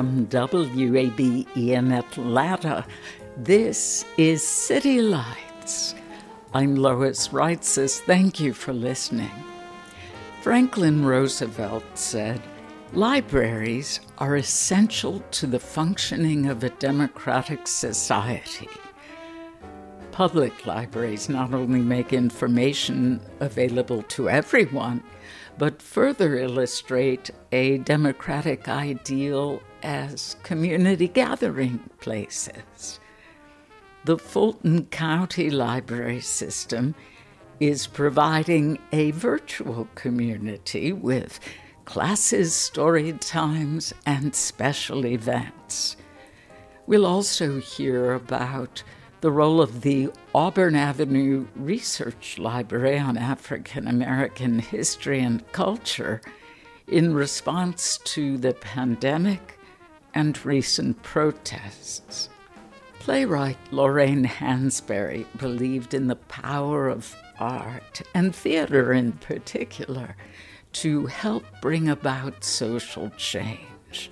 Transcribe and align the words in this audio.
From 0.00 0.26
WABE 0.28 1.46
in 1.54 1.92
Atlanta, 1.92 2.86
this 3.36 4.06
is 4.16 4.42
City 4.42 5.02
Lights. 5.02 5.94
I'm 6.54 6.74
Lois 6.74 7.28
Reitzes. 7.28 8.00
Thank 8.00 8.40
you 8.40 8.54
for 8.54 8.72
listening. 8.72 9.30
Franklin 10.40 11.04
Roosevelt 11.04 11.84
said, 11.92 12.40
Libraries 12.94 14.00
are 14.16 14.36
essential 14.36 15.20
to 15.32 15.46
the 15.46 15.60
functioning 15.60 16.46
of 16.46 16.64
a 16.64 16.70
democratic 16.70 17.68
society. 17.68 18.70
Public 20.12 20.64
libraries 20.64 21.28
not 21.28 21.52
only 21.52 21.80
make 21.80 22.14
information 22.14 23.20
available 23.40 24.02
to 24.04 24.30
everyone, 24.30 25.02
but 25.58 25.82
further 25.82 26.38
illustrate 26.38 27.30
a 27.52 27.76
democratic 27.76 28.66
ideal 28.66 29.60
as 29.82 30.36
community 30.42 31.08
gathering 31.08 31.78
places. 32.00 33.00
The 34.04 34.18
Fulton 34.18 34.86
County 34.86 35.50
Library 35.50 36.20
System 36.20 36.94
is 37.60 37.86
providing 37.86 38.78
a 38.92 39.10
virtual 39.10 39.86
community 39.94 40.92
with 40.92 41.38
classes, 41.84 42.54
story 42.54 43.12
times, 43.14 43.92
and 44.06 44.34
special 44.34 45.04
events. 45.04 45.96
We'll 46.86 47.06
also 47.06 47.60
hear 47.60 48.14
about 48.14 48.82
the 49.20 49.30
role 49.30 49.60
of 49.60 49.82
the 49.82 50.08
Auburn 50.34 50.74
Avenue 50.74 51.46
Research 51.54 52.38
Library 52.38 52.98
on 52.98 53.18
African 53.18 53.86
American 53.86 54.60
History 54.60 55.20
and 55.20 55.46
Culture 55.52 56.22
in 56.88 57.12
response 57.12 57.98
to 58.04 58.38
the 58.38 58.54
pandemic 58.54 59.58
and 60.14 60.44
recent 60.44 61.02
protests. 61.02 62.28
Playwright 62.98 63.58
Lorraine 63.70 64.26
Hansberry 64.26 65.26
believed 65.38 65.94
in 65.94 66.06
the 66.06 66.16
power 66.16 66.88
of 66.88 67.16
art 67.38 68.02
and 68.14 68.34
theater 68.34 68.92
in 68.92 69.12
particular 69.12 70.16
to 70.72 71.06
help 71.06 71.44
bring 71.62 71.88
about 71.88 72.44
social 72.44 73.10
change. 73.16 74.10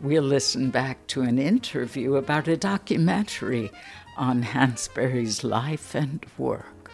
We'll 0.00 0.22
listen 0.22 0.70
back 0.70 1.06
to 1.08 1.22
an 1.22 1.38
interview 1.38 2.16
about 2.16 2.48
a 2.48 2.56
documentary 2.56 3.70
on 4.16 4.42
Hansberry's 4.42 5.44
life 5.44 5.94
and 5.94 6.24
work. 6.36 6.90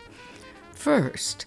First, 0.72 1.46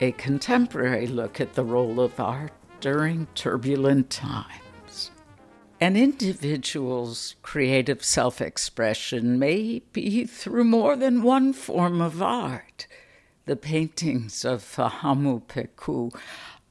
a 0.00 0.12
contemporary 0.12 1.06
look 1.06 1.40
at 1.40 1.54
the 1.54 1.64
role 1.64 2.00
of 2.00 2.18
art 2.20 2.52
during 2.80 3.26
turbulent 3.34 4.10
times. 4.10 4.63
An 5.84 5.96
individual's 5.96 7.34
creative 7.42 8.02
self 8.02 8.40
expression 8.40 9.38
may 9.38 9.82
be 9.92 10.24
through 10.24 10.64
more 10.64 10.96
than 10.96 11.22
one 11.22 11.52
form 11.52 12.00
of 12.00 12.22
art. 12.22 12.86
The 13.44 13.56
paintings 13.56 14.46
of 14.46 14.62
Fahamu 14.62 15.42
Pecou 15.42 16.18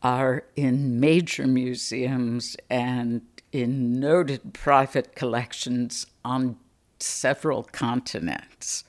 are 0.01 0.45
in 0.55 0.99
major 0.99 1.45
museums 1.45 2.57
and 2.71 3.21
in 3.51 3.99
noted 3.99 4.51
private 4.51 5.13
collections 5.15 6.07
on 6.25 6.57
several 6.99 7.61
continents. 7.65 8.83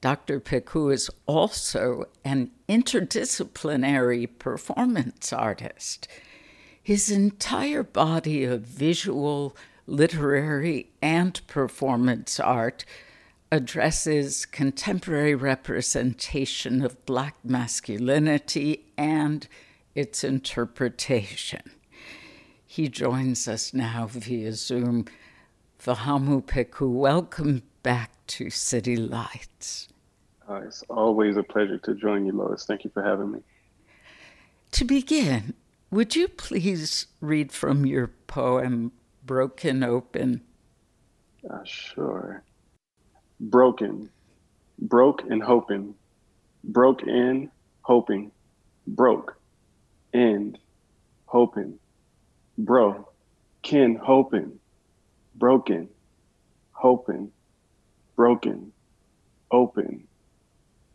Dr. 0.00 0.40
Pecou 0.40 0.92
is 0.92 1.08
also 1.26 2.06
an 2.24 2.50
interdisciplinary 2.68 4.28
performance 4.40 5.32
artist. 5.32 6.08
His 6.86 7.10
entire 7.10 7.82
body 7.82 8.44
of 8.44 8.60
visual, 8.60 9.56
literary, 9.88 10.92
and 11.02 11.44
performance 11.48 12.38
art 12.38 12.84
addresses 13.50 14.46
contemporary 14.46 15.34
representation 15.34 16.84
of 16.84 17.04
Black 17.04 17.34
masculinity 17.42 18.84
and 18.96 19.48
its 19.96 20.22
interpretation. 20.22 21.72
He 22.64 22.88
joins 22.88 23.48
us 23.48 23.74
now 23.74 24.06
via 24.06 24.52
Zoom. 24.52 25.06
Fahamu 25.80 26.40
Pecou, 26.40 26.88
welcome 26.88 27.64
back 27.82 28.12
to 28.28 28.48
City 28.48 28.94
Lights. 28.94 29.88
Uh, 30.48 30.60
it's 30.64 30.84
always 30.88 31.36
a 31.36 31.42
pleasure 31.42 31.78
to 31.78 31.96
join 31.96 32.26
you, 32.26 32.30
Lois. 32.30 32.64
Thank 32.64 32.84
you 32.84 32.90
for 32.94 33.02
having 33.02 33.32
me. 33.32 33.40
To 34.70 34.84
begin, 34.84 35.54
would 35.90 36.16
you 36.16 36.28
please 36.28 37.06
read 37.20 37.52
from 37.52 37.86
your 37.86 38.08
poem, 38.26 38.92
Broken 39.24 39.82
Open? 39.82 40.42
Uh, 41.48 41.64
sure. 41.64 42.42
Broken, 43.38 44.10
broke 44.78 45.22
and 45.28 45.42
hoping, 45.42 45.94
broke 46.64 47.02
in, 47.02 47.50
hoping, 47.82 48.30
broke, 48.86 49.38
end, 50.12 50.58
hoping, 51.26 51.78
bro, 52.58 53.08
kin, 53.62 53.96
hoping. 53.96 54.58
Broken, 55.38 55.90
hoping, 56.72 57.30
broken, 58.16 58.72
open, 59.50 60.08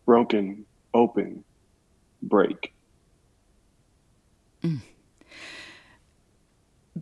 broken, 0.04 0.66
open, 0.96 1.44
break. 2.24 2.74
Mm. 4.64 4.82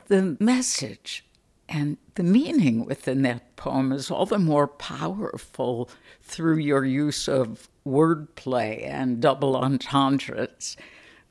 The 0.07 0.37
message 0.39 1.25
and 1.67 1.97
the 2.15 2.23
meaning 2.23 2.85
within 2.85 3.21
that 3.23 3.55
poem 3.55 3.91
is 3.91 4.09
all 4.09 4.25
the 4.25 4.39
more 4.39 4.67
powerful 4.67 5.89
through 6.21 6.57
your 6.57 6.83
use 6.83 7.27
of 7.27 7.69
wordplay 7.85 8.85
and 8.85 9.21
double 9.21 9.55
entendres. 9.55 10.75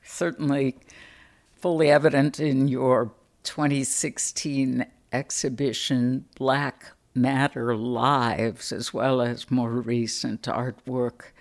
Certainly, 0.03 0.77
fully 1.55 1.91
evident 1.91 2.39
in 2.39 2.69
your 2.69 3.13
2016 3.43 4.87
exhibition 5.13 6.25
Black 6.37 6.93
Matter 7.15 7.75
Lives, 7.77 8.73
as 8.73 8.95
well 8.95 9.21
as 9.21 9.51
more 9.51 9.73
recent 9.73 10.43
artwork. 10.43 11.33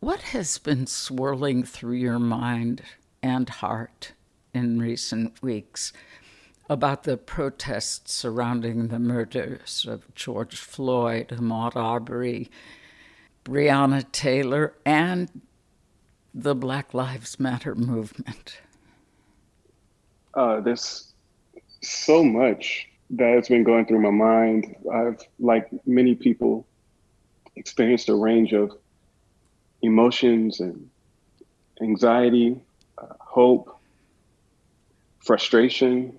What 0.00 0.20
has 0.22 0.58
been 0.58 0.86
swirling 0.86 1.62
through 1.62 1.96
your 1.96 2.18
mind 2.18 2.82
and 3.22 3.48
heart 3.48 4.12
in 4.52 4.78
recent 4.78 5.42
weeks 5.42 5.92
about 6.68 7.02
the 7.02 7.16
protests 7.16 8.12
surrounding 8.12 8.88
the 8.88 8.98
murders 8.98 9.84
of 9.88 10.14
George 10.14 10.56
Floyd, 10.56 11.28
Ahmaud 11.28 11.74
Arbery, 11.74 12.48
Breonna 13.44 14.04
Taylor, 14.12 14.74
and 14.86 15.42
the 16.32 16.54
Black 16.54 16.94
Lives 16.94 17.40
Matter 17.40 17.74
movement? 17.74 18.60
Uh, 20.34 20.60
this 20.60 21.12
so 21.82 22.22
much 22.22 22.88
that 23.10 23.34
has 23.34 23.48
been 23.48 23.64
going 23.64 23.86
through 23.86 24.00
my 24.00 24.10
mind. 24.10 24.76
I've, 24.92 25.20
like 25.40 25.68
many 25.86 26.14
people, 26.14 26.66
experienced 27.56 28.08
a 28.08 28.14
range 28.14 28.52
of 28.52 28.76
emotions 29.82 30.60
and 30.60 30.88
anxiety, 31.82 32.60
hope, 33.30 33.78
frustration, 35.20 36.12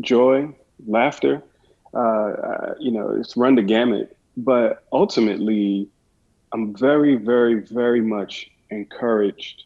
joy, 0.00 0.54
laughter. 0.86 1.42
Uh, 1.94 1.98
uh, 1.98 2.74
you 2.78 2.92
know, 2.92 3.10
it's 3.18 3.36
run 3.36 3.54
the 3.54 3.62
gamut. 3.62 4.16
But 4.36 4.84
ultimately, 4.92 5.88
I'm 6.52 6.76
very, 6.76 7.16
very, 7.16 7.60
very 7.60 8.02
much 8.02 8.50
encouraged 8.68 9.64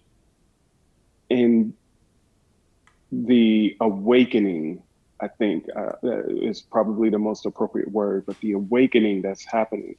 in 1.29 1.75
the 3.11 3.77
awakening. 3.81 4.83
I 5.21 5.29
think 5.29 5.67
uh, 5.77 5.93
is 6.03 6.61
probably 6.61 7.11
the 7.11 7.19
most 7.19 7.45
appropriate 7.45 7.91
word, 7.91 8.25
but 8.27 8.39
the 8.41 8.53
awakening 8.53 9.23
that's 9.23 9.45
happening 9.45 9.97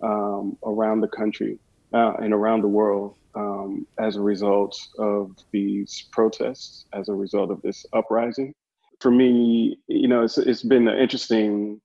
um, 0.00 0.56
around 0.64 1.02
the 1.02 1.08
country 1.08 1.58
uh, 1.92 2.14
and 2.22 2.32
around 2.32 2.62
the 2.62 2.68
world 2.68 3.14
um, 3.34 3.86
as 3.98 4.16
a 4.16 4.20
result 4.20 4.76
of 4.98 5.36
these 5.52 6.08
protests, 6.12 6.86
as 6.92 7.08
a 7.08 7.14
result 7.14 7.50
of 7.50 7.62
this 7.62 7.86
uprising. 7.92 8.52
For 9.00 9.10
me, 9.10 9.78
you 9.86 10.08
know, 10.08 10.22
it's, 10.22 10.38
it's 10.38 10.62
been 10.62 10.88
an 10.88 10.98
interesting 10.98 11.80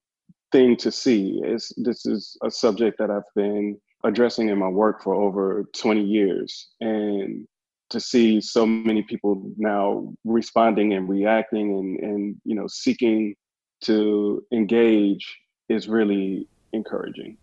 thing 0.51 0.75
to 0.77 0.91
see. 0.91 1.41
It's, 1.43 1.71
this 1.77 2.05
is 2.05 2.37
a 2.43 2.49
subject 2.49 2.97
that 2.99 3.11
I've 3.11 3.21
been 3.35 3.77
addressing 4.03 4.49
in 4.49 4.57
my 4.57 4.67
work 4.67 5.03
for 5.03 5.15
over 5.15 5.65
20 5.75 6.01
years. 6.01 6.69
And 6.81 7.47
to 7.89 7.99
see 7.99 8.41
so 8.41 8.65
many 8.65 9.03
people 9.03 9.51
now 9.57 10.11
responding 10.25 10.93
and 10.93 11.07
reacting 11.07 11.77
and, 11.77 11.99
and 11.99 12.41
you 12.43 12.55
know, 12.55 12.65
seeking 12.67 13.35
to 13.81 14.43
engage 14.51 15.37
is 15.69 15.87
really 15.87 16.47
encouraging. 16.73 17.37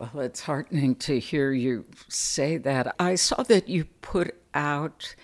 Well, 0.00 0.24
it's 0.24 0.40
heartening 0.40 0.94
to 1.00 1.18
hear 1.18 1.52
you 1.52 1.84
say 2.08 2.56
that. 2.56 2.96
I 2.98 3.16
saw 3.16 3.42
that 3.42 3.68
you 3.68 3.84
put 4.00 4.34
out 4.54 5.14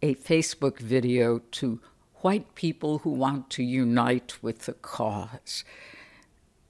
a 0.00 0.14
Facebook 0.14 0.78
video 0.78 1.40
to 1.50 1.80
white 2.22 2.54
people 2.54 3.00
who 3.00 3.10
want 3.10 3.50
to 3.50 3.62
unite 3.62 4.38
with 4.40 4.60
the 4.60 4.72
cause. 4.72 5.64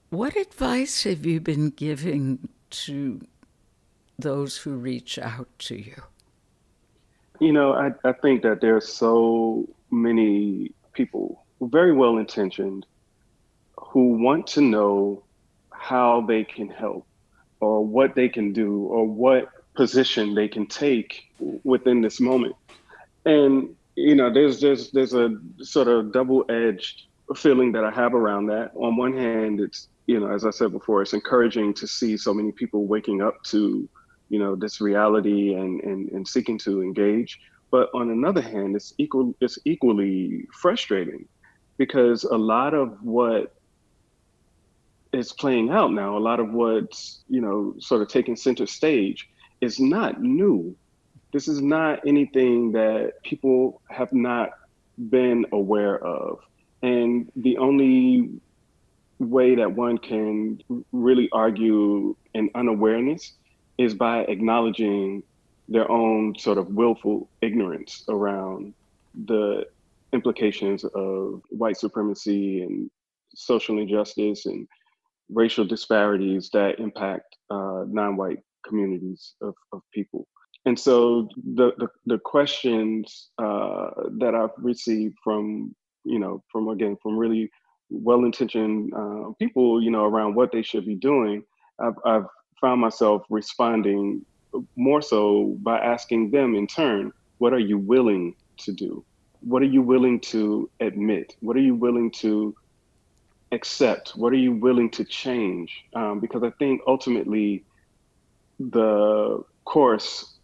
What 0.09 0.35
advice 0.35 1.05
have 1.05 1.25
you 1.25 1.39
been 1.39 1.69
giving 1.69 2.49
to 2.71 3.21
those 4.19 4.57
who 4.57 4.71
reach 4.71 5.17
out 5.17 5.47
to 5.59 5.81
you? 5.81 6.03
You 7.39 7.53
know, 7.53 7.71
I, 7.71 7.93
I 8.03 8.11
think 8.11 8.41
that 8.43 8.59
there 8.59 8.75
are 8.75 8.81
so 8.81 9.65
many 9.89 10.73
people, 10.91 11.45
very 11.61 11.93
well 11.93 12.17
intentioned, 12.17 12.85
who 13.77 14.17
want 14.17 14.47
to 14.47 14.59
know 14.59 15.23
how 15.71 16.25
they 16.27 16.43
can 16.43 16.67
help 16.67 17.06
or 17.59 17.85
what 17.85 18.15
they 18.15 18.29
can 18.29 18.53
do 18.53 18.83
or 18.83 19.05
what 19.05 19.49
position 19.73 20.35
they 20.35 20.47
can 20.47 20.65
take 20.65 21.31
within 21.63 22.01
this 22.01 22.19
moment. 22.19 22.55
And 23.25 23.75
you 23.95 24.15
know, 24.15 24.31
there's 24.31 24.61
there's 24.61 24.91
there's 24.91 25.13
a 25.13 25.37
sort 25.59 25.87
of 25.87 26.11
double-edged 26.11 27.03
feeling 27.35 27.71
that 27.73 27.83
I 27.83 27.91
have 27.91 28.13
around 28.13 28.47
that. 28.47 28.71
On 28.75 28.95
one 28.95 29.17
hand, 29.17 29.59
it's 29.59 29.87
you 30.05 30.19
know, 30.19 30.31
as 30.31 30.45
I 30.45 30.51
said 30.51 30.71
before, 30.71 31.01
it's 31.01 31.13
encouraging 31.13 31.73
to 31.75 31.87
see 31.87 32.15
so 32.15 32.33
many 32.33 32.51
people 32.51 32.85
waking 32.85 33.21
up 33.21 33.43
to, 33.45 33.89
you 34.29 34.39
know, 34.39 34.55
this 34.55 34.79
reality 34.79 35.53
and 35.55 35.81
and, 35.81 36.09
and 36.11 36.27
seeking 36.27 36.57
to 36.59 36.81
engage. 36.81 37.39
But 37.69 37.89
on 37.93 38.11
another 38.11 38.41
hand, 38.41 38.75
it's 38.75 38.93
equal 38.97 39.35
it's 39.41 39.59
equally 39.65 40.47
frustrating 40.53 41.27
because 41.77 42.23
a 42.23 42.37
lot 42.37 42.73
of 42.73 42.97
what 43.01 43.56
is 45.17 45.33
playing 45.33 45.69
out 45.69 45.91
now, 45.91 46.17
a 46.17 46.19
lot 46.19 46.39
of 46.39 46.53
what's, 46.53 47.23
you 47.27 47.41
know, 47.41 47.73
sort 47.79 48.01
of 48.01 48.07
taking 48.07 48.35
center 48.35 48.65
stage 48.65 49.29
is 49.61 49.79
not 49.79 50.21
new. 50.21 50.75
This 51.33 51.47
is 51.47 51.61
not 51.61 52.07
anything 52.07 52.71
that 52.73 53.13
people 53.23 53.81
have 53.89 54.13
not 54.13 54.51
been 55.09 55.45
aware 55.51 55.97
of. 56.03 56.39
And 56.81 57.31
the 57.35 57.57
only 57.57 58.29
way 59.19 59.55
that 59.55 59.71
one 59.71 59.97
can 59.97 60.61
really 60.91 61.27
argue 61.31 62.15
an 62.35 62.49
unawareness 62.53 63.33
is 63.77 63.93
by 63.93 64.19
acknowledging 64.21 65.23
their 65.67 65.89
own 65.91 66.37
sort 66.37 66.57
of 66.57 66.67
willful 66.67 67.27
ignorance 67.41 68.03
around 68.07 68.73
the 69.25 69.65
implications 70.13 70.83
of 70.83 71.41
white 71.49 71.77
supremacy 71.77 72.61
and 72.61 72.89
social 73.35 73.77
injustice 73.79 74.45
and 74.45 74.67
racial 75.29 75.65
disparities 75.65 76.49
that 76.53 76.79
impact 76.79 77.35
uh, 77.49 77.83
non-white 77.87 78.39
communities 78.65 79.33
of, 79.41 79.53
of 79.73 79.81
people. 79.93 80.27
And 80.65 80.77
so 80.77 81.29
the, 81.55 81.71
the, 81.77 81.87
the 82.05 82.19
questions 82.19 83.29
uh, 83.37 83.89
that 84.19 84.35
I've 84.35 84.51
received 84.57 85.15
from, 85.23 85.73
you 86.03 86.19
know, 86.19 86.43
from 86.51 86.67
again, 86.69 86.97
from 87.01 87.17
really 87.17 87.49
well-intentioned 87.89 88.93
uh, 88.93 89.31
people, 89.39 89.81
you 89.81 89.91
know, 89.91 90.03
around 90.03 90.35
what 90.35 90.51
they 90.51 90.61
should 90.61 90.85
be 90.85 90.95
doing, 90.95 91.43
I've, 91.79 91.93
I've 92.05 92.25
found 92.59 92.81
myself 92.81 93.23
responding 93.29 94.25
more 94.75 95.01
so 95.01 95.55
by 95.61 95.77
asking 95.79 96.31
them 96.31 96.55
in 96.55 96.67
turn, 96.67 97.13
what 97.37 97.53
are 97.53 97.59
you 97.59 97.77
willing 97.77 98.35
to 98.57 98.73
do? 98.73 99.05
What 99.41 99.61
are 99.61 99.65
you 99.65 99.81
willing 99.81 100.19
to 100.21 100.69
admit? 100.79 101.35
What 101.41 101.55
are 101.55 101.61
you 101.61 101.75
willing 101.75 102.11
to 102.11 102.55
accept? 103.51 104.11
What 104.15 104.33
are 104.33 104.37
you 104.37 104.53
willing 104.53 104.89
to 104.91 105.03
change? 105.03 105.85
Um, 105.93 106.19
because 106.19 106.43
I 106.43 106.49
think 106.51 106.81
ultimately 106.87 107.63
the 108.59 109.43
course 109.65 110.37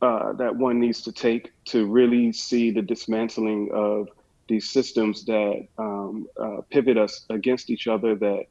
uh, 0.00 0.32
that 0.32 0.56
one 0.56 0.80
needs 0.80 1.02
to 1.02 1.12
take 1.12 1.52
to 1.66 1.86
really 1.86 2.32
see 2.32 2.70
the 2.70 2.82
dismantling 2.82 3.70
of 3.72 4.08
these 4.48 4.68
systems 4.68 5.24
that 5.24 5.66
um, 5.78 6.26
uh, 6.38 6.60
pivot 6.70 6.98
us 6.98 7.24
against 7.30 7.70
each 7.70 7.86
other, 7.86 8.16
that 8.16 8.44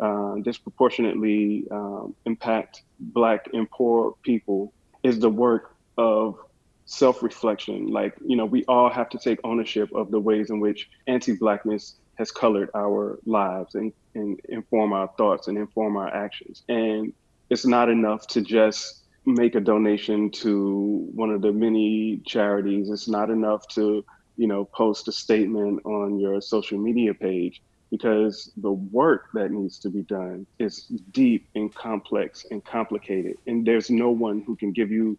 uh, 0.00 0.34
disproportionately 0.42 1.64
um, 1.70 2.14
impact 2.26 2.82
Black 2.98 3.48
and 3.52 3.70
poor 3.70 4.16
people, 4.22 4.72
is 5.04 5.20
the 5.20 5.30
work 5.30 5.74
of 5.96 6.38
self 6.86 7.22
reflection. 7.22 7.86
Like, 7.86 8.14
you 8.24 8.36
know, 8.36 8.44
we 8.44 8.64
all 8.64 8.90
have 8.90 9.08
to 9.10 9.18
take 9.18 9.38
ownership 9.44 9.88
of 9.94 10.10
the 10.10 10.18
ways 10.18 10.50
in 10.50 10.58
which 10.58 10.90
anti 11.06 11.36
Blackness 11.36 11.94
has 12.16 12.30
colored 12.30 12.70
our 12.74 13.18
lives 13.26 13.74
and, 13.74 13.92
and 14.14 14.40
inform 14.48 14.92
our 14.92 15.08
thoughts 15.16 15.48
and 15.48 15.56
inform 15.56 15.96
our 15.96 16.12
actions. 16.12 16.62
And 16.68 17.12
it's 17.50 17.66
not 17.66 17.88
enough 17.88 18.26
to 18.28 18.40
just 18.40 19.04
make 19.24 19.54
a 19.54 19.60
donation 19.60 20.30
to 20.30 21.08
one 21.14 21.30
of 21.30 21.42
the 21.42 21.52
many 21.52 22.20
charities. 22.24 22.90
It's 22.90 23.08
not 23.08 23.30
enough 23.30 23.66
to, 23.68 24.04
you 24.36 24.46
know, 24.46 24.64
post 24.64 25.08
a 25.08 25.12
statement 25.12 25.84
on 25.84 26.18
your 26.18 26.40
social 26.40 26.78
media 26.78 27.12
page 27.12 27.60
because 27.90 28.52
the 28.56 28.72
work 28.72 29.28
that 29.34 29.50
needs 29.50 29.78
to 29.80 29.90
be 29.90 30.02
done 30.02 30.46
is 30.58 30.86
deep 31.12 31.48
and 31.54 31.72
complex 31.74 32.46
and 32.50 32.64
complicated. 32.64 33.36
And 33.46 33.66
there's 33.66 33.90
no 33.90 34.10
one 34.10 34.42
who 34.46 34.56
can 34.56 34.72
give 34.72 34.90
you, 34.90 35.18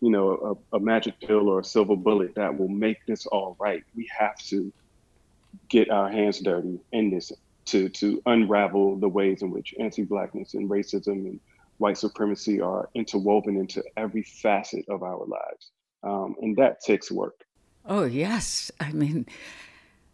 you 0.00 0.10
know, 0.10 0.58
a, 0.72 0.76
a 0.76 0.80
magic 0.80 1.18
pill 1.20 1.48
or 1.48 1.60
a 1.60 1.64
silver 1.64 1.96
bullet 1.96 2.34
that 2.36 2.56
will 2.56 2.68
make 2.68 3.04
this 3.06 3.26
all 3.26 3.56
right. 3.58 3.82
We 3.96 4.08
have 4.16 4.36
to 4.50 4.72
get 5.68 5.90
our 5.90 6.10
hands 6.10 6.40
dirty 6.40 6.80
in 6.92 7.10
this 7.10 7.32
to 7.66 7.88
to 7.88 8.22
unravel 8.26 8.96
the 8.96 9.08
ways 9.08 9.42
in 9.42 9.50
which 9.50 9.74
anti-blackness 9.78 10.54
and 10.54 10.68
racism 10.68 11.26
and 11.26 11.40
white 11.78 11.98
supremacy 11.98 12.60
are 12.60 12.88
interwoven 12.94 13.56
into 13.56 13.82
every 13.96 14.22
facet 14.22 14.84
of 14.88 15.02
our 15.02 15.24
lives, 15.26 15.70
um, 16.02 16.36
and 16.40 16.56
that 16.56 16.80
takes 16.80 17.10
work. 17.10 17.44
Oh 17.86 18.04
yes, 18.04 18.70
I 18.80 18.92
mean, 18.92 19.26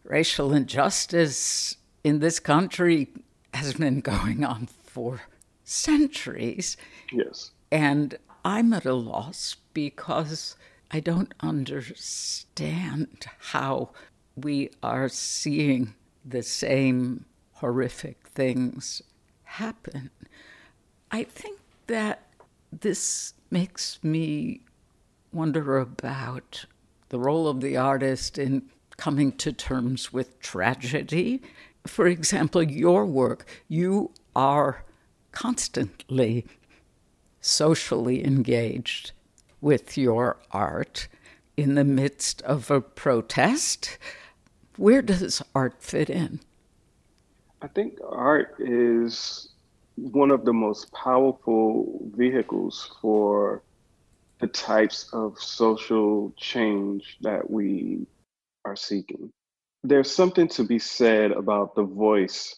racial 0.03 0.53
injustice 0.53 1.77
in 2.03 2.19
this 2.19 2.39
country 2.39 3.09
has 3.53 3.73
been 3.73 3.99
going 4.13 4.43
on 4.43 4.67
for 4.83 5.21
centuries. 5.63 6.77
Yes, 7.11 7.51
and 7.71 8.17
I'm 8.43 8.73
at 8.73 8.85
a 8.85 8.93
loss 8.93 9.57
because 9.73 10.55
I 10.89 10.99
don't 10.99 11.33
understand 11.39 13.25
how 13.39 13.91
we 14.35 14.69
are 14.81 15.09
seeing 15.09 15.93
the 16.25 16.43
same 16.43 17.25
horrific 17.53 18.27
things 18.27 19.01
happen. 19.43 20.09
I 21.11 21.23
think 21.23 21.59
that 21.87 22.27
this 22.71 23.33
makes 23.49 23.99
me 24.01 24.61
wonder 25.33 25.77
about 25.77 26.65
the 27.09 27.19
role 27.19 27.47
of 27.47 27.61
the 27.61 27.75
artist 27.75 28.37
in 28.37 28.63
coming 28.97 29.31
to 29.33 29.51
terms 29.51 30.13
with 30.13 30.39
tragedy. 30.39 31.41
For 31.85 32.07
example, 32.07 32.63
your 32.63 33.05
work, 33.05 33.45
you 33.67 34.11
are 34.35 34.85
constantly 35.31 36.45
socially 37.41 38.23
engaged 38.25 39.11
with 39.59 39.97
your 39.97 40.37
art 40.51 41.07
in 41.57 41.75
the 41.75 41.83
midst 41.83 42.41
of 42.43 42.71
a 42.71 42.79
protest 42.81 43.97
where 44.81 45.03
does 45.03 45.43
art 45.53 45.75
fit 45.79 46.09
in? 46.09 46.39
I 47.61 47.67
think 47.67 47.99
art 48.03 48.55
is 48.57 49.53
one 49.95 50.31
of 50.31 50.43
the 50.43 50.53
most 50.53 50.91
powerful 50.91 52.09
vehicles 52.15 52.89
for 52.99 53.61
the 54.39 54.47
types 54.47 55.07
of 55.13 55.39
social 55.39 56.33
change 56.35 57.19
that 57.21 57.47
we 57.47 58.07
are 58.65 58.75
seeking. 58.75 59.31
There's 59.83 60.11
something 60.11 60.47
to 60.49 60.63
be 60.63 60.79
said 60.79 61.31
about 61.31 61.75
the 61.75 61.83
voice 61.83 62.55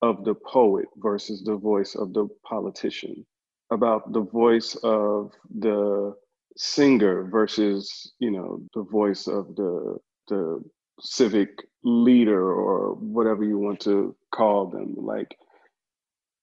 of 0.00 0.24
the 0.24 0.34
poet 0.34 0.86
versus 0.96 1.44
the 1.44 1.56
voice 1.56 1.94
of 1.94 2.14
the 2.14 2.26
politician, 2.42 3.26
about 3.70 4.14
the 4.14 4.22
voice 4.22 4.76
of 4.82 5.32
the 5.58 6.14
singer 6.56 7.24
versus, 7.24 8.14
you 8.18 8.30
know, 8.30 8.62
the 8.72 8.82
voice 8.82 9.26
of 9.26 9.54
the 9.56 9.98
the 10.28 10.60
civic 11.00 11.50
leader 11.84 12.52
or 12.52 12.94
whatever 12.94 13.44
you 13.44 13.58
want 13.58 13.80
to 13.80 14.16
call 14.34 14.66
them. 14.70 14.94
Like 14.96 15.36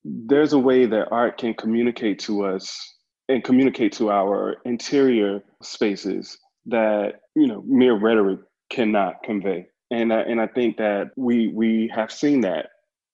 there's 0.03 0.53
a 0.53 0.59
way 0.59 0.85
that 0.85 1.11
art 1.11 1.37
can 1.37 1.53
communicate 1.53 2.19
to 2.19 2.45
us 2.45 2.95
and 3.29 3.43
communicate 3.43 3.93
to 3.93 4.11
our 4.11 4.57
interior 4.65 5.41
spaces 5.61 6.37
that 6.65 7.21
you 7.35 7.47
know 7.47 7.63
mere 7.65 7.97
rhetoric 7.97 8.39
cannot 8.69 9.21
convey 9.23 9.67
and 9.91 10.11
I, 10.13 10.21
and 10.21 10.41
I 10.41 10.47
think 10.47 10.77
that 10.77 11.11
we 11.15 11.49
we 11.49 11.91
have 11.93 12.11
seen 12.11 12.41
that 12.41 12.69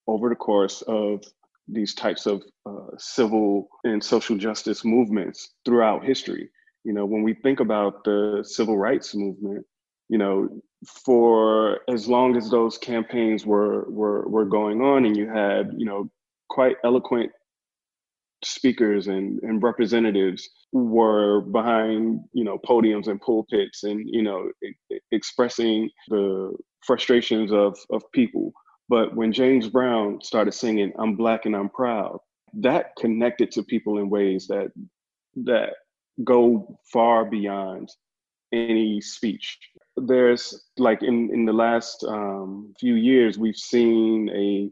over 0.06 0.28
the 0.28 0.36
course 0.36 0.82
of 0.82 1.24
these 1.68 1.94
types 1.94 2.26
of 2.26 2.42
uh, 2.66 2.96
civil 2.98 3.68
and 3.84 4.02
social 4.02 4.36
justice 4.36 4.84
movements 4.84 5.54
throughout 5.64 6.04
history 6.04 6.48
you 6.84 6.92
know 6.92 7.06
when 7.06 7.22
we 7.22 7.34
think 7.34 7.60
about 7.60 8.04
the 8.04 8.44
civil 8.46 8.78
rights 8.78 9.14
movement 9.14 9.64
you 10.10 10.18
know 10.18 10.48
for 11.04 11.80
as 11.88 12.08
long 12.08 12.36
as 12.36 12.50
those 12.50 12.76
campaigns 12.76 13.46
were 13.46 13.88
were 13.88 14.28
were 14.28 14.44
going 14.44 14.82
on 14.82 15.06
and 15.06 15.16
you 15.16 15.28
had 15.28 15.70
you 15.76 15.86
know 15.86 16.10
quite 16.48 16.76
eloquent 16.84 17.30
speakers 18.42 19.06
and, 19.06 19.38
and 19.42 19.62
representatives 19.62 20.48
were 20.72 21.42
behind 21.42 22.20
you 22.32 22.44
know 22.44 22.58
podiums 22.58 23.06
and 23.06 23.20
pulpits 23.20 23.84
and 23.84 24.08
you 24.10 24.22
know 24.22 24.50
expressing 25.12 25.88
the 26.08 26.52
frustrations 26.84 27.52
of 27.52 27.78
of 27.90 28.02
people. 28.12 28.52
But 28.88 29.14
when 29.14 29.32
james 29.32 29.68
brown 29.68 30.20
started 30.22 30.52
singing 30.52 30.92
i'm 30.98 31.14
black 31.14 31.46
and 31.46 31.54
i'm 31.54 31.68
proud 31.68 32.18
that 32.54 32.96
connected 32.98 33.52
to 33.52 33.62
people 33.62 33.98
in 33.98 34.10
ways 34.10 34.48
that 34.48 34.72
that 35.36 35.74
go 36.24 36.76
far 36.92 37.24
beyond 37.24 37.88
any 38.52 39.00
speech 39.00 39.58
there's 39.96 40.68
like 40.78 41.02
in 41.02 41.30
in 41.32 41.44
the 41.44 41.52
last 41.52 42.04
um, 42.04 42.74
few 42.78 42.94
years 42.94 43.38
we've 43.38 43.56
seen 43.56 44.28
a 44.30 44.70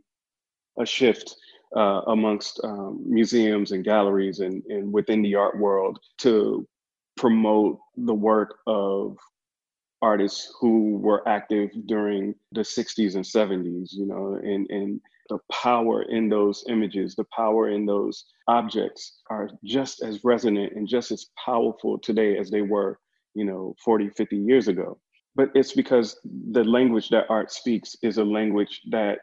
a 0.81 0.87
shift 0.87 1.37
uh, 1.77 2.03
amongst 2.07 2.61
um, 2.65 3.03
museums 3.05 3.73
and 3.73 3.85
galleries 3.85 4.41
and, 4.41 4.63
and 4.69 4.93
within 4.93 5.23
the 5.23 5.35
art 5.35 5.59
world 5.59 5.99
to 6.19 6.67
promote 7.17 7.79
the 7.97 8.15
work 8.15 8.59
of 8.67 9.17
artists 10.01 10.55
who 10.61 10.97
were 10.99 11.29
active 11.29 11.71
during 11.87 12.35
the 12.53 12.61
60s 12.61 13.17
and 13.17 13.25
70s, 13.25 13.93
you 13.93 14.07
know, 14.07 14.39
and, 14.43 14.71
and 14.71 15.01
the 15.29 15.39
power 15.51 16.03
in 16.03 16.29
those 16.29 16.65
images, 16.69 17.15
the 17.15 17.27
power 17.37 17.71
in 17.71 17.85
those 17.85 18.25
objects 18.47 19.21
are 19.29 19.51
just 19.65 20.03
as 20.03 20.25
resonant 20.25 20.73
and 20.75 20.89
just 20.89 21.11
as 21.11 21.27
powerful 21.45 21.99
today 21.99 22.39
as 22.39 22.51
they 22.51 22.63
were, 22.63 22.99
you 23.35 23.45
know, 23.45 23.75
40, 23.85 24.11
50 24.11 24.37
years 24.37 24.69
ago. 24.69 24.99
But 25.39 25.53
it's 25.55 25.73
because 25.73 26.19
the 26.25 26.65
language 26.65 27.11
that 27.11 27.27
art 27.31 27.53
speaks 27.53 27.95
is 28.03 28.19
a 28.19 28.25
language 28.25 28.83
that 28.91 29.21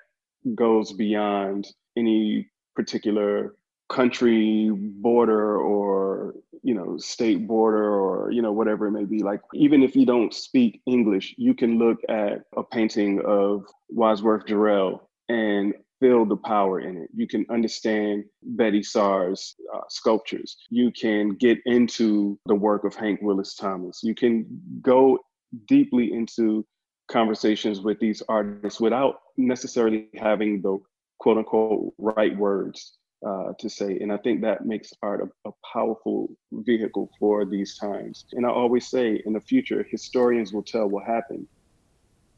goes 0.55 0.93
beyond 0.93 1.67
any 1.98 2.50
particular 2.74 3.55
country 3.89 4.72
border 4.72 5.57
or 5.60 6.34
you 6.63 6.74
know 6.74 6.98
state 6.98 7.45
border 7.45 7.93
or 8.00 8.31
you 8.31 8.41
know 8.41 8.53
whatever 8.53 8.88
it 8.88 8.91
may 8.91 9.03
be. 9.03 9.19
Like 9.24 9.41
even 9.53 9.84
if 9.84 9.93
you 9.93 10.05
don't 10.05 10.34
speak 10.34 10.81
english 10.88 11.36
you 11.38 11.53
can 11.53 11.77
look 11.77 12.00
at 12.07 12.43
a 12.55 12.63
painting 12.63 13.22
of 13.25 13.65
wadsworth 13.89 14.45
Jarrell 14.45 15.01
and 15.27 15.74
feel 16.00 16.25
the 16.25 16.38
power 16.38 16.79
in 16.79 16.98
it. 16.98 17.10
You 17.13 17.27
can 17.27 17.45
understand 17.50 18.24
betty 18.41 18.84
saar's 18.84 19.55
uh, 19.74 19.81
sculptures. 19.89 20.57
You 20.69 20.91
can 20.91 21.36
get 21.36 21.57
into 21.65 22.39
the 22.45 22.55
work 22.55 22.86
of 22.86 22.95
hank 22.95 23.19
willis 23.22 23.55
thomas. 23.55 24.00
You 24.01 24.15
can 24.15 24.45
go 24.81 25.19
deeply 25.67 26.13
into 26.13 26.65
conversations 27.07 27.81
with 27.81 28.00
these 28.00 28.21
artists 28.27 28.79
without 28.79 29.21
necessarily 29.38 30.07
having 30.15 30.62
the 30.62 30.77
quote 31.19 31.38
unquote 31.38 31.93
right 31.97 32.35
words 32.38 32.97
uh, 33.25 33.53
to 33.59 33.69
say. 33.69 33.97
And 34.00 34.12
I 34.12 34.17
think 34.17 34.41
that 34.41 34.65
makes 34.65 34.93
art 35.01 35.21
a, 35.21 35.50
a, 35.50 35.51
powerful 35.74 36.29
vehicle 36.51 37.09
for 37.19 37.45
these 37.45 37.77
times. 37.77 38.25
And 38.33 38.45
I 38.45 38.50
always 38.50 38.88
say 38.88 39.21
in 39.25 39.33
the 39.33 39.41
future, 39.41 39.85
historians 39.89 40.53
will 40.53 40.63
tell 40.63 40.88
what 40.88 41.05
happened, 41.05 41.47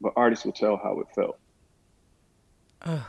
but 0.00 0.12
artists 0.16 0.44
will 0.44 0.52
tell 0.52 0.76
how 0.76 1.00
it 1.00 1.06
felt. 1.14 1.38
Oh. 2.86 3.08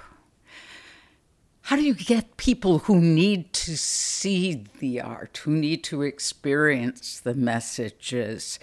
How 1.61 1.75
do 1.75 1.83
you 1.83 1.93
get 1.93 2.37
people 2.37 2.79
who 2.79 2.99
need 2.99 3.53
to 3.53 3.77
see 3.77 4.65
the 4.79 5.01
art, 5.01 5.37
who 5.43 5.51
need 5.51 5.83
to 5.85 6.01
experience 6.01 7.19
the 7.19 7.35
messages, 7.35 8.59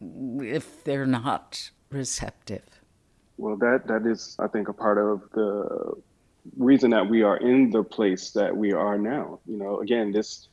if 0.00 0.84
they're 0.84 1.06
not 1.06 1.70
receptive? 1.90 2.80
Well, 3.36 3.56
that 3.56 3.86
that 3.86 4.06
is, 4.06 4.36
I 4.38 4.48
think, 4.48 4.68
a 4.68 4.72
part 4.72 4.98
of 4.98 5.22
the 5.32 5.94
reason 6.56 6.90
that 6.90 7.08
we 7.08 7.22
are 7.22 7.36
in 7.36 7.70
the 7.70 7.82
place 7.82 8.30
that 8.32 8.56
we 8.56 8.72
are 8.72 8.98
now. 8.98 9.40
You 9.46 9.56
know, 9.56 9.80
again, 9.80 10.12
this 10.12 10.48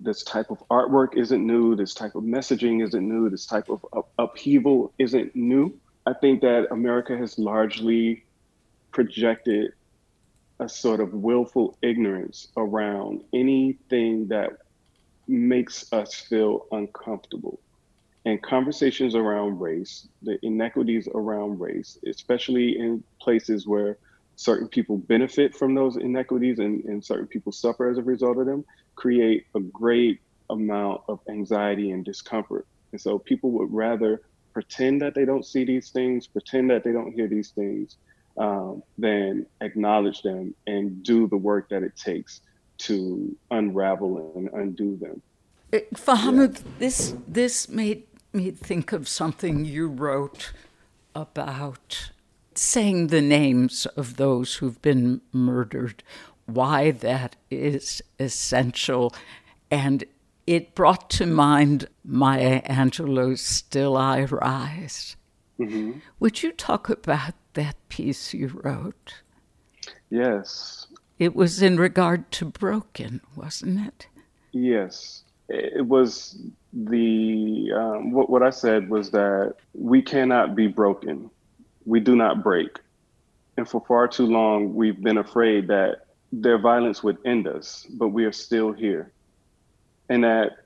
this 0.00 0.22
type 0.22 0.50
of 0.50 0.62
artwork 0.70 1.16
isn't 1.16 1.46
new. 1.46 1.76
This 1.76 1.94
type 1.94 2.14
of 2.14 2.24
messaging 2.24 2.84
isn't 2.84 3.08
new. 3.08 3.30
This 3.30 3.46
type 3.46 3.68
of 3.68 3.84
up- 3.92 4.10
upheaval 4.18 4.92
isn't 4.98 5.34
new. 5.34 5.78
I 6.06 6.12
think 6.12 6.42
that 6.42 6.68
America 6.70 7.16
has 7.16 7.38
largely 7.38 8.24
projected 8.92 9.72
a 10.60 10.68
sort 10.68 11.00
of 11.00 11.12
willful 11.14 11.76
ignorance 11.82 12.48
around 12.56 13.22
anything 13.32 14.28
that 14.28 14.50
makes 15.26 15.92
us 15.92 16.14
feel 16.14 16.66
uncomfortable. 16.70 17.58
And 18.26 18.42
conversations 18.42 19.14
around 19.14 19.60
race, 19.60 20.08
the 20.22 20.38
inequities 20.42 21.08
around 21.14 21.60
race, 21.60 21.98
especially 22.06 22.78
in 22.78 23.04
places 23.20 23.66
where 23.66 23.98
certain 24.36 24.66
people 24.66 24.96
benefit 24.96 25.54
from 25.54 25.74
those 25.74 25.96
inequities 25.96 26.58
and, 26.58 26.84
and 26.84 27.04
certain 27.04 27.26
people 27.26 27.52
suffer 27.52 27.88
as 27.88 27.98
a 27.98 28.02
result 28.02 28.38
of 28.38 28.46
them 28.46 28.64
create 28.96 29.46
a 29.54 29.60
great 29.60 30.20
amount 30.50 31.02
of 31.08 31.20
anxiety 31.28 31.90
and 31.90 32.04
discomfort. 32.04 32.66
And 32.92 33.00
so 33.00 33.18
people 33.18 33.50
would 33.52 33.72
rather 33.72 34.22
pretend 34.52 35.02
that 35.02 35.14
they 35.14 35.24
don't 35.24 35.44
see 35.44 35.64
these 35.64 35.90
things, 35.90 36.26
pretend 36.26 36.70
that 36.70 36.84
they 36.84 36.92
don't 36.92 37.12
hear 37.12 37.26
these 37.26 37.50
things, 37.50 37.96
um, 38.38 38.82
than 38.98 39.46
acknowledge 39.60 40.22
them 40.22 40.54
and 40.66 41.02
do 41.02 41.28
the 41.28 41.36
work 41.36 41.68
that 41.70 41.82
it 41.82 41.96
takes 41.96 42.40
to 42.78 43.36
unravel 43.50 44.32
and 44.36 44.48
undo 44.52 44.96
them. 44.96 45.22
Uh, 45.72 45.78
Fahamu, 45.94 46.54
yeah. 46.54 46.62
this 46.78 47.14
this 47.26 47.68
made 47.68 48.04
me 48.34 48.50
think 48.50 48.92
of 48.92 49.08
something 49.08 49.64
you 49.64 49.86
wrote 49.86 50.52
about 51.14 52.10
saying 52.54 53.08
the 53.08 53.22
names 53.22 53.86
of 53.96 54.16
those 54.16 54.56
who've 54.56 54.80
been 54.82 55.20
murdered, 55.32 56.02
why 56.46 56.90
that 56.90 57.36
is 57.50 58.02
essential. 58.18 59.14
And 59.70 60.04
it 60.46 60.74
brought 60.74 61.10
to 61.10 61.26
mind 61.26 61.88
Maya 62.04 62.62
Angelou's 62.62 63.40
Still 63.40 63.96
I 63.96 64.24
Rise. 64.24 65.16
Mm-hmm. 65.58 65.98
Would 66.20 66.42
you 66.42 66.52
talk 66.52 66.88
about 66.90 67.34
that 67.54 67.76
piece 67.88 68.34
you 68.34 68.60
wrote? 68.62 69.22
Yes. 70.10 70.86
It 71.18 71.34
was 71.34 71.62
in 71.62 71.76
regard 71.76 72.30
to 72.32 72.44
Broken, 72.46 73.20
wasn't 73.36 73.86
it? 73.86 74.08
Yes. 74.52 75.22
It 75.48 75.86
was 75.86 76.38
the, 76.74 77.72
um, 77.74 78.10
what, 78.12 78.28
what 78.28 78.42
I 78.42 78.50
said 78.50 78.90
was 78.90 79.10
that 79.12 79.54
we 79.74 80.02
cannot 80.02 80.54
be 80.54 80.66
broken 80.66 81.30
we 81.84 82.00
do 82.00 82.16
not 82.16 82.42
break. 82.42 82.78
And 83.56 83.68
for 83.68 83.84
far 83.86 84.08
too 84.08 84.26
long, 84.26 84.74
we've 84.74 85.00
been 85.00 85.18
afraid 85.18 85.68
that 85.68 86.06
their 86.32 86.58
violence 86.58 87.02
would 87.02 87.18
end 87.24 87.46
us, 87.46 87.86
but 87.90 88.08
we 88.08 88.24
are 88.24 88.32
still 88.32 88.72
here. 88.72 89.12
And 90.08 90.24
that 90.24 90.56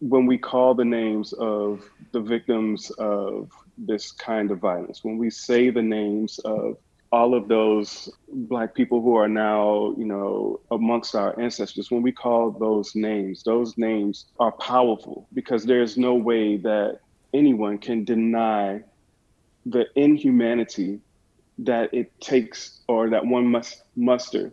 when 0.00 0.26
we 0.26 0.38
call 0.38 0.74
the 0.74 0.84
names 0.84 1.32
of 1.34 1.84
the 2.12 2.20
victims 2.20 2.90
of 2.98 3.50
this 3.76 4.10
kind 4.12 4.50
of 4.50 4.58
violence, 4.58 5.04
when 5.04 5.18
we 5.18 5.30
say 5.30 5.70
the 5.70 5.82
names 5.82 6.38
of 6.40 6.76
all 7.10 7.34
of 7.34 7.48
those 7.48 8.10
black 8.28 8.74
people 8.74 9.00
who 9.00 9.16
are 9.16 9.28
now, 9.28 9.94
you 9.96 10.04
know, 10.04 10.60
amongst 10.70 11.14
our 11.14 11.38
ancestors, 11.40 11.90
when 11.90 12.02
we 12.02 12.12
call 12.12 12.50
those 12.50 12.94
names, 12.94 13.42
those 13.42 13.78
names 13.78 14.26
are 14.38 14.52
powerful 14.52 15.26
because 15.32 15.64
there's 15.64 15.96
no 15.96 16.14
way 16.14 16.56
that 16.58 17.00
anyone 17.32 17.78
can 17.78 18.04
deny 18.04 18.82
the 19.66 19.86
inhumanity 19.96 21.00
that 21.58 21.92
it 21.92 22.18
takes 22.20 22.80
or 22.88 23.10
that 23.10 23.24
one 23.24 23.46
must 23.46 23.82
muster 23.96 24.52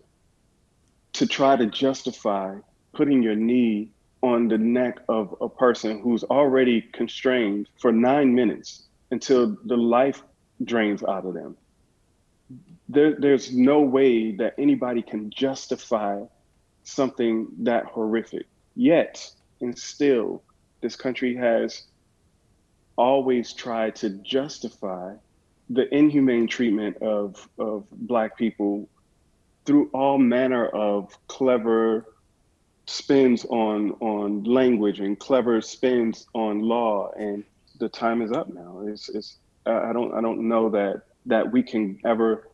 to 1.14 1.28
try 1.28 1.56
to 1.56 1.66
justify 1.68 2.56
putting 2.94 3.22
your 3.22 3.36
knee 3.36 3.90
on 4.22 4.48
the 4.48 4.58
neck 4.58 5.00
of 5.08 5.36
a 5.40 5.48
person 5.48 6.00
who's 6.00 6.24
already 6.24 6.82
constrained 6.94 7.70
for 7.80 7.92
nine 7.92 8.34
minutes 8.34 8.84
until 9.12 9.56
the 9.66 9.78
life 9.78 10.24
drains 10.64 11.04
out 11.04 11.26
of 11.26 11.34
them. 11.34 11.56
There, 12.88 13.16
there's 13.18 13.54
no 13.54 13.82
way 13.82 14.32
that 14.34 14.54
anybody 14.58 15.02
can 15.02 15.30
justify 15.32 16.22
something 16.84 17.48
that 17.60 17.86
horrific. 17.86 18.46
Yet, 18.76 19.32
and 19.62 19.78
still, 19.78 20.44
this 20.82 20.96
country 20.96 21.36
has 21.36 21.84
always 22.98 23.54
tried 23.54 23.96
to 23.98 24.10
justify 24.10 25.16
the 25.70 25.94
inhumane 25.94 26.48
treatment 26.48 26.98
of, 27.02 27.50
of 27.58 27.86
Black 27.92 28.38
people 28.38 28.88
through 29.66 29.90
all 29.94 30.18
manner 30.18 30.68
of 30.68 31.18
clever 31.28 32.06
spins 32.88 33.46
on 33.46 33.92
on 33.94 34.44
language 34.44 35.00
and 35.00 35.20
clever 35.20 35.60
spins 35.60 36.28
on 36.34 36.60
law 36.60 37.10
and 37.18 37.44
the 37.80 37.90
time 37.90 38.22
is 38.22 38.32
up 38.32 38.48
now 38.54 38.84
it's, 38.86 39.10
it's 39.10 39.38
i 39.66 39.92
don't 39.92 40.14
i 40.14 40.22
don't 40.22 40.48
know 40.48 40.70
that 40.70 41.02
that 41.26 41.52
we 41.52 41.64
can 41.64 42.00
ever 42.06 42.48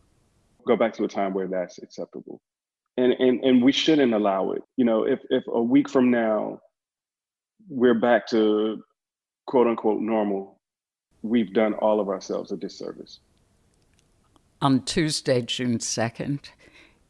go 0.66 0.76
back 0.76 0.92
to 0.94 1.04
a 1.04 1.08
time 1.08 1.34
where 1.34 1.48
that's 1.48 1.78
acceptable 1.78 2.40
and 2.96 3.12
and 3.14 3.42
and 3.44 3.62
we 3.62 3.72
shouldn't 3.72 4.12
allow 4.12 4.52
it 4.52 4.62
you 4.76 4.84
know 4.84 5.04
if 5.04 5.20
if 5.30 5.44
a 5.48 5.62
week 5.62 5.88
from 5.88 6.10
now 6.10 6.58
we're 7.68 7.98
back 7.98 8.26
to 8.26 8.82
quote 9.46 9.66
unquote 9.66 10.00
normal 10.00 10.60
we've 11.22 11.52
done 11.52 11.74
all 11.74 12.00
of 12.00 12.08
ourselves 12.08 12.52
a 12.52 12.56
disservice 12.56 13.20
on 14.60 14.82
tuesday 14.82 15.40
june 15.40 15.78
2nd 15.78 16.50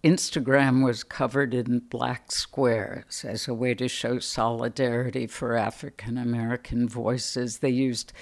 Instagram 0.05 0.85
was 0.85 1.05
covered 1.05 1.55
in 1.55 1.79
black 1.79 2.33
squares 2.33 3.25
as 3.25 3.47
a 3.47 3.55
way 3.55 3.73
to 3.75 3.87
show 3.87 4.19
solidarity 4.19 5.29
for 5.29 5.57
African 5.57 6.19
American 6.19 6.89
voices. 6.89 7.59
They 7.59 7.71
used 7.71 8.13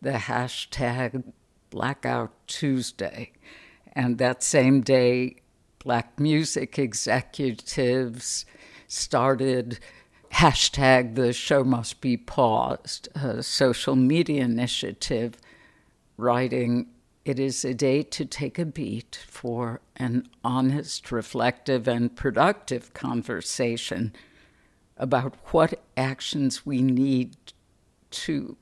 the 0.00 0.12
hashtag 0.12 1.24
Blackout 1.70 2.30
Tuesday. 2.46 3.32
And 3.96 4.18
that 4.18 4.42
same 4.42 4.82
day, 4.82 5.36
black 5.78 6.20
music 6.20 6.78
executives 6.78 8.44
started 8.86 9.80
hashtag 10.34 11.14
the 11.14 11.32
show 11.32 11.64
must 11.64 12.02
be 12.02 12.16
paused, 12.16 13.08
a 13.14 13.42
social 13.42 13.96
media 13.96 14.44
initiative 14.44 15.38
writing 16.18 16.88
it 17.24 17.40
is 17.40 17.64
a 17.64 17.74
day 17.74 18.04
to 18.04 18.24
take 18.24 18.56
a 18.56 18.64
beat 18.64 19.18
for 19.26 19.80
an 19.96 20.28
honest, 20.44 21.10
reflective, 21.10 21.88
and 21.88 22.14
productive 22.14 22.94
conversation 22.94 24.12
about 24.96 25.34
what 25.46 25.82
actions 25.96 26.64
we 26.64 26.82
need 26.82 27.36
to 28.10 28.56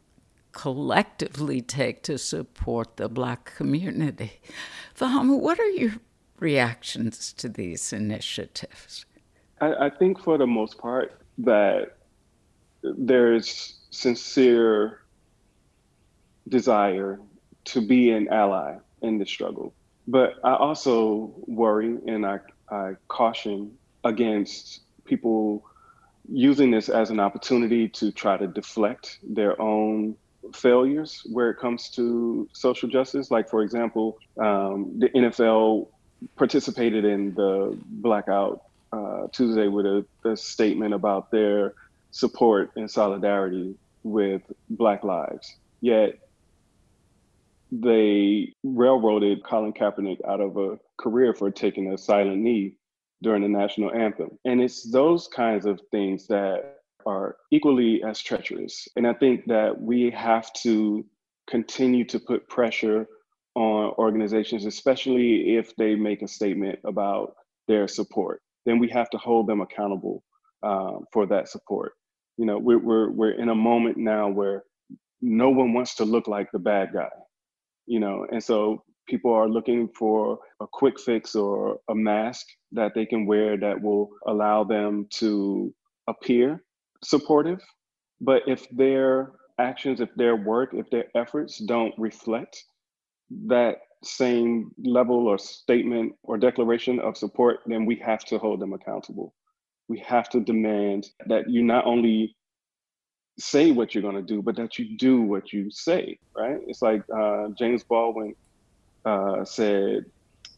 collectively 0.54 1.60
take 1.60 2.02
to 2.04 2.16
support 2.16 2.96
the 2.96 3.08
Black 3.08 3.54
community. 3.56 4.40
Fahamu, 4.94 5.38
what 5.38 5.58
are 5.58 5.70
your 5.70 5.94
reactions 6.38 7.32
to 7.34 7.48
these 7.48 7.92
initiatives? 7.92 9.04
I, 9.60 9.86
I 9.86 9.90
think 9.90 10.20
for 10.20 10.38
the 10.38 10.46
most 10.46 10.78
part 10.78 11.20
that 11.38 11.96
there's 12.82 13.74
sincere 13.90 15.00
desire 16.48 17.20
to 17.64 17.80
be 17.80 18.10
an 18.10 18.28
ally 18.28 18.76
in 19.02 19.18
the 19.18 19.26
struggle. 19.26 19.72
But 20.06 20.34
I 20.44 20.54
also 20.54 21.32
worry 21.46 21.98
and 22.06 22.26
I, 22.26 22.40
I 22.70 22.92
caution 23.08 23.72
against 24.04 24.80
people 25.04 25.64
using 26.30 26.70
this 26.70 26.88
as 26.88 27.10
an 27.10 27.20
opportunity 27.20 27.88
to 27.88 28.12
try 28.12 28.36
to 28.36 28.46
deflect 28.46 29.18
their 29.22 29.60
own 29.60 30.16
failures 30.52 31.22
where 31.30 31.50
it 31.50 31.58
comes 31.58 31.88
to 31.90 32.48
social 32.52 32.88
justice. 32.88 33.30
Like, 33.30 33.48
for 33.48 33.62
example, 33.62 34.18
um, 34.38 34.98
the 34.98 35.08
NFL 35.08 35.88
participated 36.36 37.04
in 37.04 37.34
the 37.34 37.76
blackout 37.86 38.62
uh, 38.92 39.28
Tuesday 39.32 39.68
with 39.68 39.86
a, 39.86 40.04
a 40.24 40.36
statement 40.36 40.94
about 40.94 41.30
their 41.30 41.74
support 42.10 42.70
and 42.76 42.90
solidarity 42.90 43.74
with 44.02 44.42
Black 44.70 45.02
lives. 45.02 45.56
Yet 45.80 46.18
they 47.72 48.54
railroaded 48.62 49.42
Colin 49.42 49.72
Kaepernick 49.72 50.24
out 50.26 50.40
of 50.40 50.56
a 50.56 50.78
career 50.96 51.34
for 51.34 51.50
taking 51.50 51.92
a 51.92 51.98
silent 51.98 52.40
knee 52.40 52.76
during 53.22 53.42
the 53.42 53.48
national 53.48 53.92
anthem. 53.92 54.38
And 54.44 54.60
it's 54.60 54.82
those 54.90 55.26
kinds 55.28 55.66
of 55.66 55.80
things 55.90 56.26
that 56.28 56.73
are 57.06 57.36
equally 57.50 58.02
as 58.02 58.20
treacherous. 58.20 58.88
And 58.96 59.06
I 59.06 59.14
think 59.14 59.46
that 59.46 59.80
we 59.80 60.10
have 60.10 60.52
to 60.64 61.04
continue 61.48 62.04
to 62.06 62.18
put 62.18 62.48
pressure 62.48 63.06
on 63.54 63.92
organizations, 63.98 64.66
especially 64.66 65.56
if 65.56 65.74
they 65.76 65.94
make 65.94 66.22
a 66.22 66.28
statement 66.28 66.78
about 66.84 67.34
their 67.68 67.88
support. 67.88 68.40
Then 68.66 68.78
we 68.78 68.88
have 68.90 69.10
to 69.10 69.18
hold 69.18 69.46
them 69.46 69.60
accountable 69.60 70.24
um, 70.62 71.04
for 71.12 71.26
that 71.26 71.48
support. 71.48 71.92
You 72.36 72.46
know, 72.46 72.58
we're, 72.58 72.78
we're, 72.78 73.10
we're 73.10 73.32
in 73.32 73.50
a 73.50 73.54
moment 73.54 73.96
now 73.96 74.28
where 74.28 74.64
no 75.22 75.50
one 75.50 75.72
wants 75.72 75.94
to 75.96 76.04
look 76.04 76.26
like 76.26 76.50
the 76.52 76.58
bad 76.58 76.90
guy 76.92 77.10
you 77.86 78.00
know, 78.00 78.26
and 78.30 78.42
so 78.42 78.82
people 79.08 79.32
are 79.32 79.48
looking 79.48 79.88
for 79.88 80.38
a 80.60 80.66
quick 80.72 80.98
fix 80.98 81.34
or 81.34 81.78
a 81.90 81.94
mask 81.94 82.46
that 82.72 82.92
they 82.94 83.06
can 83.06 83.26
wear 83.26 83.56
that 83.58 83.80
will 83.80 84.08
allow 84.26 84.64
them 84.64 85.06
to 85.10 85.74
appear 86.08 86.62
supportive. 87.02 87.60
But 88.20 88.42
if 88.46 88.68
their 88.70 89.32
actions, 89.58 90.00
if 90.00 90.14
their 90.16 90.36
work, 90.36 90.70
if 90.72 90.90
their 90.90 91.06
efforts 91.14 91.58
don't 91.58 91.94
reflect 91.98 92.64
that 93.46 93.78
same 94.02 94.70
level 94.78 95.26
or 95.26 95.38
statement 95.38 96.14
or 96.22 96.36
declaration 96.36 97.00
of 97.00 97.16
support, 97.16 97.60
then 97.66 97.86
we 97.86 97.96
have 97.96 98.24
to 98.26 98.38
hold 98.38 98.60
them 98.60 98.72
accountable. 98.72 99.34
We 99.88 99.98
have 100.00 100.28
to 100.30 100.40
demand 100.40 101.08
that 101.26 101.48
you 101.48 101.62
not 101.62 101.86
only 101.86 102.36
say 103.38 103.70
what 103.70 103.94
you're 103.94 104.02
going 104.02 104.14
to 104.14 104.22
do, 104.22 104.42
but 104.42 104.56
that 104.56 104.78
you 104.78 104.96
do 104.96 105.22
what 105.22 105.52
you 105.52 105.70
say, 105.70 106.18
right? 106.36 106.58
It's 106.66 106.82
like 106.82 107.02
uh, 107.14 107.48
James 107.58 107.82
Baldwin 107.82 108.34
uh, 109.04 109.44
said, 109.44 110.04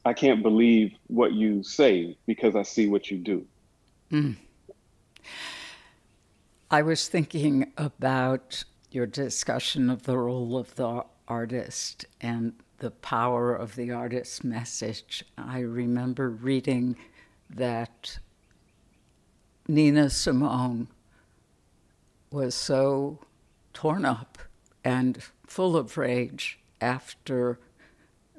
I 0.04 0.12
can't 0.12 0.42
believe 0.42 0.92
what 1.08 1.32
you 1.32 1.62
say 1.62 2.16
because 2.26 2.54
I 2.54 2.62
see 2.62 2.86
what 2.88 3.10
you 3.10 3.18
do. 3.18 3.46
Mm. 4.12 4.36
I 6.68 6.82
was 6.82 7.06
thinking 7.06 7.72
about 7.76 8.64
your 8.90 9.06
discussion 9.06 9.88
of 9.88 10.02
the 10.02 10.18
role 10.18 10.56
of 10.56 10.74
the 10.74 11.04
artist 11.28 12.06
and 12.20 12.54
the 12.78 12.90
power 12.90 13.54
of 13.54 13.76
the 13.76 13.92
artist's 13.92 14.42
message. 14.42 15.24
I 15.38 15.60
remember 15.60 16.28
reading 16.28 16.96
that 17.48 18.18
Nina 19.68 20.10
Simone 20.10 20.88
was 22.32 22.56
so 22.56 23.20
torn 23.72 24.04
up 24.04 24.36
and 24.82 25.22
full 25.46 25.76
of 25.76 25.96
rage 25.96 26.58
after 26.80 27.60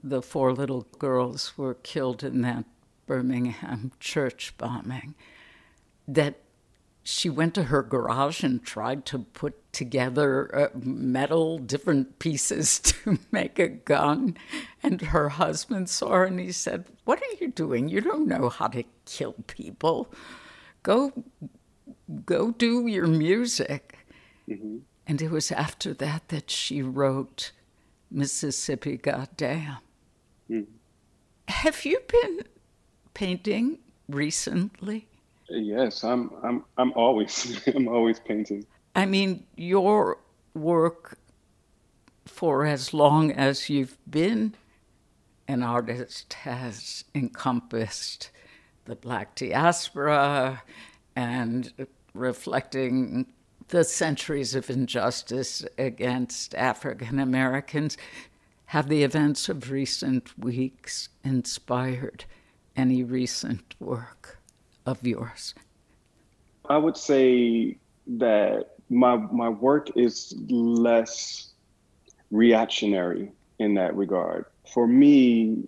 the 0.04 0.22
four 0.22 0.52
little 0.52 0.86
girls 1.00 1.58
were 1.58 1.76
killed 1.76 2.26
in 2.26 2.42
that 2.42 2.66
Birmingham 3.06 3.94
church 4.02 4.54
bombing 4.58 5.16
that 6.10 6.42
she 7.10 7.30
went 7.30 7.54
to 7.54 7.64
her 7.64 7.82
garage 7.82 8.44
and 8.44 8.62
tried 8.62 9.06
to 9.06 9.20
put 9.20 9.72
together 9.72 10.54
uh, 10.54 10.68
metal, 10.78 11.58
different 11.58 12.20
pieces 12.20 12.80
to 12.82 13.18
make 13.32 13.58
a 13.60 13.70
gun. 13.70 14.36
And 14.84 15.02
her 15.02 15.30
husband 15.30 15.90
saw 15.90 16.10
her 16.10 16.26
and 16.26 16.38
he 16.38 16.52
said, 16.52 16.84
What 17.06 17.20
are 17.20 17.36
you 17.40 17.48
doing? 17.48 17.88
You 17.88 18.02
don't 18.02 18.28
know 18.28 18.50
how 18.50 18.68
to 18.68 18.84
kill 19.06 19.36
people. 19.48 20.12
Go 20.84 21.14
go 22.26 22.52
do 22.52 22.88
your 22.88 23.08
music. 23.08 24.00
Mm-hmm. 24.50 24.80
And 25.08 25.22
it 25.22 25.32
was 25.32 25.50
after 25.50 25.94
that 25.94 26.28
that 26.28 26.52
she 26.52 26.82
wrote 26.82 27.54
Mississippi 28.12 28.98
Goddamn. 28.98 29.78
Mm-hmm. 30.52 30.72
Have 31.48 31.86
you 31.86 32.02
been 32.06 32.42
painting 33.14 33.80
recently? 34.10 35.07
Yes, 35.50 36.04
I'm 36.04 36.32
I'm 36.44 36.66
I'm 36.78 36.92
always 36.94 37.62
I'm 37.76 37.88
always 37.88 38.20
painting. 38.20 38.66
I 38.96 39.06
mean, 39.06 39.46
your 39.56 40.20
work 40.54 41.18
for 42.26 42.66
as 42.66 42.94
long 42.94 43.32
as 43.32 43.70
you've 43.70 43.98
been 44.10 44.56
an 45.48 45.64
artist 45.64 46.34
has 46.34 47.06
encompassed 47.16 48.32
the 48.86 48.96
black 48.96 49.36
diaspora 49.36 50.64
and 51.16 51.72
reflecting 52.14 53.28
the 53.70 53.84
centuries 53.84 54.56
of 54.56 54.70
injustice 54.70 55.66
against 55.78 56.56
African 56.56 57.20
Americans. 57.20 57.98
Have 58.72 58.90
the 58.90 59.04
events 59.04 59.48
of 59.48 59.72
recent 59.72 60.38
weeks 60.38 61.08
inspired 61.24 62.26
any 62.76 63.04
recent 63.04 63.76
work 63.80 64.37
of 64.88 65.06
yours? 65.06 65.54
I 66.70 66.78
would 66.78 66.98
say 66.98 67.78
that 68.08 68.72
my 68.90 69.18
my 69.18 69.50
work 69.50 69.96
is 69.96 70.34
less 70.50 71.52
reactionary 72.32 73.32
in 73.60 73.74
that 73.76 73.96
regard. 73.96 74.46
For 74.74 74.88
me, 74.88 75.68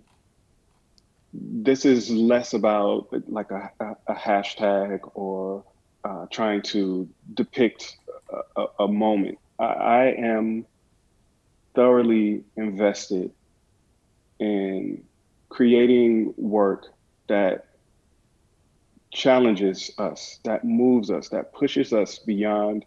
this 1.32 1.84
is 1.84 2.10
less 2.10 2.54
about 2.54 3.08
like 3.28 3.50
a, 3.50 3.70
a, 4.08 4.14
hashtag 4.14 5.00
or 5.14 5.64
uh, 6.04 6.26
trying 6.30 6.62
to 6.62 7.08
depict 7.34 7.96
a, 8.56 8.66
a 8.80 8.88
moment. 8.88 9.38
I, 9.58 9.64
I, 9.64 10.04
am 10.18 10.66
thoroughly 11.74 12.42
invested 12.56 13.30
in 14.38 15.04
creating 15.48 16.34
work 16.36 16.86
that 17.28 17.66
challenges 19.12 19.90
us, 19.98 20.38
that 20.44 20.64
moves 20.64 21.10
us, 21.10 21.28
that 21.30 21.52
pushes 21.52 21.92
us 21.92 22.18
beyond 22.18 22.84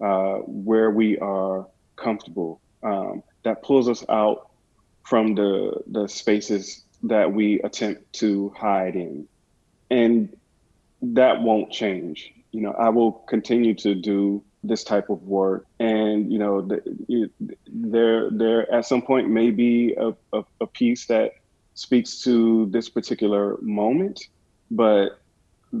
uh, 0.00 0.36
where 0.46 0.90
we 0.90 1.18
are 1.18 1.66
comfortable, 1.96 2.60
um, 2.82 3.22
that 3.44 3.62
pulls 3.62 3.88
us 3.88 4.04
out 4.08 4.50
from 5.04 5.34
the 5.34 5.82
the 5.86 6.06
spaces 6.08 6.84
that 7.02 7.32
we 7.32 7.60
attempt 7.60 8.12
to 8.12 8.52
hide 8.58 8.96
in, 8.96 9.28
and 9.90 10.36
that 11.00 11.40
won't 11.40 11.70
change. 11.70 12.32
You 12.52 12.62
know, 12.62 12.72
I 12.72 12.88
will 12.88 13.12
continue 13.12 13.74
to 13.74 13.94
do 13.94 14.42
this 14.64 14.82
type 14.82 15.10
of 15.10 15.22
work, 15.22 15.66
and 15.78 16.32
you 16.32 16.38
know, 16.38 16.62
the, 16.62 17.30
there 17.66 18.30
there 18.30 18.72
at 18.72 18.86
some 18.86 19.02
point 19.02 19.28
may 19.28 19.50
be 19.50 19.94
a, 19.94 20.12
a, 20.32 20.44
a 20.60 20.66
piece 20.66 21.06
that 21.06 21.32
speaks 21.74 22.22
to 22.22 22.66
this 22.66 22.88
particular 22.88 23.58
moment, 23.60 24.28
but 24.70 25.20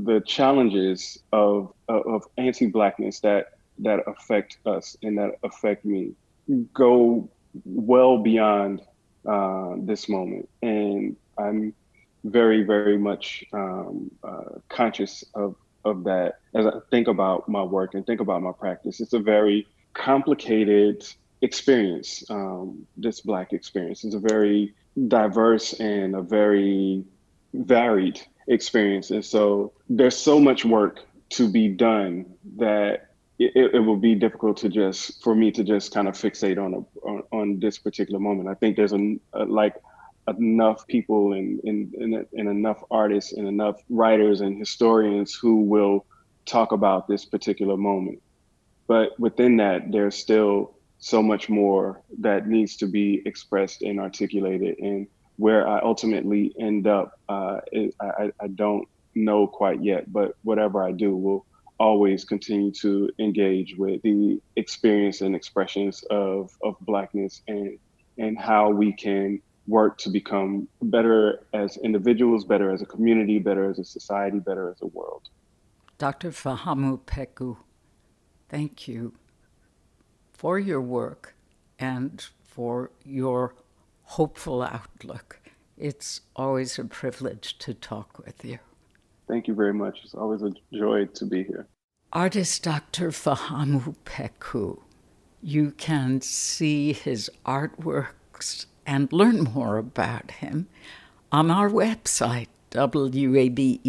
the 0.04 0.20
challenges 0.20 1.18
of 1.32 1.72
of 1.88 2.24
anti-blackness 2.36 3.20
that 3.20 3.58
that 3.78 4.00
affect 4.06 4.58
us 4.66 4.96
and 5.02 5.18
that 5.18 5.32
affect 5.42 5.84
me 5.84 6.12
go 6.72 7.28
well 7.64 8.18
beyond 8.18 8.82
uh, 9.26 9.74
this 9.78 10.08
moment, 10.08 10.48
and 10.62 11.16
I'm 11.38 11.74
very 12.24 12.62
very 12.62 12.98
much 12.98 13.44
um, 13.52 14.10
uh, 14.22 14.58
conscious 14.68 15.24
of 15.34 15.56
of 15.84 16.04
that 16.04 16.40
as 16.54 16.66
I 16.66 16.72
think 16.90 17.08
about 17.08 17.48
my 17.48 17.62
work 17.62 17.94
and 17.94 18.04
think 18.04 18.20
about 18.20 18.42
my 18.42 18.52
practice. 18.52 19.00
It's 19.00 19.12
a 19.12 19.18
very 19.18 19.66
complicated 19.94 21.06
experience. 21.42 22.24
Um, 22.28 22.86
this 22.96 23.20
Black 23.20 23.52
experience 23.52 24.04
is 24.04 24.14
a 24.14 24.18
very 24.18 24.74
diverse 25.08 25.74
and 25.74 26.16
a 26.16 26.22
very 26.22 27.04
varied 27.54 28.20
experience. 28.46 29.10
And 29.10 29.24
so 29.24 29.72
there's 29.88 30.16
so 30.16 30.40
much 30.40 30.64
work 30.64 31.00
to 31.30 31.48
be 31.48 31.68
done 31.68 32.26
that 32.56 33.10
it, 33.38 33.74
it 33.74 33.80
will 33.80 33.96
be 33.96 34.14
difficult 34.14 34.56
to 34.58 34.68
just 34.68 35.22
for 35.22 35.34
me 35.34 35.50
to 35.52 35.64
just 35.64 35.92
kind 35.92 36.08
of 36.08 36.14
fixate 36.14 36.62
on 36.62 36.74
a 36.74 37.06
on, 37.06 37.22
on 37.32 37.60
this 37.60 37.78
particular 37.78 38.20
moment. 38.20 38.48
I 38.48 38.54
think 38.54 38.76
there's 38.76 38.92
a, 38.92 39.16
a 39.32 39.44
like 39.44 39.74
enough 40.28 40.86
people 40.86 41.34
and, 41.34 41.60
and, 41.64 41.94
and, 41.94 42.26
and 42.32 42.48
enough 42.48 42.82
artists 42.90 43.32
and 43.32 43.46
enough 43.46 43.80
writers 43.88 44.40
and 44.40 44.58
historians 44.58 45.34
who 45.34 45.62
will 45.62 46.04
talk 46.46 46.72
about 46.72 47.06
this 47.06 47.24
particular 47.24 47.76
moment. 47.76 48.20
But 48.86 49.18
within 49.20 49.56
that, 49.58 49.92
there's 49.92 50.16
still 50.16 50.74
so 50.98 51.22
much 51.22 51.48
more 51.48 52.02
that 52.18 52.48
needs 52.48 52.76
to 52.78 52.86
be 52.86 53.22
expressed 53.26 53.82
and 53.82 54.00
articulated. 54.00 54.78
And 54.78 55.06
where 55.36 55.66
I 55.66 55.80
ultimately 55.80 56.54
end 56.58 56.86
up, 56.86 57.18
uh, 57.28 57.60
I, 58.00 58.32
I 58.40 58.46
don't 58.54 58.88
know 59.14 59.46
quite 59.46 59.82
yet, 59.82 60.12
but 60.12 60.36
whatever 60.42 60.82
I 60.82 60.92
do 60.92 61.16
will 61.16 61.46
always 61.78 62.24
continue 62.24 62.70
to 62.72 63.10
engage 63.18 63.76
with 63.76 64.00
the 64.02 64.40
experience 64.56 65.20
and 65.20 65.34
expressions 65.34 66.02
of, 66.10 66.56
of 66.62 66.76
Blackness 66.80 67.42
and, 67.48 67.78
and 68.18 68.38
how 68.38 68.70
we 68.70 68.92
can 68.92 69.40
work 69.66 69.98
to 69.98 70.08
become 70.08 70.68
better 70.82 71.44
as 71.52 71.76
individuals, 71.78 72.44
better 72.44 72.70
as 72.70 72.82
a 72.82 72.86
community, 72.86 73.38
better 73.38 73.68
as 73.68 73.78
a 73.78 73.84
society, 73.84 74.38
better 74.38 74.70
as 74.70 74.80
a 74.80 74.86
world. 74.86 75.28
Dr. 75.98 76.30
Fahamu 76.30 77.00
Pecou, 77.00 77.56
thank 78.48 78.86
you 78.86 79.14
for 80.32 80.58
your 80.58 80.80
work 80.80 81.34
and 81.78 82.26
for 82.44 82.90
your 83.04 83.54
hopeful 84.06 84.62
outlook. 84.62 85.40
It's 85.76 86.22
always 86.34 86.78
a 86.78 86.84
privilege 86.84 87.58
to 87.58 87.74
talk 87.74 88.24
with 88.24 88.44
you. 88.44 88.58
Thank 89.28 89.48
you 89.48 89.54
very 89.54 89.74
much. 89.74 89.98
It's 90.04 90.14
always 90.14 90.42
a 90.42 90.52
joy 90.72 91.06
to 91.06 91.24
be 91.26 91.42
here. 91.42 91.66
Artist 92.12 92.62
Dr. 92.62 93.10
Fahamu 93.10 93.94
Pecou. 94.04 94.80
You 95.42 95.72
can 95.72 96.20
see 96.20 96.92
his 96.92 97.30
artworks 97.44 98.66
and 98.86 99.12
learn 99.12 99.42
more 99.42 99.76
about 99.76 100.30
him 100.30 100.68
on 101.32 101.50
our 101.50 101.68
website, 101.68 102.46
wabe.org 102.74 103.82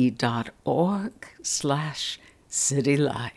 slash 1.41 2.19
citylights. 2.49 3.36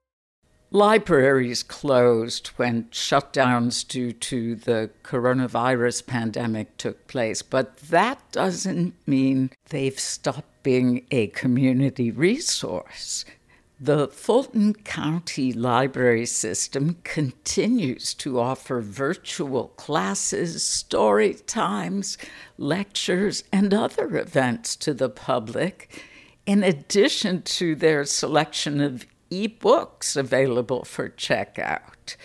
Libraries 0.73 1.63
closed 1.63 2.47
when 2.55 2.85
shutdowns 2.85 3.85
due 3.85 4.13
to 4.13 4.55
the 4.55 4.89
coronavirus 5.03 6.07
pandemic 6.07 6.77
took 6.77 7.07
place, 7.07 7.41
but 7.41 7.75
that 7.77 8.19
doesn't 8.31 8.93
mean 9.05 9.51
they've 9.69 9.99
stopped 9.99 10.63
being 10.63 11.05
a 11.11 11.27
community 11.27 12.09
resource. 12.09 13.25
The 13.81 14.07
Fulton 14.07 14.75
County 14.75 15.51
Library 15.51 16.25
System 16.25 16.99
continues 17.03 18.13
to 18.13 18.39
offer 18.39 18.79
virtual 18.79 19.69
classes, 19.75 20.63
story 20.63 21.33
times, 21.33 22.17
lectures, 22.57 23.43
and 23.51 23.73
other 23.73 24.15
events 24.15 24.77
to 24.77 24.93
the 24.93 25.09
public, 25.09 26.01
in 26.45 26.63
addition 26.63 27.41
to 27.41 27.75
their 27.75 28.05
selection 28.05 28.79
of 28.79 29.05
ebooks 29.31 30.15
available 30.17 30.83
for 30.83 31.09
checkout. 31.09 32.15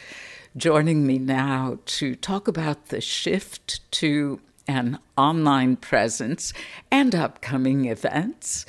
Joining 0.56 1.06
me 1.06 1.18
now 1.18 1.78
to 1.86 2.14
talk 2.14 2.48
about 2.48 2.86
the 2.86 3.00
shift 3.00 3.80
to 3.92 4.40
an 4.66 4.98
online 5.16 5.76
presence 5.76 6.52
and 6.90 7.14
upcoming 7.14 7.84
events 7.84 8.66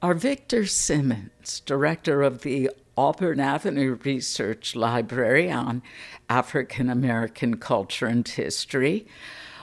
are 0.00 0.14
Victor 0.14 0.64
Simmons, 0.66 1.60
director 1.66 2.22
of 2.22 2.42
the 2.42 2.70
Auburn 2.96 3.40
Avenue 3.40 3.98
Research 4.04 4.76
Library 4.76 5.50
on 5.50 5.82
African 6.28 6.88
American 6.88 7.56
Culture 7.56 8.06
and 8.06 8.26
History, 8.26 9.06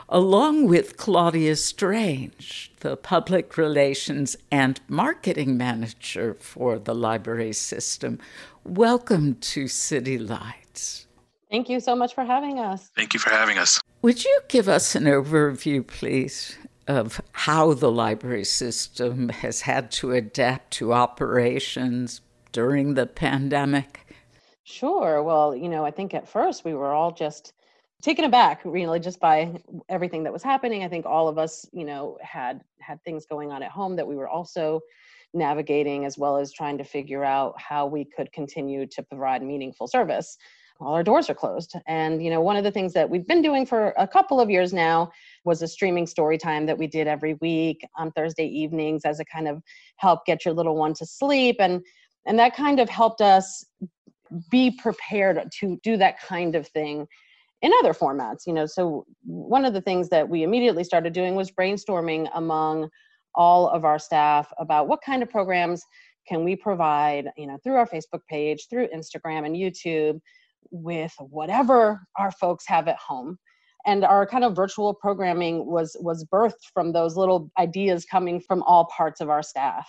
along 0.09 0.67
with 0.67 0.95
Claudia 0.95 1.55
Strange, 1.55 2.71
the 2.79 2.95
public 2.95 3.57
relations 3.57 4.37
and 4.49 4.79
marketing 4.87 5.57
manager 5.57 6.33
for 6.33 6.79
the 6.79 6.95
library 6.95 7.51
system. 7.51 8.17
Welcome 8.63 9.35
to 9.35 9.67
City 9.67 10.17
Lights. 10.17 11.07
Thank 11.51 11.69
you 11.69 11.79
so 11.79 11.95
much 11.95 12.15
for 12.15 12.23
having 12.23 12.59
us. 12.59 12.89
Thank 12.95 13.13
you 13.13 13.19
for 13.19 13.31
having 13.31 13.57
us. 13.57 13.81
Would 14.01 14.23
you 14.23 14.39
give 14.47 14.69
us 14.69 14.95
an 14.95 15.03
overview, 15.03 15.85
please, 15.85 16.57
of 16.87 17.21
how 17.33 17.73
the 17.73 17.91
library 17.91 18.45
system 18.45 19.29
has 19.29 19.61
had 19.61 19.91
to 19.91 20.13
adapt 20.13 20.71
to 20.71 20.93
operations 20.93 22.21
during 22.53 22.93
the 22.93 23.05
pandemic? 23.05 24.05
Sure. 24.63 25.21
Well, 25.23 25.55
you 25.55 25.67
know, 25.69 25.85
I 25.85 25.91
think 25.91 26.13
at 26.13 26.27
first 26.27 26.63
we 26.63 26.73
were 26.73 26.93
all 26.93 27.11
just 27.11 27.53
taken 28.01 28.25
aback 28.25 28.61
really 28.63 28.99
just 28.99 29.19
by 29.19 29.61
everything 29.89 30.23
that 30.23 30.33
was 30.33 30.43
happening. 30.43 30.83
I 30.83 30.87
think 30.87 31.05
all 31.05 31.27
of 31.27 31.37
us 31.37 31.65
you 31.71 31.85
know 31.85 32.17
had 32.21 32.61
had 32.79 33.03
things 33.03 33.25
going 33.25 33.51
on 33.51 33.63
at 33.63 33.71
home 33.71 33.95
that 33.95 34.07
we 34.07 34.15
were 34.15 34.29
also 34.29 34.81
navigating 35.33 36.05
as 36.05 36.17
well 36.17 36.37
as 36.37 36.53
trying 36.53 36.77
to 36.77 36.83
figure 36.83 37.23
out 37.23 37.59
how 37.59 37.85
we 37.85 38.05
could 38.05 38.31
continue 38.31 38.85
to 38.87 39.03
provide 39.03 39.43
meaningful 39.43 39.87
service. 39.87 40.37
All 40.79 40.93
our 40.93 41.03
doors 41.03 41.27
are 41.29 41.33
closed. 41.33 41.75
And 41.87 42.23
you 42.23 42.29
know 42.29 42.41
one 42.41 42.55
of 42.55 42.63
the 42.63 42.71
things 42.71 42.93
that 42.93 43.09
we've 43.09 43.27
been 43.27 43.41
doing 43.41 43.65
for 43.65 43.93
a 43.97 44.07
couple 44.07 44.39
of 44.39 44.49
years 44.49 44.73
now 44.73 45.11
was 45.43 45.61
a 45.61 45.67
streaming 45.67 46.05
story 46.05 46.37
time 46.37 46.67
that 46.67 46.77
we 46.77 46.85
did 46.87 47.07
every 47.07 47.33
week 47.35 47.85
on 47.97 48.11
thursday 48.11 48.45
evenings 48.45 49.05
as 49.05 49.19
a 49.19 49.25
kind 49.25 49.47
of 49.47 49.61
help 49.95 50.25
get 50.25 50.45
your 50.45 50.53
little 50.53 50.75
one 50.75 50.93
to 50.93 51.05
sleep. 51.05 51.57
And 51.59 51.83
and 52.27 52.37
that 52.37 52.55
kind 52.55 52.79
of 52.79 52.89
helped 52.89 53.21
us 53.21 53.65
be 54.51 54.71
prepared 54.71 55.49
to 55.59 55.79
do 55.83 55.97
that 55.97 56.19
kind 56.19 56.55
of 56.55 56.67
thing 56.67 57.07
in 57.61 57.71
other 57.79 57.93
formats 57.93 58.45
you 58.45 58.53
know 58.53 58.65
so 58.65 59.05
one 59.23 59.65
of 59.65 59.73
the 59.73 59.81
things 59.81 60.09
that 60.09 60.27
we 60.27 60.43
immediately 60.43 60.83
started 60.83 61.13
doing 61.13 61.35
was 61.35 61.51
brainstorming 61.51 62.29
among 62.35 62.89
all 63.35 63.67
of 63.69 63.85
our 63.85 63.99
staff 63.99 64.51
about 64.57 64.87
what 64.87 64.99
kind 65.05 65.21
of 65.21 65.29
programs 65.29 65.83
can 66.27 66.43
we 66.43 66.55
provide 66.55 67.29
you 67.37 67.47
know 67.47 67.57
through 67.63 67.75
our 67.75 67.87
facebook 67.87 68.21
page 68.29 68.67
through 68.69 68.87
instagram 68.87 69.45
and 69.45 69.55
youtube 69.55 70.19
with 70.71 71.13
whatever 71.19 72.01
our 72.17 72.31
folks 72.31 72.65
have 72.67 72.87
at 72.87 72.97
home. 72.97 73.37
And 73.85 74.03
our 74.03 74.25
kind 74.25 74.43
of 74.43 74.55
virtual 74.55 74.93
programming 74.93 75.65
was 75.65 75.95
was 75.99 76.25
birthed 76.25 76.71
from 76.73 76.91
those 76.91 77.15
little 77.15 77.49
ideas 77.57 78.05
coming 78.05 78.41
from 78.41 78.63
all 78.63 78.85
parts 78.85 79.21
of 79.21 79.29
our 79.29 79.43
staff. 79.43 79.87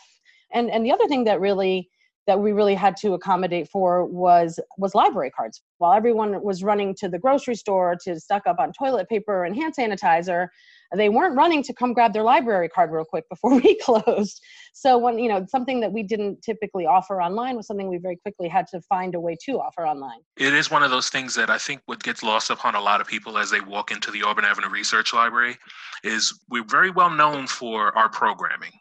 And 0.52 0.70
and 0.70 0.84
the 0.84 0.92
other 0.92 1.08
thing 1.08 1.24
that 1.24 1.40
really 1.40 1.90
that 2.28 2.38
we 2.38 2.52
really 2.52 2.74
had 2.74 2.94
to 2.98 3.14
accommodate 3.14 3.68
for 3.68 4.04
was 4.04 4.60
was 4.76 4.94
library 4.94 5.30
cards. 5.30 5.62
While 5.78 5.94
everyone 5.94 6.42
was 6.42 6.62
running 6.62 6.94
to 7.00 7.08
the 7.08 7.18
grocery 7.18 7.56
store 7.56 7.96
to 8.04 8.20
stock 8.20 8.42
up 8.46 8.60
on 8.60 8.72
toilet 8.72 9.08
paper 9.08 9.44
and 9.44 9.56
hand 9.56 9.74
sanitizer 9.76 10.48
they 10.94 11.10
weren't 11.10 11.36
running 11.36 11.62
to 11.62 11.74
come 11.74 11.92
grab 11.92 12.14
their 12.14 12.22
library 12.22 12.68
card 12.68 12.90
real 12.90 13.04
quick 13.04 13.28
before 13.28 13.54
we 13.60 13.78
closed. 13.78 14.40
So 14.72 14.96
when 14.98 15.18
you 15.18 15.28
know 15.28 15.44
something 15.48 15.80
that 15.80 15.92
we 15.92 16.02
didn't 16.02 16.42
typically 16.42 16.86
offer 16.86 17.20
online 17.20 17.56
was 17.56 17.66
something 17.66 17.88
we 17.88 17.98
very 17.98 18.16
quickly 18.16 18.48
had 18.48 18.66
to 18.68 18.80
find 18.82 19.14
a 19.14 19.20
way 19.20 19.36
to 19.46 19.58
offer 19.58 19.86
online. 19.86 20.20
It 20.36 20.54
is 20.54 20.70
one 20.70 20.82
of 20.82 20.90
those 20.90 21.08
things 21.08 21.34
that 21.34 21.50
i 21.50 21.58
think 21.58 21.80
what 21.86 22.02
gets 22.02 22.22
lost 22.22 22.50
upon 22.50 22.74
a 22.74 22.80
lot 22.80 23.00
of 23.00 23.06
people 23.06 23.38
as 23.38 23.50
they 23.50 23.60
walk 23.60 23.90
into 23.90 24.10
the 24.10 24.22
auburn 24.22 24.44
avenue 24.44 24.68
research 24.68 25.12
library 25.12 25.56
is 26.04 26.38
we're 26.48 26.64
very 26.64 26.90
well 26.90 27.10
known 27.10 27.46
for 27.46 27.96
our 27.96 28.08
programming 28.08 28.72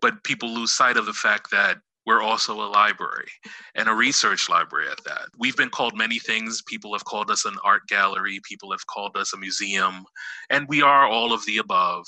but 0.00 0.22
people 0.22 0.48
lose 0.48 0.72
sight 0.72 0.96
of 0.96 1.06
the 1.06 1.12
fact 1.12 1.50
that 1.50 1.78
we're 2.08 2.22
also 2.22 2.54
a 2.54 2.72
library 2.72 3.28
and 3.74 3.86
a 3.86 3.94
research 3.94 4.48
library 4.48 4.88
at 4.90 5.04
that. 5.04 5.26
We've 5.38 5.58
been 5.58 5.68
called 5.68 5.94
many 5.94 6.18
things. 6.18 6.62
People 6.62 6.94
have 6.94 7.04
called 7.04 7.30
us 7.30 7.44
an 7.44 7.56
art 7.62 7.82
gallery, 7.86 8.40
people 8.48 8.70
have 8.70 8.86
called 8.86 9.14
us 9.14 9.34
a 9.34 9.36
museum, 9.36 10.06
and 10.48 10.66
we 10.70 10.80
are 10.80 11.06
all 11.06 11.34
of 11.34 11.44
the 11.44 11.58
above. 11.58 12.06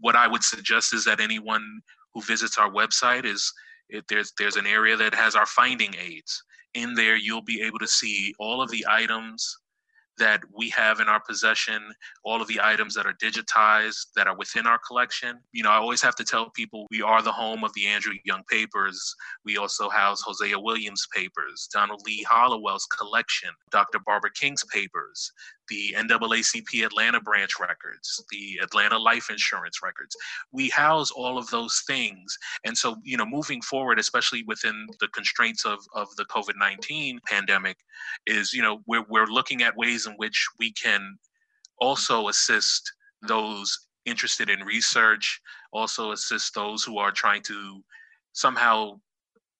What 0.00 0.16
I 0.16 0.26
would 0.26 0.42
suggest 0.42 0.94
is 0.94 1.04
that 1.04 1.20
anyone 1.20 1.82
who 2.14 2.22
visits 2.22 2.56
our 2.56 2.70
website 2.70 3.26
is 3.26 3.52
it, 3.90 4.06
there's 4.08 4.32
there's 4.38 4.56
an 4.56 4.66
area 4.66 4.96
that 4.96 5.14
has 5.14 5.34
our 5.34 5.44
finding 5.44 5.94
aids. 6.00 6.42
In 6.72 6.94
there, 6.94 7.16
you'll 7.16 7.42
be 7.44 7.60
able 7.60 7.78
to 7.80 7.86
see 7.86 8.34
all 8.38 8.62
of 8.62 8.70
the 8.70 8.86
items 8.88 9.58
that 10.18 10.42
we 10.56 10.70
have 10.70 11.00
in 11.00 11.08
our 11.08 11.20
possession, 11.20 11.82
all 12.24 12.42
of 12.42 12.48
the 12.48 12.60
items 12.62 12.94
that 12.94 13.06
are 13.06 13.14
digitized 13.14 14.06
that 14.16 14.26
are 14.26 14.36
within 14.36 14.66
our 14.66 14.78
collection. 14.86 15.38
You 15.52 15.62
know, 15.62 15.70
I 15.70 15.76
always 15.76 16.02
have 16.02 16.16
to 16.16 16.24
tell 16.24 16.50
people 16.50 16.86
we 16.90 17.02
are 17.02 17.22
the 17.22 17.32
home 17.32 17.64
of 17.64 17.72
the 17.74 17.86
Andrew 17.86 18.14
Young 18.24 18.42
papers. 18.50 19.14
We 19.44 19.56
also 19.56 19.88
house 19.88 20.22
Hosea 20.22 20.58
Williams 20.58 21.06
papers, 21.14 21.68
Donald 21.72 22.02
Lee 22.06 22.24
Hollowell's 22.28 22.86
collection, 22.98 23.50
Dr. 23.70 23.98
Barbara 24.04 24.30
King's 24.32 24.64
papers, 24.72 25.32
the 25.72 25.94
NAACP 25.96 26.84
Atlanta 26.84 27.18
branch 27.18 27.52
records, 27.58 28.22
the 28.30 28.58
Atlanta 28.62 28.98
life 28.98 29.30
insurance 29.30 29.82
records. 29.82 30.14
We 30.52 30.68
house 30.68 31.10
all 31.10 31.38
of 31.38 31.48
those 31.48 31.82
things. 31.86 32.36
And 32.64 32.76
so, 32.76 32.96
you 33.02 33.16
know, 33.16 33.24
moving 33.24 33.62
forward, 33.62 33.98
especially 33.98 34.42
within 34.46 34.86
the 35.00 35.08
constraints 35.08 35.64
of, 35.64 35.78
of 35.94 36.14
the 36.16 36.26
COVID 36.26 36.58
19 36.58 37.20
pandemic, 37.26 37.78
is, 38.26 38.52
you 38.52 38.60
know, 38.60 38.82
we're, 38.86 39.04
we're 39.08 39.26
looking 39.26 39.62
at 39.62 39.74
ways 39.74 40.06
in 40.06 40.12
which 40.14 40.46
we 40.58 40.72
can 40.72 41.16
also 41.78 42.28
assist 42.28 42.92
those 43.26 43.86
interested 44.04 44.50
in 44.50 44.60
research, 44.60 45.40
also 45.72 46.12
assist 46.12 46.54
those 46.54 46.84
who 46.84 46.98
are 46.98 47.12
trying 47.12 47.42
to 47.44 47.82
somehow 48.34 49.00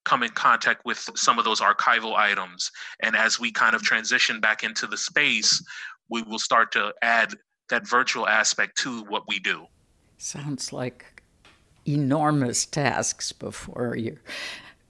come 0.04 0.22
in 0.22 0.30
contact 0.30 0.84
with 0.84 1.08
some 1.14 1.38
of 1.38 1.44
those 1.44 1.60
archival 1.60 2.14
items. 2.14 2.70
And 3.02 3.16
as 3.16 3.38
we 3.38 3.52
kind 3.52 3.74
of 3.74 3.82
transition 3.82 4.40
back 4.40 4.64
into 4.64 4.86
the 4.86 4.96
space, 4.96 5.62
we 6.08 6.22
will 6.22 6.38
start 6.38 6.72
to 6.72 6.92
add 7.02 7.34
that 7.68 7.88
virtual 7.88 8.28
aspect 8.28 8.78
to 8.78 9.02
what 9.04 9.24
we 9.28 9.38
do. 9.38 9.66
Sounds 10.18 10.72
like 10.72 11.22
enormous 11.86 12.64
tasks 12.64 13.32
before 13.32 13.96
you. 13.96 14.18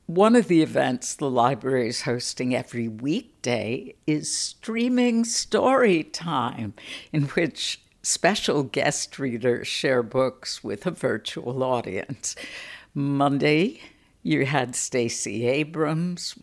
One 0.07 0.37
of 0.37 0.49
the 0.49 0.63
events 0.63 1.15
the 1.15 1.31
library 1.31 1.89
is 1.89 2.03
hosting 2.03 2.55
every 2.55 2.89
weekday 2.89 3.95
is 4.07 4.37
streaming 4.37 5.25
story 5.25 6.03
time, 6.05 6.75
in 7.13 7.23
which 7.29 7.81
special 8.03 8.65
guest 8.65 9.19
readers 9.19 9.69
share 9.69 10.03
books 10.03 10.63
with 10.63 10.87
a 10.87 10.91
virtual 10.91 11.63
audience. 11.63 12.35
Monday, 12.95 13.81
you 14.23 14.45
had 14.45 14.77
Stacey 14.77 15.47
Abrams, 15.47 16.37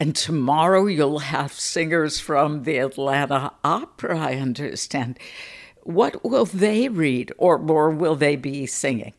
and 0.00 0.14
tomorrow 0.14 0.86
you'll 0.86 1.18
have 1.18 1.52
singers 1.52 2.20
from 2.20 2.62
the 2.62 2.78
Atlanta 2.78 3.52
Opera, 3.64 4.18
I 4.18 4.34
understand. 4.36 5.18
What 5.82 6.24
will 6.24 6.44
they 6.44 6.88
read, 6.88 7.32
or, 7.38 7.58
or 7.58 7.90
will 7.90 8.14
they 8.14 8.36
be 8.36 8.66
singing? 8.66 9.14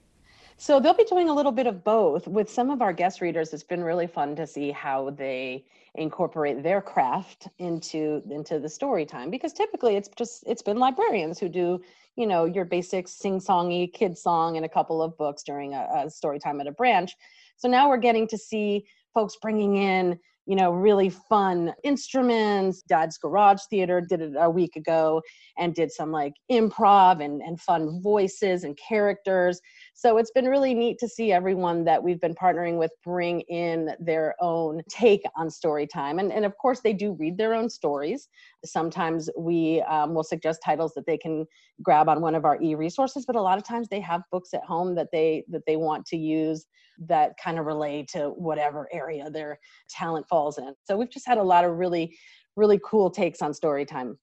So 0.58 0.80
they'll 0.80 0.94
be 0.94 1.06
doing 1.06 1.30
a 1.30 1.34
little 1.34 1.52
bit 1.52 1.68
of 1.68 1.84
both. 1.84 2.28
With 2.28 2.50
some 2.50 2.70
of 2.70 2.82
our 2.82 2.94
guest 2.94 3.22
readers, 3.22 3.54
it's 3.54 3.64
been 3.64 3.84
really 3.84 4.08
fun 4.08 4.36
to 4.36 4.46
see 4.46 4.72
how 4.72 5.10
they 5.10 5.66
incorporate 5.96 6.64
their 6.64 6.82
craft 6.82 7.48
into 7.58 8.22
into 8.30 8.60
the 8.60 8.70
story 8.70 9.06
time 9.06 9.32
because 9.32 9.52
typically 9.52 9.96
it's 9.96 10.08
just 10.16 10.44
it's 10.46 10.62
been 10.62 10.78
librarians 10.78 11.40
who 11.40 11.50
do 11.50 11.82
you 12.16 12.28
know 12.28 12.46
your 12.46 12.64
basic 12.64 13.08
sing-songy 13.08 13.92
kid 13.92 14.16
song 14.16 14.56
and 14.56 14.66
a 14.66 14.70
couple 14.70 15.02
of 15.02 15.18
books 15.18 15.42
during 15.42 15.74
a, 15.74 15.88
a 16.06 16.10
story 16.10 16.38
time 16.38 16.62
at 16.62 16.68
a 16.68 16.72
branch 16.72 17.16
so 17.58 17.68
now 17.68 17.90
we're 17.90 17.98
getting 17.98 18.28
to 18.28 18.38
see 18.38 18.86
folks 19.16 19.36
bringing 19.42 19.78
in 19.78 20.18
you 20.50 20.56
know, 20.56 20.72
really 20.72 21.10
fun 21.10 21.76
instruments. 21.84 22.82
Dad's 22.82 23.20
Garage 23.20 23.60
Theater 23.70 24.02
did 24.02 24.20
it 24.20 24.34
a 24.36 24.50
week 24.50 24.76
ago 24.76 25.22
and 25.60 25.76
did 25.76 25.92
some 25.92 26.12
like 26.12 26.34
improv 26.52 27.24
and, 27.24 27.40
and 27.44 27.62
fun 27.62 28.02
voices 28.02 28.64
and 28.64 28.76
characters. 28.76 29.62
So 30.00 30.16
it's 30.16 30.32
been 30.32 30.46
really 30.46 30.74
neat 30.74 30.98
to 31.00 31.10
see 31.10 31.34
everyone 31.34 31.84
that 31.84 32.02
we've 32.02 32.22
been 32.22 32.34
partnering 32.34 32.78
with 32.78 32.92
bring 33.04 33.42
in 33.42 33.90
their 34.00 34.34
own 34.40 34.82
take 34.90 35.24
on 35.36 35.50
story 35.50 35.86
time. 35.86 36.20
And, 36.20 36.32
and 36.32 36.46
of 36.46 36.56
course, 36.56 36.80
they 36.80 36.94
do 36.94 37.18
read 37.20 37.38
their 37.38 37.54
own 37.54 37.70
stories. 37.70 38.30
Sometimes 38.64 39.30
we 39.38 39.82
um, 39.82 40.14
will 40.14 40.24
suggest 40.24 40.62
titles 40.64 40.94
that 40.96 41.06
they 41.06 41.18
can 41.18 41.46
grab 41.84 42.08
on 42.08 42.22
one 42.22 42.34
of 42.34 42.46
our 42.46 42.58
e-resources, 42.62 43.26
but 43.26 43.36
a 43.36 43.42
lot 43.42 43.58
of 43.58 43.66
times 43.66 43.90
they 43.90 44.00
have 44.00 44.22
books 44.32 44.54
at 44.54 44.64
home 44.64 44.96
that 44.96 45.10
they 45.12 45.44
that 45.50 45.64
they 45.68 45.76
want 45.76 46.06
to 46.06 46.16
use 46.16 46.66
that 47.00 47.34
kind 47.44 47.60
of 47.60 47.66
relate 47.66 48.08
to 48.14 48.30
whatever 48.30 48.88
area 48.94 49.30
their 49.30 49.60
talent 49.90 50.26
falls 50.30 50.58
in. 50.58 50.74
So 50.86 50.96
we've 50.96 51.12
just 51.12 51.28
had 51.28 51.38
a 51.38 51.44
lot 51.44 51.66
of 51.66 51.78
really, 51.78 52.18
really 52.56 52.80
cool 52.86 53.10
takes 53.10 53.42
on 53.42 53.54
story 53.54 53.86
time. 53.86 54.18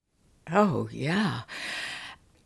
Oh, 0.51 0.89
yeah. 0.91 1.41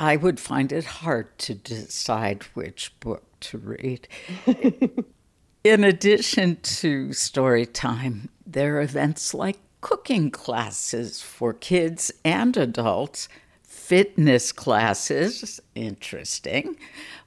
I 0.02 0.16
would 0.16 0.40
find 0.40 0.72
it 0.72 0.84
hard 0.84 1.38
to 1.38 1.54
decide 1.54 2.42
which 2.56 2.92
book 3.02 3.24
to 3.42 3.60
read. 3.60 4.08
in 5.64 5.84
addition 5.84 6.56
to 6.56 7.14
story 7.14 7.68
time, 7.68 8.30
there 8.44 8.78
are 8.78 8.82
events 8.82 9.36
like 9.36 9.60
cooking 9.80 10.32
classes 10.32 11.22
for 11.22 11.54
kids 11.54 12.12
and 12.26 12.58
adults, 12.58 13.30
fitness 13.62 14.52
classes, 14.52 15.60
interesting, 15.76 16.78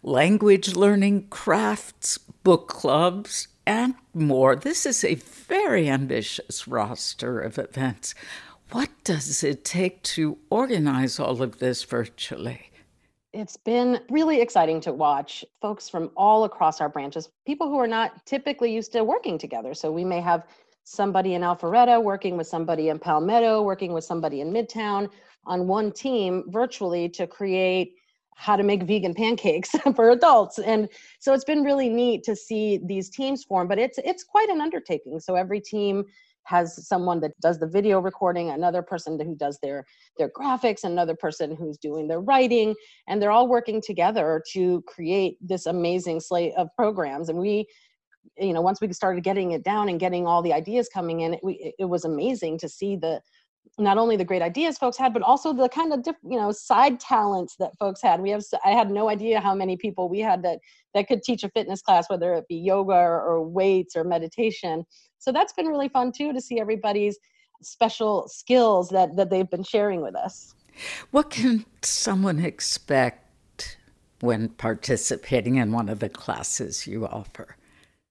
language 0.03 0.75
learning, 0.75 1.29
crafts, 1.31 2.19
book 2.19 2.67
clubs, 2.67 3.47
and 3.65 3.95
more. 4.13 4.57
This 4.57 4.85
is 4.85 5.05
a 5.05 5.15
very 5.15 5.89
ambitious 5.89 6.67
roster 6.67 7.39
of 7.39 7.57
events. 7.57 8.17
What 8.73 8.91
does 9.05 9.45
it 9.45 9.65
take 9.65 10.03
to 10.03 10.39
organize 10.51 11.19
all 11.19 11.43
of 11.43 11.59
this 11.59 11.85
virtually? 11.85 12.71
It's 13.33 13.57
been 13.57 14.01
really 14.11 14.41
exciting 14.41 14.81
to 14.83 14.93
watch 14.93 15.45
folks 15.61 15.89
from 15.89 16.11
all 16.17 16.45
across 16.45 16.81
our 16.81 16.89
branches, 16.89 17.29
people 17.47 17.69
who 17.69 17.79
are 17.79 17.87
not 17.87 18.25
typically 18.27 18.73
used 18.73 18.93
to 18.93 19.03
working 19.03 19.39
together. 19.39 19.75
So 19.75 19.91
we 19.91 20.05
may 20.05 20.21
have 20.21 20.47
somebody 20.85 21.35
in 21.35 21.43
Alpharetta 21.43 22.03
working 22.03 22.37
with 22.37 22.47
somebody 22.47 22.91
in 22.91 22.99
Palmetto, 22.99 23.63
working 23.63 23.93
with 23.93 24.05
somebody 24.05 24.41
in 24.41 24.53
Midtown 24.53 25.09
on 25.47 25.67
one 25.67 25.91
team 25.91 26.45
virtually 26.49 27.09
to 27.09 27.27
create 27.27 27.95
how 28.37 28.57
to 28.57 28.63
make 28.63 28.83
vegan 28.85 29.15
pancakes 29.23 29.71
for 29.95 30.11
adults 30.11 30.59
and 30.59 30.89
so 31.21 31.33
it's 31.33 31.45
been 31.45 31.63
really 31.63 31.89
neat 31.89 32.25
to 32.25 32.35
see 32.35 32.81
these 32.85 33.09
teams 33.09 33.45
form 33.45 33.69
but 33.69 33.79
it's 33.79 33.99
it's 33.99 34.25
quite 34.25 34.49
an 34.49 34.61
undertaking 34.61 35.21
so 35.21 35.35
every 35.37 35.61
team 35.61 36.05
has 36.45 36.87
someone 36.87 37.21
that 37.21 37.39
does 37.41 37.59
the 37.59 37.67
video 37.67 38.01
recording, 38.01 38.51
another 38.51 38.83
person 38.83 39.19
who 39.19 39.35
does 39.35 39.59
their 39.63 39.85
their 40.19 40.31
graphics, 40.31 40.85
another 40.85 41.17
person 41.17 41.57
who's 41.57 41.79
doing 41.79 42.09
their 42.09 42.21
writing, 42.21 42.75
and 43.09 43.21
they're 43.21 43.31
all 43.31 43.49
working 43.49 43.81
together 43.81 44.43
to 44.53 44.83
create 44.87 45.37
this 45.41 45.67
amazing 45.67 46.21
slate 46.21 46.53
of 46.57 46.69
programs. 46.77 47.29
And 47.29 47.39
we 47.39 47.67
you 48.39 48.53
know 48.53 48.63
once 48.63 48.81
we 48.81 48.93
started 48.93 49.23
getting 49.23 49.53
it 49.53 49.63
down 49.63 49.89
and 49.89 50.01
getting 50.01 50.27
all 50.27 50.43
the 50.43 50.53
ideas 50.53 50.89
coming 50.93 51.21
in 51.21 51.35
it, 51.35 51.41
we, 51.43 51.75
it 51.79 51.85
was 51.87 52.05
amazing 52.05 52.59
to 52.59 52.69
see 52.69 52.97
the 52.97 53.21
not 53.79 53.99
only 53.99 54.17
the 54.17 54.25
great 54.25 54.43
ideas 54.43 54.79
folks 54.79 54.97
had 54.97 55.13
but 55.13 55.23
also 55.23 55.53
the 55.53 55.69
kind 55.69 55.93
of 55.93 56.03
diff, 56.03 56.17
you 56.23 56.39
know 56.39 56.53
side 56.53 57.01
talents 57.01 57.57
that 57.59 57.77
folks 57.79 58.01
had. 58.03 58.21
We 58.21 58.31
have 58.31 58.43
i 58.65 58.71
had 58.71 58.91
no 58.91 59.09
idea 59.09 59.41
how 59.41 59.55
many 59.55 59.77
people 59.77 60.09
we 60.09 60.21
had 60.21 60.43
that 60.43 60.59
that 60.95 61.09
could 61.09 61.23
teach 61.23 61.43
a 61.43 61.49
fitness 61.51 61.83
class 61.83 62.09
whether 62.09 62.35
it 62.35 62.47
be 62.49 62.57
yoga 62.57 62.93
or, 62.93 63.21
or 63.23 63.43
weights 63.43 63.97
or 63.97 64.05
meditation. 64.05 64.85
So 65.19 65.33
that's 65.33 65.53
been 65.53 65.67
really 65.67 65.89
fun 65.89 66.13
too 66.13 66.33
to 66.33 66.41
see 66.41 66.61
everybody's 66.61 67.19
special 67.63 68.29
skills 68.29 68.91
that 68.91 69.17
that 69.17 69.31
they've 69.31 69.51
been 69.51 69.65
sharing 69.65 70.03
with 70.03 70.15
us. 70.15 70.55
What 71.11 71.31
can 71.31 71.65
someone 71.83 72.45
expect 72.45 73.79
when 74.21 74.49
participating 74.49 75.57
in 75.57 75.73
one 75.73 75.89
of 75.89 75.99
the 75.99 76.09
classes 76.09 76.87
you 76.87 77.07
offer 77.07 77.57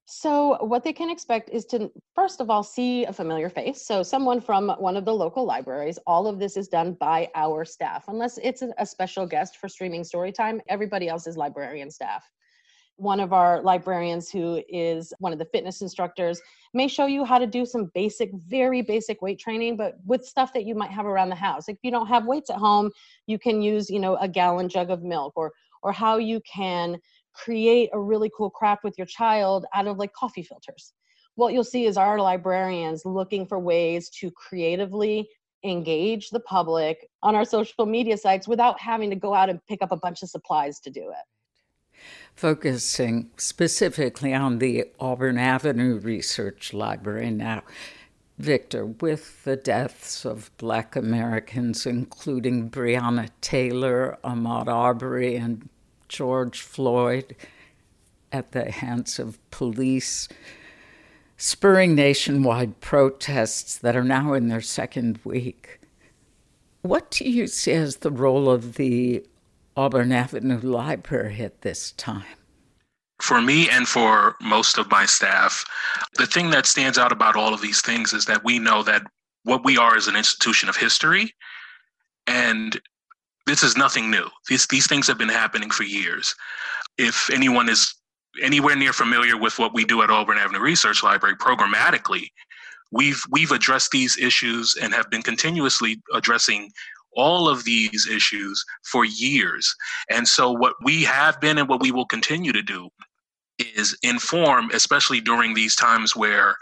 so, 0.06 0.58
what 0.62 0.84
they 0.84 0.92
can 0.92 1.08
expect 1.08 1.48
is 1.48 1.64
to, 1.66 1.90
first 2.14 2.42
of 2.42 2.50
all, 2.50 2.62
see 2.62 3.06
a 3.06 3.12
familiar 3.12 3.48
face. 3.48 3.86
So, 3.86 4.02
someone 4.02 4.38
from 4.38 4.68
one 4.78 4.98
of 4.98 5.06
the 5.06 5.14
local 5.14 5.46
libraries. 5.46 5.98
All 6.06 6.26
of 6.26 6.38
this 6.38 6.58
is 6.58 6.68
done 6.68 6.92
by 7.00 7.30
our 7.34 7.64
staff, 7.64 8.04
unless 8.08 8.38
it's 8.42 8.62
a 8.76 8.84
special 8.84 9.26
guest 9.26 9.56
for 9.56 9.66
streaming 9.66 10.04
story 10.04 10.30
time. 10.30 10.60
Everybody 10.68 11.08
else 11.08 11.26
is 11.26 11.38
librarian 11.38 11.90
staff. 11.90 12.28
One 12.96 13.18
of 13.18 13.32
our 13.32 13.62
librarians, 13.62 14.30
who 14.30 14.62
is 14.68 15.14
one 15.20 15.32
of 15.32 15.38
the 15.38 15.46
fitness 15.46 15.80
instructors, 15.80 16.38
may 16.74 16.86
show 16.86 17.06
you 17.06 17.24
how 17.24 17.38
to 17.38 17.46
do 17.46 17.64
some 17.64 17.90
basic, 17.94 18.30
very 18.46 18.82
basic 18.82 19.22
weight 19.22 19.38
training, 19.38 19.78
but 19.78 19.94
with 20.04 20.22
stuff 20.26 20.52
that 20.52 20.66
you 20.66 20.74
might 20.74 20.90
have 20.90 21.06
around 21.06 21.30
the 21.30 21.34
house. 21.34 21.66
If 21.66 21.78
you 21.82 21.90
don't 21.90 22.08
have 22.08 22.26
weights 22.26 22.50
at 22.50 22.56
home, 22.56 22.90
you 23.26 23.38
can 23.38 23.62
use, 23.62 23.88
you 23.88 24.00
know, 24.00 24.16
a 24.16 24.28
gallon 24.28 24.68
jug 24.68 24.90
of 24.90 25.02
milk 25.02 25.32
or 25.34 25.52
or 25.84 25.92
how 25.92 26.16
you 26.16 26.40
can 26.40 26.98
create 27.34 27.90
a 27.92 28.00
really 28.00 28.30
cool 28.36 28.50
craft 28.50 28.84
with 28.84 28.96
your 28.96 29.06
child 29.06 29.66
out 29.74 29.86
of 29.86 29.98
like 29.98 30.12
coffee 30.12 30.42
filters. 30.42 30.92
What 31.34 31.52
you'll 31.52 31.64
see 31.64 31.86
is 31.86 31.96
our 31.96 32.18
librarians 32.20 33.04
looking 33.04 33.46
for 33.46 33.58
ways 33.58 34.08
to 34.20 34.30
creatively 34.30 35.28
engage 35.64 36.30
the 36.30 36.40
public 36.40 37.08
on 37.22 37.34
our 37.34 37.44
social 37.44 37.86
media 37.86 38.16
sites 38.16 38.46
without 38.46 38.78
having 38.80 39.10
to 39.10 39.16
go 39.16 39.34
out 39.34 39.50
and 39.50 39.64
pick 39.66 39.82
up 39.82 39.92
a 39.92 39.96
bunch 39.96 40.22
of 40.22 40.28
supplies 40.28 40.78
to 40.80 40.90
do 40.90 41.10
it. 41.10 42.00
Focusing 42.34 43.30
specifically 43.36 44.34
on 44.34 44.58
the 44.58 44.84
Auburn 45.00 45.38
Avenue 45.38 45.98
Research 45.98 46.74
Library 46.74 47.30
now, 47.30 47.62
Victor, 48.38 48.84
with 48.84 49.44
the 49.44 49.56
deaths 49.56 50.24
of 50.24 50.50
Black 50.58 50.96
Americans, 50.96 51.86
including 51.86 52.68
Breonna 52.68 53.30
Taylor, 53.40 54.18
Ahmaud 54.24 54.66
Arbery, 54.66 55.36
and 55.36 55.68
George 56.08 56.60
Floyd 56.60 57.36
at 58.32 58.52
the 58.52 58.70
hands 58.70 59.18
of 59.18 59.38
police, 59.50 60.28
spurring 61.36 61.94
nationwide 61.94 62.80
protests 62.80 63.78
that 63.78 63.96
are 63.96 64.04
now 64.04 64.32
in 64.32 64.48
their 64.48 64.60
second 64.60 65.18
week. 65.24 65.80
What 66.82 67.10
do 67.10 67.28
you 67.28 67.46
see 67.46 67.72
as 67.72 67.96
the 67.96 68.10
role 68.10 68.50
of 68.50 68.74
the 68.74 69.24
Auburn 69.76 70.12
Avenue 70.12 70.60
Library 70.60 71.40
at 71.40 71.62
this 71.62 71.92
time? 71.92 72.24
For 73.22 73.40
me 73.40 73.70
and 73.70 73.88
for 73.88 74.36
most 74.40 74.76
of 74.76 74.90
my 74.90 75.06
staff, 75.06 75.64
the 76.14 76.26
thing 76.26 76.50
that 76.50 76.66
stands 76.66 76.98
out 76.98 77.12
about 77.12 77.36
all 77.36 77.54
of 77.54 77.62
these 77.62 77.80
things 77.80 78.12
is 78.12 78.24
that 78.26 78.44
we 78.44 78.58
know 78.58 78.82
that 78.82 79.02
what 79.44 79.64
we 79.64 79.78
are 79.78 79.96
is 79.96 80.08
an 80.08 80.16
institution 80.16 80.68
of 80.68 80.76
history. 80.76 81.32
And 82.26 82.80
this 83.46 83.62
is 83.62 83.76
nothing 83.76 84.10
new. 84.10 84.26
These 84.48 84.66
these 84.66 84.86
things 84.86 85.06
have 85.06 85.18
been 85.18 85.28
happening 85.28 85.70
for 85.70 85.84
years. 85.84 86.34
If 86.98 87.30
anyone 87.30 87.68
is 87.68 87.94
anywhere 88.42 88.76
near 88.76 88.92
familiar 88.92 89.36
with 89.36 89.58
what 89.58 89.74
we 89.74 89.84
do 89.84 90.02
at 90.02 90.10
Auburn 90.10 90.38
Avenue 90.38 90.60
Research 90.60 91.02
Library 91.02 91.36
programmatically, 91.36 92.28
we've 92.90 93.22
we've 93.30 93.52
addressed 93.52 93.90
these 93.90 94.16
issues 94.18 94.76
and 94.80 94.94
have 94.94 95.10
been 95.10 95.22
continuously 95.22 96.00
addressing 96.14 96.70
all 97.16 97.48
of 97.48 97.64
these 97.64 98.08
issues 98.08 98.64
for 98.90 99.04
years. 99.04 99.72
And 100.10 100.26
so 100.26 100.50
what 100.50 100.74
we 100.82 101.04
have 101.04 101.40
been 101.40 101.58
and 101.58 101.68
what 101.68 101.80
we 101.80 101.92
will 101.92 102.06
continue 102.06 102.52
to 102.52 102.62
do 102.62 102.88
is 103.58 103.96
inform, 104.02 104.70
especially 104.72 105.20
during 105.20 105.54
these 105.54 105.76
times 105.76 106.16
where 106.16 106.56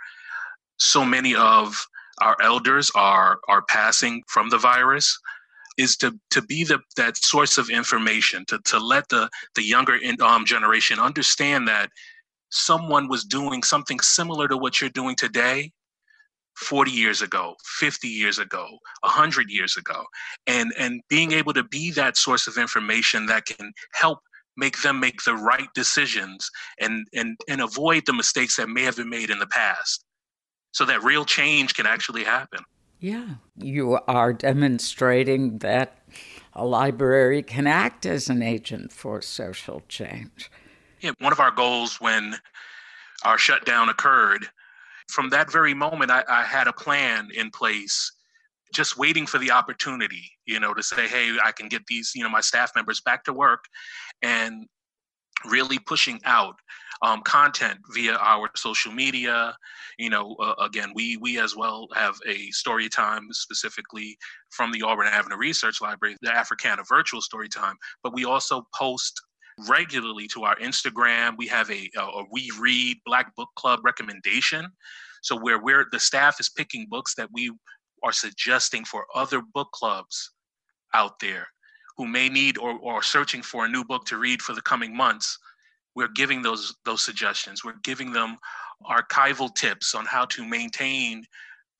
so 0.79 1.05
many 1.05 1.35
of 1.35 1.87
our 2.21 2.37
elders 2.43 2.91
are 2.95 3.39
are 3.49 3.63
passing 3.63 4.23
from 4.27 4.51
the 4.51 4.59
virus 4.59 5.19
is 5.79 5.97
to 5.99 6.19
to 6.31 6.43
be 6.43 6.65
the 6.65 6.79
that 6.97 7.17
source 7.17 7.59
of 7.59 7.71
information 7.71 8.45
to 8.47 8.59
to 8.65 8.79
let 8.79 9.09
the 9.09 9.29
the 9.55 9.63
younger 9.63 9.99
um, 10.21 10.45
generation 10.45 10.99
understand 10.99 11.67
that 11.69 11.91
someone 12.51 13.09
was 13.09 13.25
doing 13.25 13.63
something 13.63 13.99
similar 14.01 14.47
to 14.47 14.57
what 14.57 14.81
you're 14.81 14.91
doing 14.91 15.17
today 15.17 15.73
40 16.57 16.91
years 16.91 17.23
ago 17.23 17.55
50 17.79 18.09
years 18.09 18.39
ago 18.39 18.67
100 19.01 19.51
years 19.51 19.77
ago. 19.77 20.05
And 20.47 20.73
and 20.79 21.01
being 21.09 21.33
able 21.33 21.55
to 21.55 21.65
be 21.65 21.91
that 21.93 22.17
source 22.17 22.47
of 22.47 22.59
information 22.59 23.27
that 23.27 23.47
can 23.47 23.73
help 23.95 24.19
make 24.57 24.81
them 24.83 25.01
make 25.01 25.23
the 25.25 25.35
right 25.35 25.69
decisions 25.75 26.51
and 26.81 27.07
and 27.15 27.39
and 27.49 27.63
avoid 27.63 28.05
the 28.07 28.13
mistakes 28.13 28.57
that 28.57 28.69
may 28.69 28.83
have 28.83 28.97
been 28.97 29.09
made 29.09 29.31
in 29.31 29.39
the 29.39 29.47
past 29.47 30.05
so 30.73 30.85
that 30.85 31.03
real 31.03 31.25
change 31.25 31.75
can 31.75 31.87
actually 31.87 32.25
happen 32.25 32.61
yeah, 33.03 33.35
you 33.57 33.99
are 34.07 34.33
demonstrating 34.33 35.59
that 35.59 35.99
a 36.53 36.65
library 36.65 37.43
can 37.43 37.67
act 37.67 38.07
as 38.07 38.31
an 38.31 38.43
agent 38.43 38.93
for 38.93 39.21
social 39.21 39.83
change. 39.89 40.49
Yeah, 41.01 41.11
one 41.19 41.33
of 41.33 41.41
our 41.41 41.51
goals 41.51 42.01
when 42.01 42.37
our 43.25 43.39
shutdown 43.39 43.89
occurred, 43.89 44.47
from 45.09 45.31
that 45.31 45.51
very 45.51 45.75
moment, 45.75 46.13
I, 46.13 46.23
I 46.29 46.45
had 46.45 46.69
a 46.69 46.73
plan 46.73 47.29
in 47.35 47.51
place 47.51 48.13
just 48.73 48.97
waiting 48.97 49.27
for 49.27 49.39
the 49.39 49.51
opportunity, 49.51 50.31
you 50.47 50.61
know, 50.61 50.73
to 50.73 50.83
say, 50.83 51.09
hey, 51.09 51.37
I 51.43 51.51
can 51.51 51.69
get 51.69 51.85
these, 51.87 52.13
you 52.15 52.23
know, 52.23 52.31
my 52.31 52.41
staff 52.41 52.71
members 52.77 53.01
back 53.01 53.25
to 53.25 53.33
work 53.33 53.65
and 54.23 54.67
really 55.47 55.79
pushing 55.79 56.21
out 56.25 56.57
um, 57.03 57.21
content 57.23 57.79
via 57.93 58.15
our 58.15 58.51
social 58.57 58.93
media. 58.93 59.57
You 59.99 60.11
know, 60.11 60.37
uh, 60.41 60.55
again, 60.61 60.93
we 60.95 61.17
we 61.19 61.39
as 61.39 61.57
well 61.57 61.89
have 61.95 62.17
a 62.27 62.51
story 62.51 62.89
time 62.89 63.29
specifically 63.33 64.17
from 64.51 64.73
the 64.73 64.83
Auburn 64.83 65.09
Avenue 65.09 65.37
Research 65.37 65.81
Library, 65.81 66.17
the 66.23 66.35
Africana 66.35 66.83
Virtual 66.89 67.21
Story 67.21 67.49
Time. 67.49 67.77
But 68.03 68.15
we 68.15 68.25
also 68.25 68.67
post 68.75 69.21
regularly 69.69 70.29
to 70.29 70.45
our 70.45 70.57
Instagram. 70.57 71.35
We 71.37 71.47
have 71.49 71.71
a, 71.71 71.91
a, 71.97 72.01
a 72.01 72.25
We 72.31 72.51
Read 72.59 72.97
Black 73.05 73.35
Book 73.37 73.51
Club 73.57 73.81
recommendation. 73.85 74.67
So 75.23 75.39
where 75.39 75.61
we're 75.61 75.87
the 75.93 76.01
staff 76.01 76.41
is 76.41 76.49
picking 76.49 76.87
books 76.89 77.15
that 77.17 77.29
we 77.33 77.53
are 78.03 78.13
suggesting 78.13 78.85
for 78.85 79.07
other 79.15 79.43
book 79.55 79.71
clubs 79.73 80.33
out 80.95 81.21
there 81.21 81.47
who 82.03 82.09
may 82.09 82.29
need 82.29 82.59
or, 82.59 82.79
or 82.81 83.01
searching 83.01 83.43
for 83.43 83.65
a 83.65 83.69
new 83.69 83.85
book 83.85 84.05
to 84.05 84.19
read 84.19 84.43
for 84.43 84.55
the 84.55 84.63
coming 84.63 84.97
months 84.97 85.39
we're 85.95 86.09
giving 86.09 86.43
those 86.43 86.75
those 86.85 87.03
suggestions. 87.03 87.65
We're 87.65 87.81
giving 87.83 88.13
them 88.13 88.39
archival 88.91 89.55
tips 89.55 89.95
on 89.95 90.07
how 90.07 90.25
to 90.27 90.45
maintain 90.45 91.25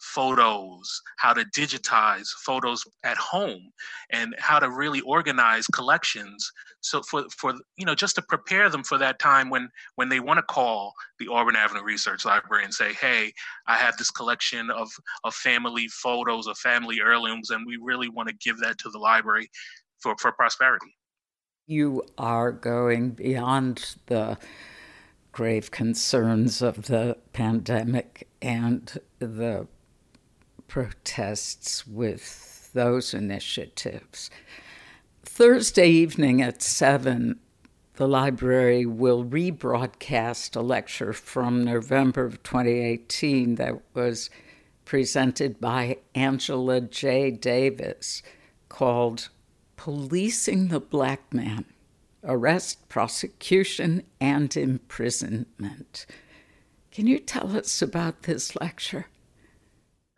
photos 0.03 1.01
how 1.19 1.33
to 1.33 1.45
digitize 1.57 2.27
photos 2.45 2.83
at 3.05 3.17
home 3.17 3.71
and 4.11 4.35
how 4.41 4.59
to 4.59 4.69
really 4.69 5.01
organize 5.03 5.65
collections. 5.69 6.51
So 6.81 7.03
for 7.03 7.25
for 7.31 7.55
you 7.77 7.87
know 7.87 7.95
just 7.95 8.17
to 8.17 8.23
prepare 8.23 8.69
them 8.69 8.83
for 8.83 8.99
that 8.99 9.21
time 9.21 9.49
when 9.49 9.69
when 9.95 10.09
they 10.09 10.19
want 10.19 10.39
to 10.39 10.43
call 10.43 10.93
the 11.21 11.29
auburn 11.29 11.55
avenue 11.55 11.85
research 11.85 12.25
library 12.25 12.65
and 12.65 12.75
say 12.75 12.93
hey 12.95 13.33
i 13.69 13.77
have 13.77 13.97
this 13.97 14.11
collection 14.11 14.71
of 14.71 14.91
of 15.23 15.35
family 15.35 15.87
photos 15.89 16.49
of 16.49 16.59
family 16.59 16.99
heirlooms 17.01 17.51
and 17.51 17.65
we 17.65 17.79
really 17.81 18.09
want 18.09 18.29
to 18.29 18.35
give 18.43 18.59
that 18.59 18.79
to 18.79 18.91
the 18.91 18.99
library 18.99 19.49
for 20.03 20.15
for 20.19 20.33
prosperity 20.33 20.97
you 21.67 22.03
are 22.19 22.53
going 22.53 23.11
beyond 23.11 23.97
the 24.07 24.37
grave 25.31 25.71
concerns 25.71 26.61
of 26.61 26.87
the 26.87 27.17
pandemic 27.33 28.29
and 28.43 29.01
the 29.19 29.67
protests 30.69 31.87
with 31.87 32.71
those 32.75 33.15
initiatives. 33.15 34.31
Thursday 35.25 35.89
evening 35.89 36.43
at 36.43 36.63
7, 36.63 37.39
the 37.95 38.09
library 38.09 38.85
will 38.85 39.25
rebroadcast 39.25 40.57
a 40.57 40.61
lecture 40.61 41.13
from 41.13 41.65
November 41.65 42.25
of 42.25 42.43
2018 42.43 43.55
that 43.55 43.81
was 43.95 44.29
presented 44.85 45.61
by 45.61 45.97
Angela 46.15 46.81
J. 46.81 47.31
Davis 47.31 48.23
called 48.69 49.29
policing 49.83 50.69
the 50.69 50.79
black 50.79 51.35
man, 51.35 51.65
arrest, 52.23 52.89
prosecution, 52.89 54.05
and 54.21 54.57
imprisonment. 54.57 56.07
Can 56.93 57.09
you 57.09 57.19
tell 57.19 57.57
us 57.57 57.83
about 57.83 58.23
this 58.23 58.55
lecture? 58.61 59.07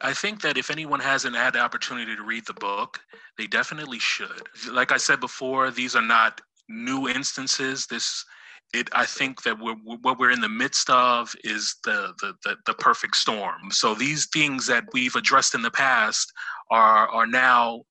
I 0.03 0.12
think 0.12 0.43
that 0.43 0.59
if 0.59 0.71
anyone 0.71 1.01
hasn't 1.01 1.35
had 1.35 1.55
the 1.55 1.61
opportunity 1.61 2.15
to 2.15 2.23
read 2.23 2.45
the 2.45 2.53
book, 2.53 3.01
they 3.39 3.47
definitely 3.47 3.99
should. 3.99 4.43
Like 4.71 4.93
I 4.93 4.99
said 4.99 5.19
before, 5.19 5.71
these 5.71 5.97
are 5.97 6.03
not 6.03 6.43
new 6.69 7.09
instances. 7.09 7.87
This 7.87 8.27
it, 8.75 8.91
I 8.93 9.07
think 9.07 9.45
that 9.45 9.59
we're, 9.59 9.77
what 9.77 10.19
we're 10.19 10.33
in 10.33 10.43
the 10.43 10.49
midst 10.49 10.91
of 10.91 11.35
is 11.43 11.77
the, 11.85 12.12
the, 12.21 12.35
the 12.45 12.57
the 12.67 12.75
perfect 12.75 13.17
storm. 13.17 13.71
So 13.71 13.95
these 13.95 14.27
things 14.27 14.67
that 14.67 14.85
we've 14.93 15.15
addressed 15.15 15.55
in 15.55 15.62
the 15.62 15.71
past 15.71 16.35
are 16.71 17.09
are 17.09 17.27
now 17.27 17.85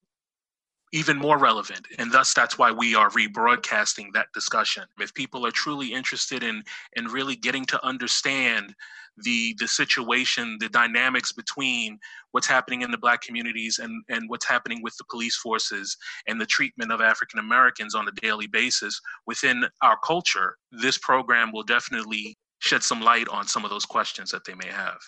even 0.94 1.18
more 1.18 1.39
relevant, 1.39 1.88
and 1.98 2.12
thus 2.12 2.34
that's 2.34 2.58
why 2.58 2.72
we 2.72 2.94
are 2.94 3.10
rebroadcasting 3.10 4.14
that 4.14 4.28
discussion. 4.34 4.84
If 5.00 5.14
people 5.14 5.46
are 5.46 5.52
truly 5.52 5.91
interested 5.91 6.44
in 6.44 6.64
in 6.94 7.08
really 7.08 7.36
getting 7.36 7.66
to 7.66 7.86
understand 7.86 8.76
the 9.18 9.56
the 9.58 9.68
situation, 9.68 10.58
the 10.60 10.70
dynamics 10.70 11.32
between 11.32 11.98
what's 12.32 12.48
happening 12.48 12.84
in 12.84 12.91
the 12.91 12.98
black 12.98 13.22
communities 13.22 13.80
and 13.80 14.04
and 14.08 14.30
what's 14.30 14.48
happening 14.48 14.82
with 14.84 14.96
the 14.98 15.04
police 15.10 15.36
forces 15.36 15.98
and 16.28 16.39
the 16.39 16.46
treatment 16.46 16.91
of 16.91 17.02
African 17.02 17.39
Americans 17.39 17.96
on 17.96 18.08
a 18.08 18.22
daily 18.22 18.48
basis 18.48 19.02
within 19.26 19.66
our 19.82 19.98
culture, 20.06 20.58
this 20.72 21.00
program 21.00 21.52
will 21.52 21.64
definitely 21.64 22.38
shed 22.60 22.84
some 22.84 23.02
light 23.02 23.28
on 23.30 23.48
some 23.48 23.66
of 23.66 23.72
those 23.72 23.86
questions 23.86 24.30
that 24.30 24.46
they 24.46 24.54
may 24.54 24.70
have. 24.70 25.00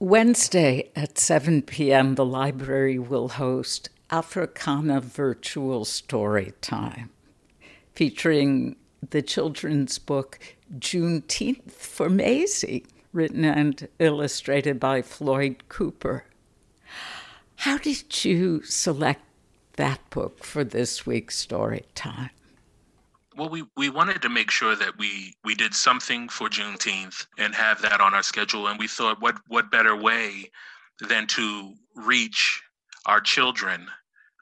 Wednesday 0.00 0.92
at 0.94 1.18
7 1.18 1.62
p.m., 1.62 2.14
the 2.14 2.24
library 2.24 3.00
will 3.00 3.30
host 3.30 3.90
Africana 4.10 5.00
Virtual 5.00 5.84
Story 5.84 6.54
Time, 6.62 7.10
featuring 7.94 8.76
the 9.10 9.20
children's 9.20 9.98
book 9.98 10.38
Juneteenth 10.78 11.70
for 11.70 12.08
Mazie, 12.08 12.86
written 13.12 13.44
and 13.44 13.86
illustrated 13.98 14.80
by 14.80 15.02
Floyd 15.02 15.68
Cooper. 15.68 16.24
How 17.56 17.76
did 17.76 18.24
you 18.24 18.62
select 18.62 19.22
that 19.76 20.00
book 20.10 20.42
for 20.42 20.64
this 20.64 21.04
week's 21.04 21.36
story 21.36 21.84
time? 21.94 22.30
Well, 23.36 23.50
we, 23.50 23.64
we 23.76 23.90
wanted 23.90 24.22
to 24.22 24.28
make 24.28 24.50
sure 24.50 24.74
that 24.74 24.98
we, 24.98 25.34
we 25.44 25.54
did 25.54 25.74
something 25.74 26.28
for 26.28 26.48
Juneteenth 26.48 27.26
and 27.36 27.54
have 27.54 27.82
that 27.82 28.00
on 28.00 28.14
our 28.14 28.22
schedule. 28.22 28.66
And 28.66 28.78
we 28.78 28.88
thought, 28.88 29.20
what, 29.20 29.36
what 29.48 29.70
better 29.70 29.94
way 29.94 30.50
than 31.00 31.26
to 31.28 31.74
reach 31.94 32.62
our 33.08 33.20
children 33.20 33.86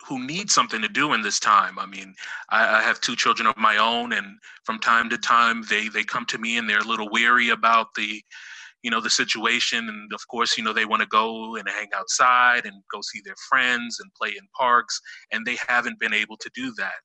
who 0.06 0.24
need 0.24 0.50
something 0.50 0.82
to 0.82 0.88
do 0.88 1.14
in 1.14 1.22
this 1.22 1.40
time. 1.40 1.78
I 1.78 1.86
mean, 1.86 2.14
I, 2.50 2.78
I, 2.78 2.82
have 2.82 3.00
two 3.00 3.16
children 3.16 3.46
of 3.46 3.56
my 3.56 3.76
own, 3.78 4.12
and 4.12 4.26
from 4.64 4.78
time 4.78 5.08
to 5.10 5.18
time 5.18 5.64
they 5.68 5.88
they 5.88 6.04
come 6.04 6.26
to 6.26 6.38
me 6.38 6.58
and 6.58 6.68
they're 6.68 6.78
a 6.78 6.88
little 6.88 7.08
weary 7.10 7.48
about 7.48 7.88
the, 7.96 8.22
you 8.82 8.90
know, 8.90 9.00
the 9.00 9.10
situation. 9.10 9.88
And 9.88 10.12
of 10.12 10.20
course, 10.28 10.56
you 10.58 10.64
know, 10.64 10.72
they 10.72 10.84
want 10.84 11.02
to 11.02 11.08
go 11.08 11.56
and 11.56 11.68
hang 11.68 11.88
outside 11.94 12.66
and 12.66 12.74
go 12.92 13.00
see 13.02 13.20
their 13.24 13.34
friends 13.48 13.98
and 14.00 14.10
play 14.14 14.30
in 14.30 14.46
parks, 14.56 15.00
and 15.32 15.46
they 15.46 15.56
haven't 15.66 15.98
been 15.98 16.14
able 16.14 16.36
to 16.36 16.50
do 16.54 16.72
that. 16.76 17.00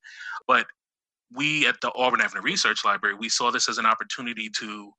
But 0.48 0.68
we 1.34 1.68
at 1.68 1.80
the 1.82 1.92
Auburn 1.96 2.22
Avenue 2.22 2.42
Research 2.42 2.84
Library, 2.84 3.16
we 3.16 3.30
saw 3.30 3.52
this 3.52 3.70
as 3.70 3.78
an 3.78 3.86
opportunity 3.86 4.50
to 4.60 4.92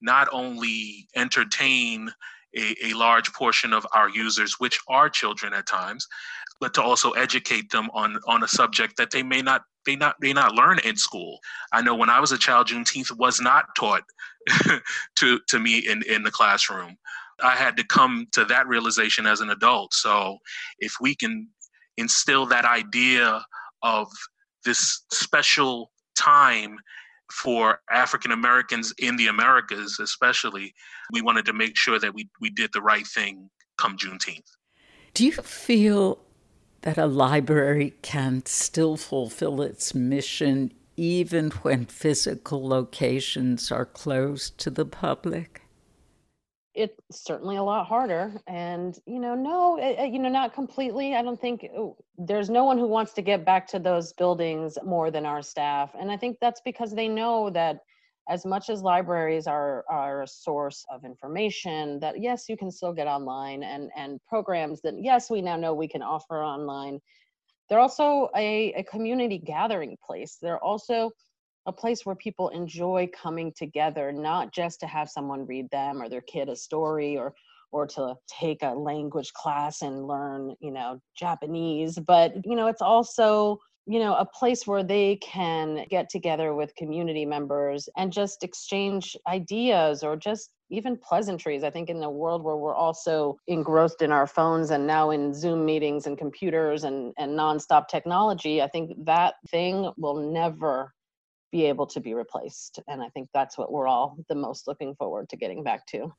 not 0.00 0.28
only 0.32 1.08
entertain 1.16 2.10
a, 2.56 2.74
a, 2.84 2.92
large 2.94 3.32
portion 3.32 3.72
of 3.72 3.86
our 3.92 4.08
users, 4.08 4.56
which 4.58 4.80
are 4.88 5.08
children 5.08 5.52
at 5.52 5.66
times, 5.66 6.06
but 6.60 6.74
to 6.74 6.82
also 6.82 7.12
educate 7.12 7.70
them 7.70 7.88
on 7.92 8.18
on 8.26 8.42
a 8.42 8.48
subject 8.48 8.96
that 8.96 9.10
they 9.10 9.22
may 9.22 9.42
not 9.42 9.62
they 9.86 9.96
not 9.96 10.16
they 10.20 10.32
not 10.32 10.54
learn 10.54 10.78
in 10.80 10.96
school. 10.96 11.38
I 11.72 11.82
know 11.82 11.94
when 11.94 12.10
I 12.10 12.20
was 12.20 12.32
a 12.32 12.38
child, 12.38 12.68
Juneteenth 12.68 13.16
was 13.16 13.40
not 13.40 13.66
taught 13.76 14.02
to 15.16 15.40
to 15.48 15.58
me 15.58 15.78
in 15.78 16.02
in 16.02 16.22
the 16.22 16.30
classroom. 16.30 16.96
I 17.42 17.54
had 17.54 17.76
to 17.76 17.84
come 17.84 18.26
to 18.32 18.44
that 18.46 18.66
realization 18.66 19.26
as 19.26 19.40
an 19.40 19.50
adult. 19.50 19.94
So 19.94 20.38
if 20.80 20.94
we 21.00 21.14
can 21.14 21.48
instill 21.96 22.46
that 22.46 22.64
idea 22.64 23.44
of 23.82 24.08
this 24.64 25.04
special 25.12 25.90
time 26.16 26.78
for 27.32 27.80
African 27.90 28.32
Americans 28.32 28.92
in 28.98 29.16
the 29.16 29.26
Americas, 29.26 29.98
especially, 30.00 30.74
we 31.12 31.22
wanted 31.22 31.44
to 31.46 31.52
make 31.52 31.76
sure 31.76 31.98
that 31.98 32.14
we, 32.14 32.28
we 32.40 32.50
did 32.50 32.70
the 32.72 32.82
right 32.82 33.06
thing 33.06 33.50
come 33.78 33.96
Juneteenth. 33.96 34.50
Do 35.14 35.24
you 35.24 35.32
feel 35.32 36.18
that 36.82 36.98
a 36.98 37.06
library 37.06 37.94
can 38.02 38.44
still 38.46 38.96
fulfill 38.96 39.62
its 39.62 39.94
mission 39.94 40.72
even 40.96 41.50
when 41.62 41.86
physical 41.86 42.66
locations 42.66 43.70
are 43.70 43.86
closed 43.86 44.58
to 44.58 44.70
the 44.70 44.84
public? 44.84 45.62
It's 46.74 46.94
certainly 47.10 47.56
a 47.56 47.62
lot 47.62 47.86
harder. 47.86 48.40
And, 48.46 48.96
you 49.06 49.18
know, 49.18 49.34
no, 49.34 49.78
it, 49.80 50.12
you 50.12 50.18
know, 50.18 50.28
not 50.28 50.54
completely. 50.54 51.14
I 51.14 51.22
don't 51.22 51.40
think 51.40 51.66
oh, 51.76 51.96
there's 52.16 52.50
no 52.50 52.64
one 52.64 52.78
who 52.78 52.86
wants 52.86 53.12
to 53.14 53.22
get 53.22 53.44
back 53.44 53.66
to 53.68 53.78
those 53.78 54.12
buildings 54.12 54.78
more 54.84 55.10
than 55.10 55.26
our 55.26 55.42
staff. 55.42 55.90
And 55.98 56.10
I 56.10 56.16
think 56.16 56.38
that's 56.40 56.60
because 56.64 56.94
they 56.94 57.08
know 57.08 57.50
that 57.50 57.80
as 58.28 58.44
much 58.44 58.68
as 58.68 58.82
libraries 58.82 59.46
are, 59.46 59.84
are 59.88 60.22
a 60.22 60.26
source 60.26 60.84
of 60.92 61.04
information 61.04 61.98
that 62.00 62.20
yes 62.20 62.48
you 62.48 62.56
can 62.56 62.70
still 62.70 62.92
get 62.92 63.06
online 63.06 63.62
and 63.62 63.90
and 63.96 64.20
programs 64.28 64.80
that 64.82 64.94
yes 65.00 65.30
we 65.30 65.40
now 65.40 65.56
know 65.56 65.74
we 65.74 65.88
can 65.88 66.02
offer 66.02 66.42
online 66.42 67.00
they're 67.68 67.78
also 67.78 68.28
a, 68.36 68.72
a 68.74 68.82
community 68.84 69.38
gathering 69.38 69.96
place 70.04 70.38
they're 70.40 70.62
also 70.62 71.10
a 71.68 71.72
place 71.72 72.06
where 72.06 72.16
people 72.16 72.48
enjoy 72.48 73.08
coming 73.14 73.52
together 73.52 74.10
not 74.10 74.52
just 74.52 74.80
to 74.80 74.86
have 74.86 75.08
someone 75.08 75.46
read 75.46 75.70
them 75.70 76.02
or 76.02 76.08
their 76.08 76.22
kid 76.22 76.48
a 76.48 76.56
story 76.56 77.16
or 77.16 77.34
or 77.70 77.86
to 77.86 78.14
take 78.26 78.62
a 78.62 78.70
language 78.70 79.32
class 79.34 79.82
and 79.82 80.08
learn 80.08 80.54
you 80.60 80.72
know 80.72 80.98
japanese 81.16 81.98
but 81.98 82.32
you 82.44 82.56
know 82.56 82.66
it's 82.66 82.80
also 82.80 83.58
you 83.86 83.98
know 83.98 84.14
a 84.14 84.24
place 84.24 84.66
where 84.66 84.82
they 84.82 85.16
can 85.16 85.84
get 85.90 86.08
together 86.08 86.54
with 86.54 86.74
community 86.74 87.26
members 87.26 87.86
and 87.98 88.12
just 88.12 88.42
exchange 88.42 89.14
ideas 89.28 90.02
or 90.02 90.16
just 90.16 90.50
even 90.70 90.98
pleasantries. 90.98 91.64
I 91.64 91.70
think 91.70 91.88
in 91.88 92.02
a 92.02 92.10
world 92.10 92.44
where 92.44 92.56
we're 92.56 92.74
also 92.74 93.38
engrossed 93.46 94.02
in 94.02 94.12
our 94.12 94.26
phones 94.26 94.70
and 94.70 94.86
now 94.86 95.10
in 95.10 95.32
zoom 95.32 95.64
meetings 95.64 96.06
and 96.06 96.18
computers 96.18 96.84
and 96.84 97.14
and 97.16 97.32
nonstop 97.38 97.88
technology 97.88 98.60
i 98.60 98.68
think 98.68 98.92
that 99.04 99.34
thing 99.50 99.90
will 99.96 100.16
never 100.30 100.92
be 101.50 101.64
able 101.64 101.86
to 101.86 102.00
be 102.00 102.14
replaced 102.14 102.80
and 102.88 103.02
i 103.02 103.08
think 103.10 103.28
that's 103.32 103.56
what 103.56 103.72
we're 103.72 103.86
all 103.86 104.16
the 104.28 104.34
most 104.34 104.66
looking 104.66 104.94
forward 104.94 105.28
to 105.28 105.36
getting 105.36 105.62
back 105.62 105.86
to 105.86 106.12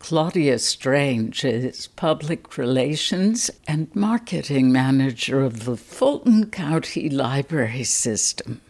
Claudia 0.00 0.58
Strange 0.58 1.46
is 1.46 1.86
Public 1.86 2.58
Relations 2.58 3.50
and 3.66 3.94
Marketing 3.94 4.70
Manager 4.70 5.40
of 5.40 5.64
the 5.64 5.78
Fulton 5.78 6.50
County 6.50 7.08
Library 7.08 7.84
System. 7.84 8.60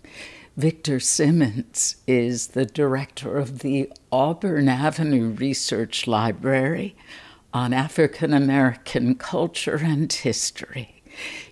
Victor 0.56 1.00
Simmons 1.00 1.96
is 2.06 2.48
the 2.48 2.64
director 2.64 3.36
of 3.36 3.60
the 3.60 3.92
Auburn 4.12 4.68
Avenue 4.68 5.30
Research 5.30 6.06
Library 6.06 6.94
on 7.52 7.72
African 7.72 8.32
American 8.32 9.16
culture 9.16 9.80
and 9.82 10.12
history. 10.12 11.02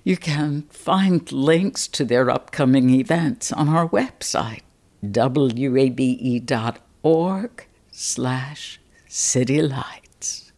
You 0.05 0.17
can 0.17 0.63
find 0.71 1.31
links 1.31 1.87
to 1.89 2.05
their 2.05 2.31
upcoming 2.31 2.91
events 2.91 3.53
on 3.53 3.69
our 3.69 3.89
website, 3.89 4.63
wabe.org 5.03 6.47
slash 7.91 8.81
City 9.09 9.63
Lights. 9.63 10.53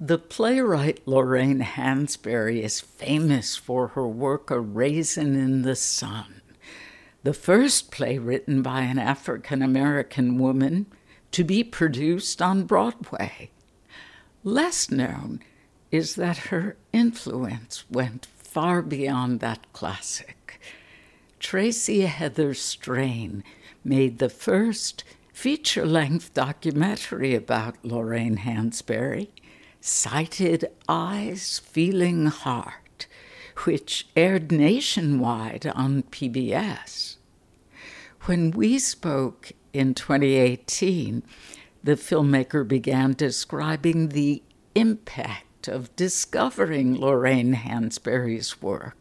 The 0.00 0.18
playwright 0.18 1.06
Lorraine 1.06 1.60
Hansberry 1.60 2.62
is 2.62 2.80
famous 2.80 3.56
for 3.56 3.88
her 3.88 4.08
work 4.08 4.50
A 4.50 4.58
Raisin 4.58 5.36
in 5.36 5.62
the 5.62 5.76
Sun, 5.76 6.42
the 7.22 7.32
first 7.32 7.92
play 7.92 8.18
written 8.18 8.62
by 8.62 8.80
an 8.80 8.98
African 8.98 9.62
American 9.62 10.38
woman 10.38 10.86
to 11.30 11.44
be 11.44 11.62
produced 11.62 12.42
on 12.42 12.64
Broadway. 12.64 13.50
Less 14.42 14.90
known 14.90 15.40
is 15.92 16.14
that 16.14 16.48
her 16.48 16.74
influence 16.92 17.84
went 17.90 18.26
far 18.26 18.80
beyond 18.82 19.38
that 19.40 19.70
classic. 19.74 20.58
Tracy 21.38 22.00
Heather 22.00 22.54
Strain 22.54 23.44
made 23.84 24.18
the 24.18 24.30
first 24.30 25.04
feature 25.32 25.84
length 25.84 26.32
documentary 26.32 27.34
about 27.34 27.84
Lorraine 27.84 28.38
Hansberry, 28.38 29.28
Sighted 29.80 30.64
Eyes, 30.88 31.58
Feeling 31.58 32.26
Heart, 32.26 33.06
which 33.64 34.08
aired 34.16 34.50
nationwide 34.50 35.66
on 35.74 36.04
PBS. 36.04 37.16
When 38.22 38.52
we 38.52 38.78
spoke 38.78 39.52
in 39.72 39.94
2018, 39.94 41.22
the 41.82 41.96
filmmaker 41.96 42.66
began 42.66 43.12
describing 43.12 44.10
the 44.10 44.42
impact 44.74 45.44
of 45.68 45.94
discovering 45.96 46.98
Lorraine 46.98 47.54
Hansberry's 47.54 48.60
work. 48.60 48.96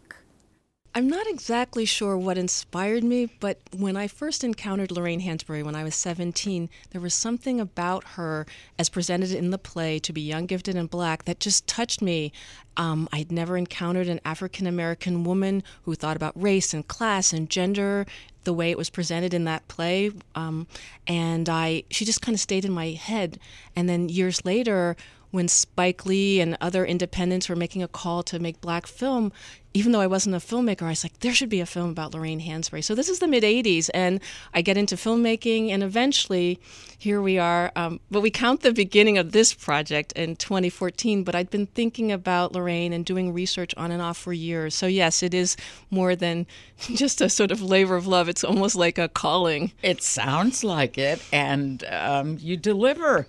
I'm 0.94 1.08
not 1.08 1.26
exactly 1.26 1.86
sure 1.86 2.18
what 2.18 2.38
inspired 2.38 3.02
me, 3.02 3.30
but 3.40 3.60
when 3.74 3.96
I 3.96 4.10
first 4.10 4.44
encountered 4.44 4.92
Lorraine 4.92 5.22
Hansberry 5.22 5.64
when 5.64 5.76
I 5.76 5.86
was 5.86 5.96
17, 5.96 6.70
there 6.90 7.00
was 7.00 7.14
something 7.14 7.62
about 7.62 8.04
her, 8.16 8.46
as 8.78 8.90
presented 8.90 9.32
in 9.32 9.52
the 9.52 9.58
play, 9.58 10.00
to 10.00 10.12
be 10.12 10.20
young, 10.20 10.48
gifted, 10.48 10.76
and 10.76 10.90
black, 10.90 11.24
that 11.24 11.40
just 11.40 11.66
touched 11.66 12.02
me. 12.02 12.34
Um, 12.76 13.08
I'd 13.14 13.32
never 13.32 13.56
encountered 13.56 14.10
an 14.10 14.20
African 14.26 14.68
American 14.68 15.24
woman 15.24 15.64
who 15.84 15.96
thought 15.96 16.18
about 16.18 16.42
race 16.42 16.74
and 16.74 16.86
class 16.86 17.32
and 17.32 17.50
gender 17.50 18.06
the 18.44 18.54
way 18.54 18.70
it 18.70 18.78
was 18.78 18.90
presented 18.90 19.34
in 19.34 19.46
that 19.46 19.68
play, 19.70 20.12
um, 20.36 20.68
and 21.08 21.48
I 21.48 21.84
she 21.90 22.04
just 22.04 22.22
kind 22.22 22.36
of 22.36 22.40
stayed 22.40 22.66
in 22.66 22.72
my 22.72 22.90
head. 22.90 23.40
And 23.76 23.88
then 23.88 24.10
years 24.10 24.44
later, 24.44 24.98
when 25.32 25.48
Spike 25.48 26.06
Lee 26.06 26.40
and 26.40 26.58
other 26.62 26.86
independents 26.86 27.50
were 27.50 27.56
making 27.56 27.82
a 27.82 27.88
call 27.88 28.22
to 28.24 28.38
make 28.38 28.62
black 28.62 28.86
film, 28.86 29.32
even 29.74 29.94
though 29.94 30.02
I 30.02 30.08
wasn't 30.08 30.36
a 30.36 30.40
filmmaker, 30.40 30.84
I 30.84 30.90
was 30.90 31.04
like, 31.04 31.20
there 31.20 31.34
should 31.34 31.48
be 31.48 31.62
a 31.62 31.66
film 31.66 31.90
about 31.90 32.14
Lorraine 32.14 32.42
Hansberry. 32.42 32.84
So 32.84 32.94
this 32.94 33.08
is 33.08 33.20
the 33.20 33.28
mid 33.28 33.44
80s, 33.44 33.90
and 33.94 34.20
I 34.54 34.62
get 34.62 34.78
into 34.78 34.96
filmmaking, 34.96 35.70
and 35.70 35.82
eventually 35.82 36.60
here 36.98 37.22
we 37.22 37.40
are. 37.40 37.72
Um, 37.78 38.02
but 38.12 38.20
we 38.20 38.30
count 38.30 38.62
the 38.62 38.74
beginning 38.74 39.18
of 39.18 39.32
this 39.32 39.54
project 39.54 40.12
in 40.14 40.36
2014, 40.36 41.24
but 41.24 41.36
I'd 41.36 41.50
been 41.50 41.68
thinking 41.68 42.12
about 42.12 42.52
Lorraine 42.52 42.92
and 42.92 43.06
doing 43.06 43.32
research 43.32 43.74
on 43.78 43.92
and 43.92 44.02
off 44.02 44.18
for 44.18 44.34
years. 44.34 44.76
So, 44.76 44.88
yes, 44.88 45.24
it 45.24 45.34
is 45.34 45.56
more 45.90 46.18
than 46.18 46.46
just 46.80 47.22
a 47.22 47.30
sort 47.30 47.52
of 47.52 47.62
labor 47.62 47.96
of 47.96 48.08
love, 48.08 48.28
it's 48.28 48.44
almost 48.44 48.76
like 48.76 48.98
a 48.98 49.08
calling. 49.08 49.72
It 49.82 50.04
sounds 50.04 50.66
like 50.66 50.98
it, 50.98 51.24
and 51.32 51.84
um, 51.86 52.38
you 52.42 52.58
deliver. 52.58 53.28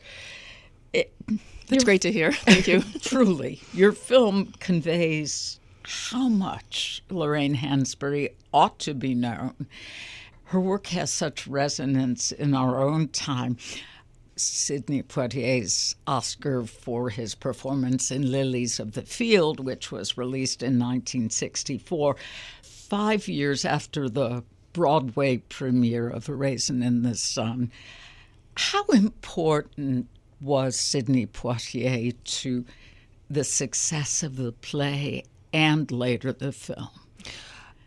It, 0.93 1.15
that's 1.73 1.85
great 1.85 2.03
to 2.03 2.13
hear. 2.13 2.33
Thank 2.33 2.69
you. 2.69 2.83
truly, 3.01 3.61
your 3.73 3.93
film 3.93 4.53
conveys 4.61 5.59
how 5.85 6.29
much 6.29 7.03
Lorraine 7.11 7.57
Hansberry 7.57 8.31
ought 8.53 8.79
to 8.81 8.95
be 8.95 9.15
known. 9.15 9.67
Her 10.45 10.61
work 10.61 10.89
has 10.89 11.11
such 11.11 11.47
resonance 11.47 12.31
in 12.31 12.55
our 12.55 12.81
own 12.81 13.09
time. 13.09 13.57
Sidney 14.37 15.03
Poitier's 15.03 15.95
Oscar 16.07 16.65
for 16.65 17.11
his 17.11 17.35
performance 17.35 18.11
in 18.11 18.31
Lilies 18.31 18.81
of 18.81 18.93
the 18.93 19.03
Field, 19.03 19.61
which 19.61 19.93
was 19.93 20.17
released 20.19 20.63
in 20.63 20.79
1964, 20.79 22.17
five 22.63 23.29
years 23.29 23.65
after 23.65 24.09
the 24.09 24.43
Broadway 24.73 25.39
premiere 25.49 26.09
of 26.09 26.29
A 26.29 26.35
Raisin 26.35 26.83
in 26.83 27.03
the 27.03 27.15
Sun. 27.15 27.71
How 28.57 28.85
important 28.87 30.09
was 30.43 30.77
Sidney 30.77 31.27
Poitier 31.27 32.15
to 32.25 32.65
the 33.31 33.45
success 33.45 34.23
of 34.23 34.37
the 34.37 34.53
play 34.53 35.25
and 35.53 35.91
later 35.91 36.33
the 36.33 36.53
film? 36.53 36.91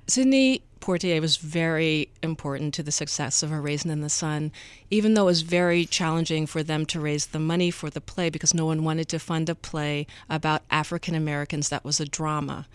Sidney 0.07 0.61
Poitier 0.79 1.19
was 1.19 1.37
very 1.37 2.09
important 2.21 2.73
to 2.75 2.83
the 2.83 2.91
success 2.91 3.41
of 3.41 3.51
A 3.51 3.59
Raisin 3.59 3.89
in 3.89 4.01
the 4.01 4.09
Sun, 4.09 4.51
even 4.91 5.15
though 5.15 5.23
it 5.23 5.25
was 5.25 5.41
very 5.41 5.85
challenging 5.85 6.45
for 6.45 6.61
them 6.61 6.85
to 6.87 6.99
raise 6.99 7.27
the 7.27 7.39
money 7.39 7.71
for 7.71 7.89
the 7.89 8.01
play 8.01 8.29
because 8.29 8.53
no 8.53 8.67
one 8.67 8.83
wanted 8.83 9.09
to 9.09 9.19
fund 9.19 9.49
a 9.49 9.55
play 9.55 10.05
about 10.29 10.61
African 10.69 11.15
Americans 11.15 11.69
that 11.69 11.83
was 11.83 11.99
a 11.99 12.05
drama. 12.05 12.67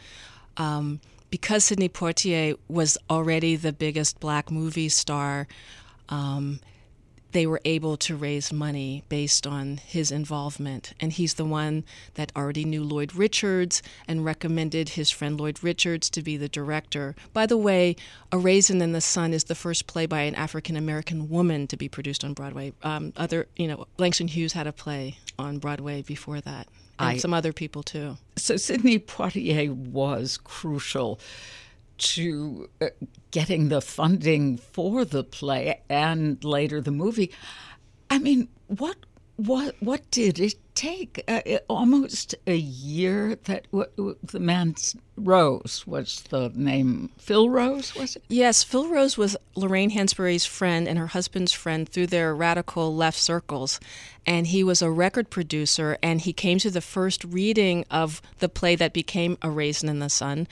Um, 0.57 1.01
because 1.31 1.64
Sidney 1.64 1.89
Poitier 1.89 2.59
was 2.68 2.99
already 3.09 3.55
the 3.55 3.72
biggest 3.72 4.18
black 4.18 4.51
movie 4.51 4.89
star, 4.89 5.47
um, 6.09 6.59
they 7.33 7.47
were 7.47 7.61
able 7.64 7.97
to 7.97 8.16
raise 8.16 8.53
money 8.53 9.03
based 9.09 9.47
on 9.47 9.78
his 9.78 10.11
involvement. 10.11 10.93
And 11.01 11.12
he's 11.12 11.35
the 11.35 11.45
one 11.45 11.85
that 12.14 12.33
already 12.37 12.64
knew 12.64 12.83
Lloyd 12.83 13.14
Richards 13.14 13.83
and 14.09 14.24
recommended 14.24 14.91
his 14.91 15.11
friend 15.11 15.39
Lloyd 15.41 15.62
Richards 15.62 16.11
to 16.11 16.22
be 16.22 16.37
the 16.37 16.49
director. 16.49 17.14
By 17.33 17.47
the 17.47 17.57
way, 17.57 17.97
A 18.33 18.39
Raisin 18.39 18.83
in 18.83 18.93
the 18.93 19.01
Sun 19.01 19.33
is 19.33 19.45
the 19.45 19.55
first 19.55 19.87
play 19.87 20.07
by 20.07 20.22
an 20.22 20.35
African 20.35 20.76
American 20.76 21.28
woman 21.28 21.66
to 21.68 21.76
be 21.76 21.89
produced 21.89 22.24
on 22.24 22.35
Broadway. 22.35 22.72
Um, 22.83 23.12
other, 23.16 23.47
you 23.57 23.68
know, 23.68 23.87
Langston 23.99 24.28
Hughes 24.28 24.53
had 24.53 24.66
a 24.66 24.72
play 24.72 25.18
on 25.39 25.59
Broadway 25.59 26.03
before 26.03 26.41
that, 26.41 26.68
and 26.99 27.09
I, 27.11 27.16
some 27.16 27.35
other 27.35 27.53
people 27.53 27.83
too. 27.83 28.16
So 28.37 28.57
Sidney 28.57 28.99
Poitier 28.99 29.70
was 29.70 30.39
crucial 30.43 31.20
to 32.01 32.68
uh, 32.80 32.86
getting 33.30 33.68
the 33.68 33.80
funding 33.80 34.57
for 34.57 35.05
the 35.05 35.22
play 35.22 35.82
and 35.88 36.42
later 36.42 36.80
the 36.80 36.90
movie. 36.90 37.30
I 38.11 38.18
mean, 38.18 38.48
what 38.66 38.96
what 39.36 39.74
what 39.80 40.11
did 40.11 40.38
it 40.38 40.55
take? 40.74 41.24
Uh, 41.26 41.40
almost 41.68 42.34
a 42.46 42.57
year 42.57 43.36
that 43.44 43.66
the 43.72 44.40
man 44.40 44.74
Rose 45.16 45.84
was 45.86 46.22
the 46.28 46.51
name. 46.55 47.11
Phil 47.16 47.48
Rose 47.48 47.94
was 47.94 48.16
it? 48.16 48.22
Yes, 48.28 48.62
Phil 48.62 48.88
Rose 48.88 49.16
was 49.16 49.36
Lorraine 49.55 49.92
Hansberry's 49.92 50.44
friend 50.44 50.86
and 50.86 50.98
her 50.98 51.09
husband's 51.09 51.53
friend 51.53 51.88
through 51.88 52.09
their 52.09 52.34
radical 52.34 52.94
left 52.94 53.18
circles, 53.18 53.80
and 54.26 54.46
he 54.48 54.62
was 54.62 54.82
a 54.82 54.90
record 54.90 55.30
producer. 55.30 55.96
And 56.03 56.20
he 56.20 56.32
came 56.32 56.59
to 56.59 56.70
the 56.70 56.82
first 56.82 57.24
reading 57.24 57.86
of 57.90 58.20
the 58.40 58.48
play 58.48 58.76
that 58.76 58.92
became 58.92 59.38
A 59.40 59.51
Raisin 59.51 59.88
in 59.88 60.01
the 60.01 60.11
Sun, 60.11 60.48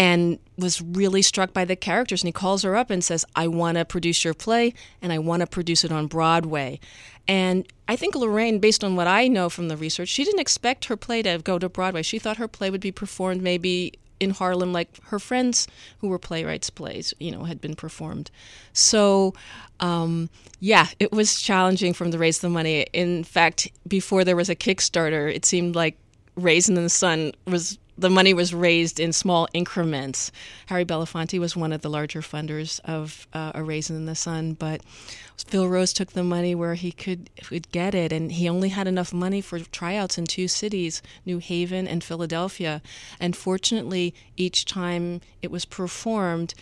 and 0.00 0.38
was 0.56 0.80
really 0.80 1.20
struck 1.20 1.52
by 1.52 1.66
the 1.66 1.76
characters. 1.76 2.22
And 2.22 2.28
he 2.28 2.32
calls 2.32 2.62
her 2.62 2.74
up 2.74 2.88
and 2.88 3.04
says, 3.04 3.26
I 3.36 3.48
want 3.48 3.76
to 3.76 3.84
produce 3.84 4.24
your 4.24 4.32
play 4.32 4.72
and 5.02 5.12
I 5.12 5.18
want 5.18 5.40
to 5.40 5.46
produce 5.46 5.84
it 5.84 5.92
on 5.92 6.06
Broadway. 6.06 6.80
And 7.28 7.70
I 7.86 7.96
think 7.96 8.14
Lorraine, 8.14 8.60
based 8.60 8.82
on 8.82 8.96
what 8.96 9.06
I 9.06 9.28
know 9.28 9.50
from 9.50 9.68
the 9.68 9.76
research, 9.76 10.08
she 10.08 10.24
didn't 10.24 10.40
expect 10.40 10.86
her 10.86 10.96
play 10.96 11.20
to 11.20 11.36
go 11.44 11.58
to 11.58 11.68
Broadway. 11.68 12.00
She 12.00 12.18
thought 12.18 12.38
her 12.38 12.48
play 12.48 12.70
would 12.70 12.80
be 12.80 12.90
performed 12.90 13.42
maybe 13.42 13.92
in 14.20 14.30
Harlem, 14.30 14.72
like 14.72 14.88
her 15.08 15.18
friends 15.18 15.68
who 15.98 16.08
were 16.08 16.18
playwrights' 16.18 16.70
plays, 16.70 17.12
you 17.20 17.30
know, 17.30 17.44
had 17.44 17.60
been 17.60 17.74
performed. 17.74 18.30
So, 18.72 19.34
um, 19.80 20.30
yeah, 20.60 20.86
it 20.98 21.12
was 21.12 21.42
challenging 21.42 21.92
from 21.92 22.10
the 22.10 22.18
raise 22.18 22.38
the 22.38 22.48
money. 22.48 22.86
In 22.94 23.22
fact, 23.22 23.68
before 23.86 24.24
there 24.24 24.36
was 24.36 24.48
a 24.48 24.56
Kickstarter, 24.56 25.30
it 25.30 25.44
seemed 25.44 25.74
like 25.74 25.98
Raisin 26.36 26.78
in 26.78 26.84
the 26.84 26.88
Sun 26.88 27.32
was 27.46 27.78
the 28.00 28.10
money 28.10 28.32
was 28.32 28.54
raised 28.54 28.98
in 28.98 29.12
small 29.12 29.46
increments. 29.52 30.32
Harry 30.66 30.84
Belafonte 30.84 31.38
was 31.38 31.54
one 31.54 31.72
of 31.72 31.82
the 31.82 31.90
larger 31.90 32.20
funders 32.22 32.80
of 32.84 33.28
uh, 33.32 33.52
A 33.54 33.62
Raisin 33.62 33.96
in 33.96 34.06
the 34.06 34.14
Sun, 34.14 34.54
but 34.54 34.80
Phil 35.36 35.68
Rose 35.68 35.92
took 35.92 36.12
the 36.12 36.24
money 36.24 36.54
where 36.54 36.74
he 36.74 36.92
could, 36.92 37.30
could 37.42 37.70
get 37.72 37.94
it, 37.94 38.12
and 38.12 38.32
he 38.32 38.48
only 38.48 38.70
had 38.70 38.86
enough 38.86 39.12
money 39.12 39.40
for 39.40 39.58
tryouts 39.58 40.18
in 40.18 40.24
two 40.24 40.48
cities, 40.48 41.02
New 41.26 41.38
Haven 41.38 41.86
and 41.86 42.02
Philadelphia. 42.02 42.82
And 43.18 43.36
fortunately, 43.36 44.14
each 44.36 44.64
time 44.64 45.20
it 45.42 45.50
was 45.50 45.64
performed, 45.64 46.54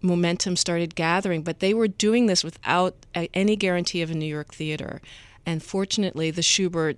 momentum 0.00 0.54
started 0.56 0.94
gathering, 0.94 1.42
but 1.42 1.60
they 1.60 1.74
were 1.74 1.88
doing 1.88 2.26
this 2.26 2.44
without 2.44 2.94
any 3.14 3.56
guarantee 3.56 4.02
of 4.02 4.10
a 4.10 4.14
New 4.14 4.26
York 4.26 4.54
theater. 4.54 5.00
And 5.46 5.62
fortunately, 5.62 6.30
the 6.30 6.42
Shubert, 6.42 6.96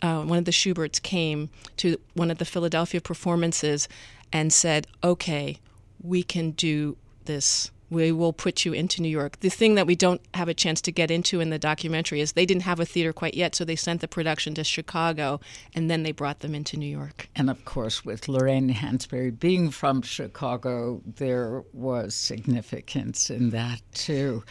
uh, 0.00 0.22
one 0.22 0.38
of 0.38 0.44
the 0.44 0.52
Shuberts 0.52 1.00
came 1.02 1.50
to 1.78 1.98
one 2.14 2.30
of 2.30 2.38
the 2.38 2.44
Philadelphia 2.44 3.00
performances 3.00 3.88
and 4.32 4.52
said, 4.52 4.86
okay, 5.04 5.58
we 6.02 6.22
can 6.22 6.52
do 6.52 6.96
this. 7.24 7.70
We 7.90 8.10
will 8.10 8.32
put 8.32 8.64
you 8.64 8.72
into 8.72 9.02
New 9.02 9.10
York. 9.10 9.40
The 9.40 9.50
thing 9.50 9.74
that 9.74 9.86
we 9.86 9.94
don't 9.94 10.22
have 10.32 10.48
a 10.48 10.54
chance 10.54 10.80
to 10.80 10.90
get 10.90 11.10
into 11.10 11.40
in 11.40 11.50
the 11.50 11.58
documentary 11.58 12.22
is 12.22 12.32
they 12.32 12.46
didn't 12.46 12.62
have 12.62 12.80
a 12.80 12.86
theater 12.86 13.12
quite 13.12 13.34
yet, 13.34 13.54
so 13.54 13.66
they 13.66 13.76
sent 13.76 14.00
the 14.00 14.08
production 14.08 14.54
to 14.54 14.64
Chicago 14.64 15.40
and 15.74 15.90
then 15.90 16.02
they 16.02 16.12
brought 16.12 16.40
them 16.40 16.54
into 16.54 16.78
New 16.78 16.86
York. 16.86 17.28
And 17.36 17.50
of 17.50 17.62
course, 17.66 18.02
with 18.02 18.28
Lorraine 18.28 18.72
Hansberry 18.72 19.38
being 19.38 19.70
from 19.70 20.00
Chicago, 20.00 21.02
there 21.04 21.64
was 21.74 22.14
significance 22.14 23.28
in 23.28 23.50
that 23.50 23.82
too. 23.92 24.42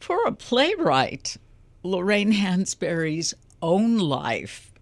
For 0.00 0.24
a 0.24 0.32
playwright, 0.32 1.36
Lorraine 1.82 2.32
Hansberry's 2.32 3.34
own 3.62 3.98
life, 3.98 4.72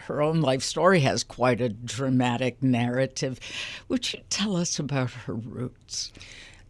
her 0.00 0.20
own 0.20 0.40
life 0.40 0.62
story 0.62 1.00
has 1.00 1.24
quite 1.24 1.60
a 1.60 1.68
dramatic 1.68 2.62
narrative. 2.62 3.40
Would 3.88 4.12
you 4.12 4.20
tell 4.28 4.56
us 4.56 4.78
about 4.78 5.10
her 5.10 5.34
roots? 5.34 6.12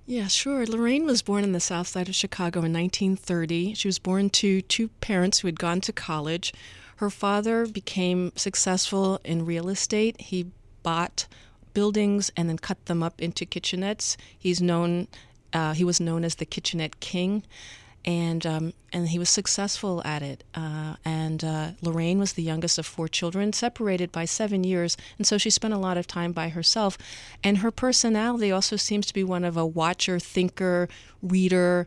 Yeah, 0.04 0.28
sure. 0.28 0.66
Lorraine 0.66 1.04
was 1.04 1.22
born 1.22 1.42
in 1.42 1.52
the 1.52 1.60
south 1.60 1.88
side 1.88 2.08
of 2.08 2.14
Chicago 2.14 2.60
in 2.60 2.72
1930. 2.72 3.74
She 3.74 3.88
was 3.88 3.98
born 3.98 4.30
to 4.30 4.62
two 4.62 4.88
parents 5.00 5.40
who 5.40 5.48
had 5.48 5.58
gone 5.58 5.80
to 5.80 5.92
college. 5.92 6.52
Her 6.96 7.10
father 7.10 7.66
became 7.66 8.32
successful 8.36 9.20
in 9.24 9.44
real 9.44 9.68
estate. 9.68 10.20
He 10.20 10.50
bought 10.82 11.26
buildings 11.74 12.30
and 12.36 12.48
then 12.48 12.58
cut 12.58 12.86
them 12.86 13.02
up 13.02 13.20
into 13.20 13.44
kitchenettes. 13.44 14.16
He's 14.38 14.62
known 14.62 15.08
uh, 15.52 15.74
he 15.74 15.84
was 15.84 16.00
known 16.00 16.24
as 16.24 16.36
the 16.36 16.44
kitchenette 16.44 17.00
king 17.00 17.42
and 18.06 18.46
um, 18.46 18.72
and 18.92 19.08
he 19.08 19.18
was 19.18 19.28
successful 19.28 20.00
at 20.04 20.22
it. 20.22 20.44
Uh, 20.54 20.94
and 21.04 21.42
uh, 21.42 21.70
Lorraine 21.82 22.18
was 22.18 22.34
the 22.34 22.42
youngest 22.42 22.78
of 22.78 22.86
four 22.86 23.08
children, 23.08 23.52
separated 23.52 24.12
by 24.12 24.24
seven 24.24 24.62
years, 24.64 24.96
and 25.18 25.26
so 25.26 25.36
she 25.38 25.50
spent 25.50 25.74
a 25.74 25.78
lot 25.78 25.96
of 25.96 26.06
time 26.06 26.32
by 26.32 26.48
herself. 26.48 26.96
And 27.42 27.58
her 27.58 27.70
personality 27.70 28.52
also 28.52 28.76
seems 28.76 29.06
to 29.06 29.14
be 29.14 29.24
one 29.24 29.44
of 29.44 29.56
a 29.56 29.66
watcher, 29.66 30.18
thinker, 30.18 30.88
reader, 31.20 31.86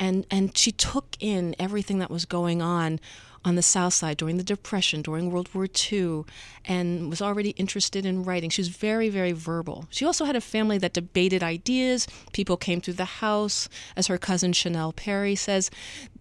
and 0.00 0.26
and 0.30 0.56
she 0.56 0.72
took 0.72 1.16
in 1.20 1.54
everything 1.58 1.98
that 1.98 2.10
was 2.10 2.24
going 2.24 2.62
on 2.62 2.98
on 3.44 3.54
the 3.54 3.62
South 3.62 3.94
Side 3.94 4.16
during 4.16 4.36
the 4.36 4.44
Depression, 4.44 5.02
during 5.02 5.30
World 5.30 5.48
War 5.54 5.66
II, 5.66 6.24
and 6.64 7.08
was 7.08 7.22
already 7.22 7.50
interested 7.50 8.04
in 8.04 8.24
writing. 8.24 8.50
She 8.50 8.60
was 8.60 8.68
very, 8.68 9.08
very 9.08 9.32
verbal. 9.32 9.86
She 9.90 10.04
also 10.04 10.24
had 10.24 10.36
a 10.36 10.40
family 10.40 10.78
that 10.78 10.92
debated 10.92 11.42
ideas. 11.42 12.06
People 12.32 12.56
came 12.56 12.80
through 12.80 12.94
the 12.94 13.04
house, 13.04 13.68
as 13.96 14.08
her 14.08 14.18
cousin 14.18 14.52
Shauneille 14.52 14.94
Perry 14.94 15.34
says. 15.34 15.70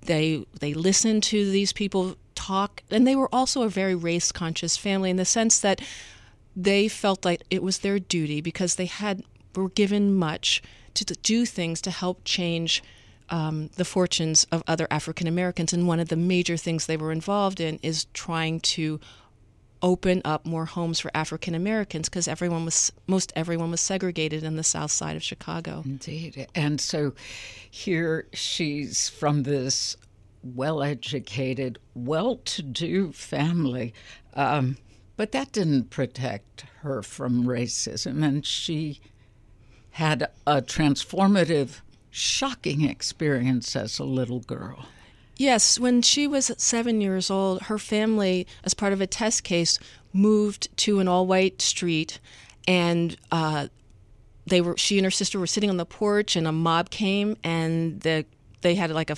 They 0.01 0.45
they 0.59 0.73
listened 0.73 1.23
to 1.23 1.49
these 1.49 1.73
people 1.73 2.15
talk, 2.35 2.83
and 2.91 3.05
they 3.05 3.15
were 3.15 3.33
also 3.33 3.63
a 3.63 3.69
very 3.69 3.95
race 3.95 4.31
conscious 4.31 4.77
family 4.77 5.09
in 5.09 5.17
the 5.17 5.25
sense 5.25 5.59
that 5.59 5.81
they 6.55 6.87
felt 6.87 7.25
like 7.25 7.43
it 7.49 7.61
was 7.61 7.79
their 7.79 7.99
duty 7.99 8.41
because 8.41 8.75
they 8.75 8.85
had 8.85 9.23
were 9.55 9.69
given 9.69 10.15
much 10.15 10.61
to, 10.93 11.05
to 11.05 11.15
do 11.15 11.45
things 11.45 11.81
to 11.81 11.91
help 11.91 12.21
change 12.23 12.83
um, 13.29 13.69
the 13.75 13.85
fortunes 13.85 14.45
of 14.51 14.63
other 14.67 14.87
African 14.89 15.27
Americans. 15.27 15.73
And 15.73 15.87
one 15.87 15.99
of 15.99 16.09
the 16.09 16.15
major 16.15 16.57
things 16.57 16.85
they 16.85 16.97
were 16.97 17.11
involved 17.11 17.59
in 17.59 17.79
is 17.81 18.05
trying 18.13 18.59
to 18.61 18.99
open 19.81 20.21
up 20.25 20.45
more 20.45 20.65
homes 20.65 20.99
for 20.99 21.11
African 21.13 21.53
Americans 21.53 22.09
because 22.09 22.27
everyone 22.27 22.65
was 22.65 22.91
most 23.05 23.31
everyone 23.35 23.69
was 23.69 23.79
segregated 23.79 24.43
in 24.43 24.55
the 24.55 24.63
south 24.63 24.91
side 24.91 25.15
of 25.15 25.23
Chicago. 25.23 25.83
Indeed. 25.85 26.47
And 26.55 26.81
so 26.81 27.13
here 27.69 28.27
she's 28.33 29.09
from 29.09 29.43
this 29.43 29.95
well 30.43 30.81
educated, 30.81 31.79
well 31.93 32.37
to 32.37 32.61
do 32.61 33.11
family. 33.11 33.93
Um, 34.33 34.77
but 35.15 35.31
that 35.31 35.51
didn't 35.51 35.89
protect 35.89 36.65
her 36.81 37.01
from 37.01 37.45
racism. 37.45 38.23
And 38.23 38.45
she 38.45 38.99
had 39.91 40.29
a 40.45 40.61
transformative, 40.61 41.81
shocking 42.17 42.83
experience 42.83 43.75
as 43.75 43.99
a 43.99 44.03
little 44.03 44.39
girl. 44.39 44.85
Yes, 45.37 45.79
when 45.79 46.01
she 46.01 46.25
was 46.25 46.51
seven 46.57 46.99
years 46.99 47.29
old, 47.29 47.63
her 47.63 47.77
family, 47.77 48.47
as 48.63 48.73
part 48.73 48.91
of 48.91 49.01
a 49.01 49.07
test 49.07 49.43
case, 49.43 49.77
moved 50.11 50.75
to 50.77 50.99
an 50.99 51.07
all-white 51.07 51.61
street, 51.61 52.19
and 52.67 53.15
uh, 53.31 53.67
they 54.47 54.61
were. 54.61 54.75
She 54.77 54.97
and 54.97 55.05
her 55.05 55.11
sister 55.11 55.37
were 55.39 55.47
sitting 55.47 55.69
on 55.69 55.77
the 55.77 55.85
porch, 55.85 56.35
and 56.35 56.47
a 56.47 56.51
mob 56.51 56.89
came, 56.89 57.37
and 57.43 58.01
the 58.01 58.25
they 58.61 58.73
had 58.73 58.89
like 58.89 59.11
a 59.11 59.17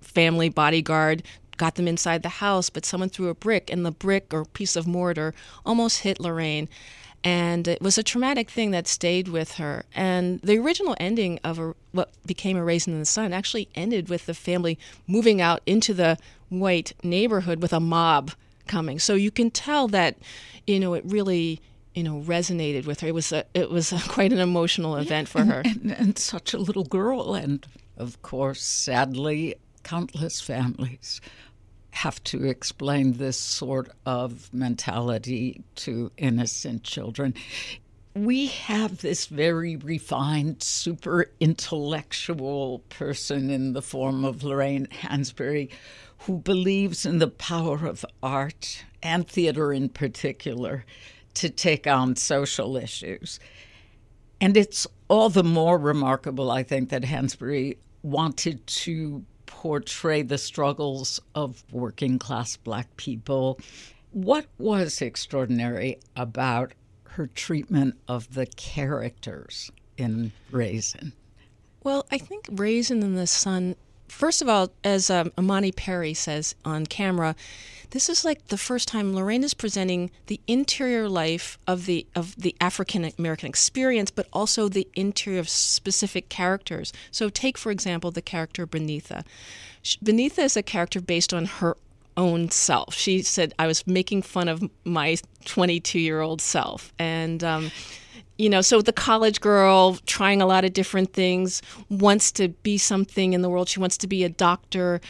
family 0.00 0.48
bodyguard 0.48 1.24
got 1.56 1.74
them 1.74 1.88
inside 1.88 2.22
the 2.22 2.28
house, 2.28 2.70
but 2.70 2.86
someone 2.86 3.08
threw 3.08 3.28
a 3.28 3.34
brick, 3.34 3.68
and 3.70 3.84
the 3.84 3.90
brick 3.90 4.32
or 4.32 4.44
piece 4.44 4.76
of 4.76 4.86
mortar 4.86 5.34
almost 5.66 6.02
hit 6.02 6.20
Lorraine 6.20 6.68
and 7.24 7.66
it 7.66 7.82
was 7.82 7.98
a 7.98 8.02
traumatic 8.02 8.50
thing 8.50 8.70
that 8.70 8.86
stayed 8.86 9.28
with 9.28 9.54
her. 9.54 9.84
And 9.94 10.40
the 10.40 10.58
original 10.58 10.96
ending 11.00 11.40
of 11.42 11.58
a, 11.58 11.74
what 11.92 12.10
became 12.24 12.56
A 12.56 12.64
Raisin 12.64 12.92
in 12.92 13.00
the 13.00 13.06
Sun 13.06 13.32
actually 13.32 13.68
ended 13.74 14.08
with 14.08 14.26
the 14.26 14.34
family 14.34 14.78
moving 15.06 15.40
out 15.40 15.60
into 15.66 15.92
the 15.92 16.16
white 16.48 16.92
neighborhood 17.02 17.60
with 17.60 17.72
a 17.72 17.80
mob 17.80 18.32
coming. 18.66 18.98
So 18.98 19.14
you 19.14 19.30
can 19.30 19.50
tell 19.50 19.88
that, 19.88 20.16
you 20.66 20.78
know, 20.78 20.94
it 20.94 21.04
really 21.06 21.60
you 21.94 22.04
know 22.04 22.20
resonated 22.20 22.86
with 22.86 23.00
her. 23.00 23.08
It 23.08 23.14
was 23.14 23.32
a, 23.32 23.44
it 23.54 23.70
was 23.70 23.92
a, 23.92 23.98
quite 24.08 24.32
an 24.32 24.38
emotional 24.38 24.96
event 24.96 25.28
for 25.28 25.40
and, 25.40 25.50
her. 25.50 25.62
And, 25.64 25.90
and 25.90 26.18
such 26.18 26.54
a 26.54 26.58
little 26.58 26.84
girl, 26.84 27.34
and 27.34 27.66
of 27.96 28.22
course, 28.22 28.62
sadly, 28.62 29.56
countless 29.82 30.40
families 30.40 31.20
have 31.98 32.22
to 32.22 32.44
explain 32.44 33.14
this 33.14 33.36
sort 33.36 33.90
of 34.06 34.48
mentality 34.54 35.64
to 35.74 36.12
innocent 36.16 36.84
children. 36.84 37.34
We 38.14 38.46
have 38.46 38.98
this 38.98 39.26
very 39.26 39.74
refined, 39.74 40.62
super 40.62 41.26
intellectual 41.40 42.80
person 42.88 43.50
in 43.50 43.72
the 43.72 43.82
form 43.82 44.24
of 44.24 44.44
Lorraine 44.44 44.86
Hansberry 44.86 45.70
who 46.18 46.38
believes 46.38 47.04
in 47.04 47.18
the 47.18 47.28
power 47.28 47.84
of 47.86 48.04
art 48.22 48.84
and 49.02 49.26
theater 49.26 49.72
in 49.72 49.88
particular 49.88 50.84
to 51.34 51.50
take 51.50 51.88
on 51.88 52.14
social 52.14 52.76
issues. 52.76 53.40
And 54.40 54.56
it's 54.56 54.86
all 55.08 55.30
the 55.30 55.42
more 55.42 55.78
remarkable, 55.78 56.50
I 56.52 56.62
think, 56.62 56.90
that 56.90 57.02
Hansberry 57.02 57.76
wanted 58.02 58.64
to 58.66 59.24
portray 59.58 60.22
the 60.22 60.38
struggles 60.38 61.20
of 61.34 61.64
working 61.72 62.16
class 62.16 62.56
black 62.56 62.96
people. 62.96 63.58
What 64.12 64.46
was 64.56 65.02
extraordinary 65.02 65.98
about 66.14 66.74
her 67.02 67.26
treatment 67.26 67.96
of 68.06 68.34
the 68.34 68.46
characters 68.46 69.72
in 69.96 70.30
Raisin? 70.52 71.12
Well, 71.82 72.06
I 72.12 72.18
think 72.18 72.46
Raisin 72.52 73.02
in 73.02 73.16
the 73.16 73.26
Sun, 73.26 73.74
first 74.06 74.42
of 74.42 74.48
all, 74.48 74.70
as 74.84 75.10
um, 75.10 75.32
Imani 75.36 75.72
Perry 75.72 76.14
says 76.14 76.54
on 76.64 76.86
camera, 76.86 77.34
this 77.90 78.08
is 78.08 78.24
like 78.24 78.48
the 78.48 78.58
first 78.58 78.88
time 78.88 79.14
Lorraine 79.14 79.44
is 79.44 79.54
presenting 79.54 80.10
the 80.26 80.40
interior 80.46 81.08
life 81.08 81.58
of 81.66 81.86
the 81.86 82.06
of 82.14 82.36
the 82.36 82.54
African 82.60 83.10
American 83.18 83.48
experience, 83.48 84.10
but 84.10 84.26
also 84.32 84.68
the 84.68 84.88
interior 84.94 85.40
of 85.40 85.48
specific 85.48 86.28
characters. 86.28 86.92
So, 87.10 87.28
take 87.28 87.56
for 87.56 87.70
example 87.70 88.10
the 88.10 88.22
character 88.22 88.66
Beneatha. 88.66 89.24
Beneatha 90.04 90.40
is 90.40 90.56
a 90.56 90.62
character 90.62 91.00
based 91.00 91.32
on 91.32 91.46
her 91.46 91.76
own 92.16 92.50
self. 92.50 92.94
She 92.94 93.22
said, 93.22 93.54
"I 93.58 93.66
was 93.66 93.86
making 93.86 94.22
fun 94.22 94.48
of 94.48 94.68
my 94.84 95.16
22 95.44 95.98
year 95.98 96.20
old 96.20 96.40
self," 96.40 96.92
and. 96.98 97.42
Um, 97.42 97.70
you 98.40 98.48
know, 98.48 98.60
so 98.60 98.80
the 98.80 98.92
college 98.92 99.40
girl 99.40 99.98
trying 100.06 100.40
a 100.40 100.46
lot 100.46 100.64
of 100.64 100.72
different 100.72 101.12
things 101.12 101.60
wants 101.90 102.30
to 102.30 102.46
be 102.48 102.78
something 102.78 103.32
in 103.32 103.42
the 103.42 103.50
world. 103.50 103.68
She 103.68 103.80
wants 103.80 103.98
to 103.98 104.06
be 104.06 104.22
a 104.22 104.28
doctor 104.28 105.00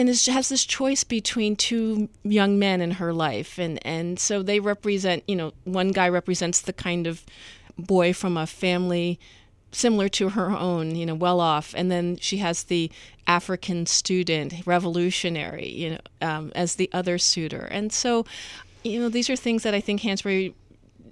and 0.00 0.08
is, 0.08 0.24
has 0.24 0.48
this 0.48 0.64
choice 0.64 1.04
between 1.04 1.56
two 1.56 2.08
young 2.22 2.58
men 2.58 2.80
in 2.80 2.92
her 2.92 3.12
life. 3.12 3.58
And 3.58 3.78
and 3.86 4.18
so 4.18 4.42
they 4.42 4.58
represent 4.58 5.22
you 5.28 5.36
know 5.36 5.52
one 5.64 5.90
guy 5.90 6.08
represents 6.08 6.62
the 6.62 6.72
kind 6.72 7.06
of 7.06 7.24
boy 7.78 8.14
from 8.14 8.36
a 8.36 8.46
family 8.46 9.20
similar 9.72 10.08
to 10.08 10.30
her 10.30 10.50
own 10.50 10.96
you 10.96 11.04
know 11.04 11.14
well 11.14 11.38
off. 11.38 11.74
And 11.76 11.90
then 11.90 12.16
she 12.16 12.38
has 12.38 12.64
the 12.64 12.90
african 13.26 13.86
student 13.86 14.66
revolutionary 14.66 15.68
you 15.68 15.90
know 15.90 16.00
um, 16.22 16.50
as 16.54 16.76
the 16.76 16.88
other 16.92 17.18
suitor. 17.18 17.68
And 17.70 17.92
so 17.92 18.24
you 18.82 18.98
know 19.00 19.10
these 19.10 19.28
are 19.28 19.36
things 19.36 19.62
that 19.62 19.74
i 19.74 19.80
think 19.80 20.00
hansberry 20.00 20.54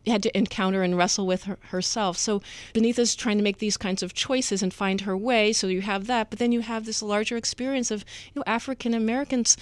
had 0.07 0.22
to 0.22 0.36
encounter 0.36 0.82
and 0.82 0.96
wrestle 0.96 1.26
with 1.26 1.44
her, 1.44 1.59
herself. 1.70 2.16
So 2.16 2.42
Beneatha's 2.72 3.14
trying 3.14 3.38
to 3.38 3.44
make 3.44 3.59
these 3.59 3.76
kinds 3.76 4.03
of 4.03 4.14
choices 4.14 4.62
and 4.62 4.72
find 4.72 5.03
her 5.03 5.16
way. 5.16 5.53
So 5.53 5.66
you 5.66 5.82
have 5.82 6.07
that, 6.07 6.30
but 6.30 6.38
then 6.38 6.53
you 6.53 6.61
have 6.61 6.84
this 6.84 7.03
larger 7.03 7.36
experience 7.36 7.90
of 7.90 8.05
you 8.32 8.40
know 8.40 8.44
African 8.46 8.94
Americans. 8.94 9.57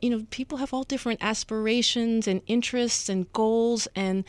You 0.00 0.10
know, 0.10 0.26
people 0.30 0.58
have 0.58 0.74
all 0.74 0.82
different 0.82 1.22
aspirations 1.22 2.26
and 2.26 2.42
interests 2.48 3.08
and 3.08 3.32
goals, 3.32 3.86
and 3.94 4.24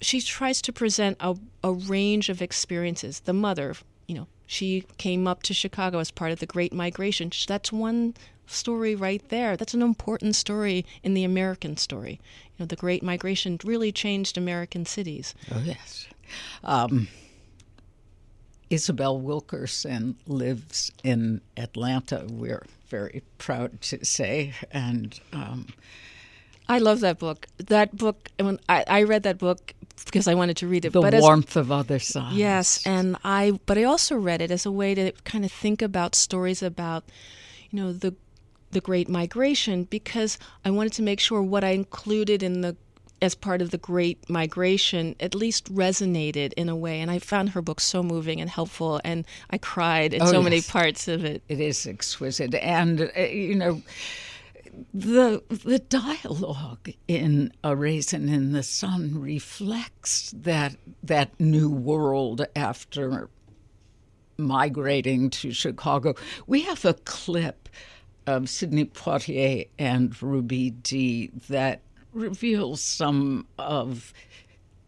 she 0.00 0.20
tries 0.20 0.62
to 0.62 0.72
present 0.72 1.18
a, 1.20 1.36
a 1.62 1.72
range 1.72 2.30
of 2.30 2.40
experiences. 2.40 3.20
The 3.20 3.34
mother, 3.34 3.74
you 4.06 4.14
know, 4.14 4.26
she 4.46 4.84
came 4.96 5.26
up 5.26 5.42
to 5.42 5.52
Chicago 5.52 5.98
as 5.98 6.10
part 6.10 6.32
of 6.32 6.40
the 6.40 6.46
Great 6.46 6.72
Migration. 6.72 7.30
That's 7.46 7.70
one 7.70 8.14
story 8.48 8.94
right 8.94 9.22
there. 9.28 9.56
That's 9.56 9.74
an 9.74 9.82
important 9.82 10.34
story 10.34 10.84
in 11.02 11.14
the 11.14 11.24
American 11.24 11.76
story. 11.76 12.20
You 12.56 12.64
know, 12.64 12.66
the 12.66 12.76
Great 12.76 13.02
Migration 13.02 13.58
really 13.64 13.92
changed 13.92 14.36
American 14.36 14.84
cities. 14.84 15.34
Oh 15.52 15.62
yes. 15.64 16.06
Um, 16.64 17.08
Isabel 18.70 19.18
Wilkerson 19.20 20.16
lives 20.26 20.92
in 21.02 21.40
Atlanta. 21.56 22.26
We're 22.28 22.66
very 22.88 23.22
proud 23.38 23.80
to 23.82 24.04
say, 24.04 24.54
and 24.70 25.18
um, 25.32 25.68
I 26.68 26.78
love 26.78 27.00
that 27.00 27.18
book. 27.18 27.46
That 27.58 27.96
book. 27.96 28.30
When 28.38 28.60
I, 28.68 28.84
I 28.86 29.02
read 29.04 29.22
that 29.22 29.38
book 29.38 29.72
because 30.04 30.28
I 30.28 30.34
wanted 30.34 30.56
to 30.58 30.68
read 30.68 30.84
it. 30.84 30.92
The 30.92 31.00
but 31.00 31.14
warmth 31.14 31.56
as, 31.56 31.56
of 31.56 31.72
other 31.72 31.98
sides. 31.98 32.36
Yes, 32.36 32.86
and 32.86 33.16
I. 33.24 33.58
But 33.64 33.78
I 33.78 33.84
also 33.84 34.16
read 34.16 34.42
it 34.42 34.50
as 34.50 34.66
a 34.66 34.72
way 34.72 34.94
to 34.94 35.12
kind 35.24 35.44
of 35.44 35.52
think 35.52 35.80
about 35.80 36.14
stories 36.14 36.62
about, 36.62 37.04
you 37.70 37.80
know, 37.80 37.92
the 37.92 38.14
the 38.70 38.80
Great 38.80 39.08
Migration 39.08 39.84
because 39.84 40.38
I 40.64 40.70
wanted 40.70 40.92
to 40.94 41.02
make 41.02 41.20
sure 41.20 41.42
what 41.42 41.64
I 41.64 41.70
included 41.70 42.42
in 42.42 42.60
the 42.60 42.76
as 43.20 43.34
part 43.34 43.60
of 43.60 43.70
the 43.70 43.78
Great 43.78 44.28
Migration 44.30 45.16
at 45.20 45.34
least 45.34 45.72
resonated 45.74 46.52
in 46.54 46.68
a 46.68 46.76
way. 46.76 47.00
And 47.00 47.10
I 47.10 47.18
found 47.18 47.50
her 47.50 47.62
book 47.62 47.80
so 47.80 48.02
moving 48.02 48.40
and 48.40 48.48
helpful, 48.48 49.00
and 49.04 49.26
I 49.50 49.58
cried 49.58 50.14
in 50.14 50.22
oh, 50.22 50.26
so 50.26 50.34
yes. 50.34 50.44
many 50.44 50.62
parts 50.62 51.08
of 51.08 51.24
it. 51.24 51.42
It 51.48 51.60
is 51.60 51.86
exquisite, 51.86 52.54
and 52.54 53.10
uh, 53.16 53.20
you 53.20 53.54
know. 53.54 53.82
The 54.94 55.42
the 55.48 55.80
dialogue 55.80 56.90
in 57.08 57.52
A 57.64 57.74
Raisin 57.74 58.28
in 58.28 58.52
the 58.52 58.62
Sun 58.62 59.20
reflects 59.20 60.32
that 60.36 60.76
that 61.02 61.30
new 61.40 61.68
world 61.68 62.46
after 62.54 63.28
migrating 64.36 65.30
to 65.30 65.52
Chicago. 65.52 66.14
We 66.46 66.62
have 66.62 66.84
a 66.84 66.94
clip 66.94 67.68
of 68.28 68.48
Sidney 68.48 68.84
Poitier 68.84 69.68
and 69.78 70.22
Ruby 70.22 70.70
Dee 70.70 71.30
that 71.48 71.80
reveals 72.12 72.82
some 72.82 73.46
of 73.58 74.12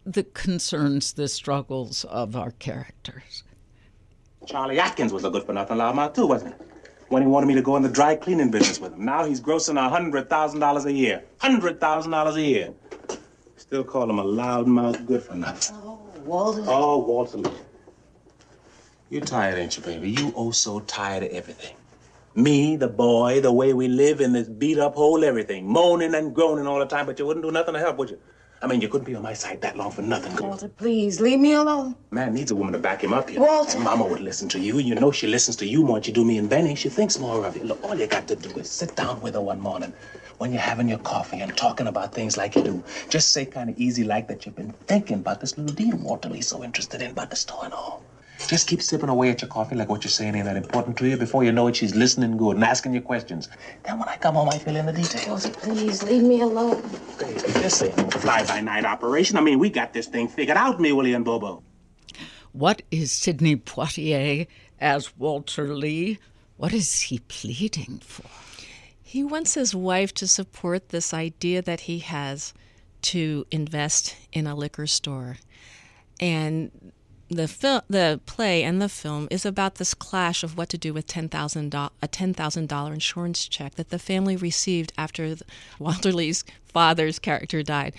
the 0.05 0.23
concerns, 0.23 1.13
the 1.13 1.27
struggles 1.27 2.05
of 2.05 2.35
our 2.35 2.51
characters. 2.51 3.43
Charlie 4.45 4.79
Atkins 4.79 5.11
was 5.11 5.25
a 5.25 5.29
good 5.29 5.43
for 5.43 5.53
nothing 5.53 5.77
loudmouth 5.77 6.13
too, 6.13 6.27
wasn't 6.27 6.55
he? 6.55 6.65
when 7.09 7.21
he 7.21 7.27
wanted 7.27 7.47
me 7.47 7.55
to 7.55 7.61
go 7.61 7.75
in 7.75 7.83
the 7.83 7.89
dry 7.89 8.15
cleaning 8.15 8.49
business 8.49 8.79
with 8.79 8.93
him. 8.93 9.03
Now 9.03 9.25
he's 9.25 9.41
grossing 9.41 9.75
a 9.75 9.93
$100,000 9.93 10.85
a 10.85 10.93
year. 10.93 11.21
$100,000 11.41 12.35
a 12.35 12.41
year. 12.41 12.73
Still 13.57 13.83
call 13.83 14.09
him 14.09 14.17
a 14.17 14.23
loudmouth 14.23 15.05
good 15.05 15.21
for 15.21 15.35
nothing. 15.35 15.75
Oh, 15.83 15.99
Walter. 16.23 16.63
Oh, 16.67 16.99
Walter 16.99 17.39
Lee. 17.39 17.51
You 19.09 19.19
tired, 19.19 19.59
ain't 19.59 19.75
you, 19.75 19.83
baby? 19.83 20.11
You 20.11 20.31
oh 20.37 20.51
so 20.51 20.79
tired 20.79 21.23
of 21.23 21.31
everything. 21.31 21.75
Me, 22.33 22.77
the 22.77 22.87
boy, 22.87 23.41
the 23.41 23.51
way 23.51 23.73
we 23.73 23.89
live 23.89 24.21
in 24.21 24.31
this 24.31 24.47
beat 24.47 24.79
up 24.79 24.95
hole, 24.95 25.23
everything. 25.23 25.67
Moaning 25.67 26.15
and 26.15 26.33
groaning 26.33 26.65
all 26.65 26.79
the 26.79 26.85
time, 26.85 27.05
but 27.05 27.19
you 27.19 27.25
wouldn't 27.25 27.45
do 27.45 27.51
nothing 27.51 27.73
to 27.73 27.79
help, 27.79 27.97
would 27.97 28.09
you? 28.09 28.19
I 28.63 28.67
mean, 28.67 28.79
you 28.79 28.87
couldn't 28.87 29.05
be 29.05 29.15
on 29.15 29.23
my 29.23 29.33
side 29.33 29.59
that 29.61 29.75
long 29.75 29.91
for 29.91 30.03
nothing. 30.03 30.35
Walter, 30.35 30.69
please, 30.69 31.19
leave 31.19 31.39
me 31.39 31.53
alone. 31.53 31.95
Man 32.11 32.33
needs 32.33 32.51
a 32.51 32.55
woman 32.55 32.73
to 32.73 32.79
back 32.79 33.03
him 33.03 33.11
up 33.11 33.29
here. 33.29 33.39
Walter. 33.39 33.75
And 33.75 33.83
Mama 33.83 34.05
would 34.05 34.21
listen 34.21 34.47
to 34.49 34.59
you, 34.59 34.77
and 34.77 34.87
you 34.87 34.95
know 34.95 35.11
she 35.11 35.27
listens 35.27 35.57
to 35.57 35.65
you 35.65 35.83
more 35.83 35.95
than 35.95 36.03
she 36.03 36.11
do 36.11 36.23
me 36.23 36.37
and 36.37 36.49
Benny. 36.49 36.75
She 36.75 36.87
thinks 36.87 37.17
more 37.17 37.43
of 37.43 37.57
you. 37.57 37.63
Look, 37.63 37.83
all 37.83 37.95
you 37.95 38.07
got 38.07 38.27
to 38.27 38.35
do 38.35 38.49
is 38.51 38.69
sit 38.69 38.95
down 38.95 39.19
with 39.19 39.33
her 39.33 39.41
one 39.41 39.59
morning 39.59 39.91
when 40.37 40.51
you're 40.51 40.61
having 40.61 40.87
your 40.87 40.99
coffee 40.99 41.39
and 41.39 41.57
talking 41.57 41.87
about 41.87 42.13
things 42.13 42.37
like 42.37 42.55
you 42.55 42.63
do. 42.63 42.83
Just 43.09 43.31
say 43.31 43.45
kind 43.45 43.69
of 43.69 43.77
easy 43.77 44.03
like 44.03 44.27
that 44.27 44.45
you've 44.45 44.55
been 44.55 44.73
thinking 44.87 45.17
about 45.17 45.41
this 45.41 45.57
little 45.57 45.75
deal 45.75 45.97
Walter 45.97 46.29
Lee's 46.29 46.47
so 46.47 46.63
interested 46.63 47.01
in 47.01 47.11
about 47.11 47.29
the 47.29 47.35
store 47.35 47.65
and 47.65 47.73
all. 47.73 48.03
Just 48.47 48.67
keep 48.67 48.81
sipping 48.81 49.09
away 49.09 49.29
at 49.29 49.41
your 49.41 49.49
coffee 49.49 49.75
like 49.75 49.87
what 49.87 50.03
you're 50.03 50.11
saying 50.11 50.35
ain't 50.35 50.45
that 50.45 50.57
important 50.57 50.97
to 50.97 51.07
you. 51.07 51.15
Before 51.15 51.43
you 51.43 51.51
know 51.51 51.67
it, 51.67 51.75
she's 51.75 51.95
listening 51.95 52.35
good 52.35 52.57
and 52.57 52.63
asking 52.65 52.93
you 52.93 53.01
questions. 53.01 53.47
Then 53.83 53.97
when 53.97 54.09
I 54.09 54.17
come 54.17 54.35
home, 54.35 54.49
I 54.49 54.57
fill 54.57 54.75
in 54.75 54.85
the 54.85 54.93
details. 54.93 55.45
Walter, 55.45 55.59
please, 55.59 56.03
leave 56.03 56.23
me 56.23 56.41
alone. 56.41 56.81
Baby, 57.17 57.39
this 57.39 57.81
ain't 57.81 57.95
no 57.95 58.09
fly-by-night 58.09 58.83
operation. 58.83 59.37
I 59.37 59.41
mean, 59.41 59.57
we 59.57 59.69
got 59.69 59.93
this 59.93 60.07
thing 60.07 60.27
figured 60.27 60.57
out, 60.57 60.81
me, 60.81 60.91
Willie, 60.91 61.13
and 61.13 61.23
Bobo. 61.23 61.63
What 62.51 62.81
is 62.91 63.11
Sidney 63.13 63.55
Poitier 63.55 64.47
as 64.79 65.17
Walter 65.17 65.73
Lee? 65.73 66.19
What 66.57 66.73
is 66.73 67.01
he 67.01 67.19
pleading 67.19 68.01
for? 68.03 68.25
He 69.01 69.23
wants 69.23 69.53
his 69.53 69.73
wife 69.73 70.13
to 70.15 70.27
support 70.27 70.89
this 70.89 71.13
idea 71.13 71.61
that 71.61 71.81
he 71.81 71.99
has 71.99 72.53
to 73.03 73.45
invest 73.51 74.15
in 74.31 74.47
a 74.47 74.55
liquor 74.55 74.87
store. 74.87 75.37
And 76.19 76.91
the 77.31 77.83
the 77.89 78.19
play 78.25 78.63
and 78.63 78.81
the 78.81 78.89
film 78.89 79.27
is 79.31 79.45
about 79.45 79.75
this 79.75 79.93
clash 79.93 80.43
of 80.43 80.57
what 80.57 80.69
to 80.69 80.77
do 80.77 80.93
with 80.93 81.07
ten 81.07 81.29
thousand 81.29 81.73
a 81.73 82.07
ten 82.07 82.33
thousand 82.33 82.67
dollar 82.67 82.93
insurance 82.93 83.47
check 83.47 83.75
that 83.75 83.89
the 83.89 83.99
family 83.99 84.35
received 84.35 84.91
after 84.97 85.35
Walter 85.79 86.11
Lee's 86.11 86.43
father's 86.73 87.19
character 87.19 87.63
died, 87.63 87.93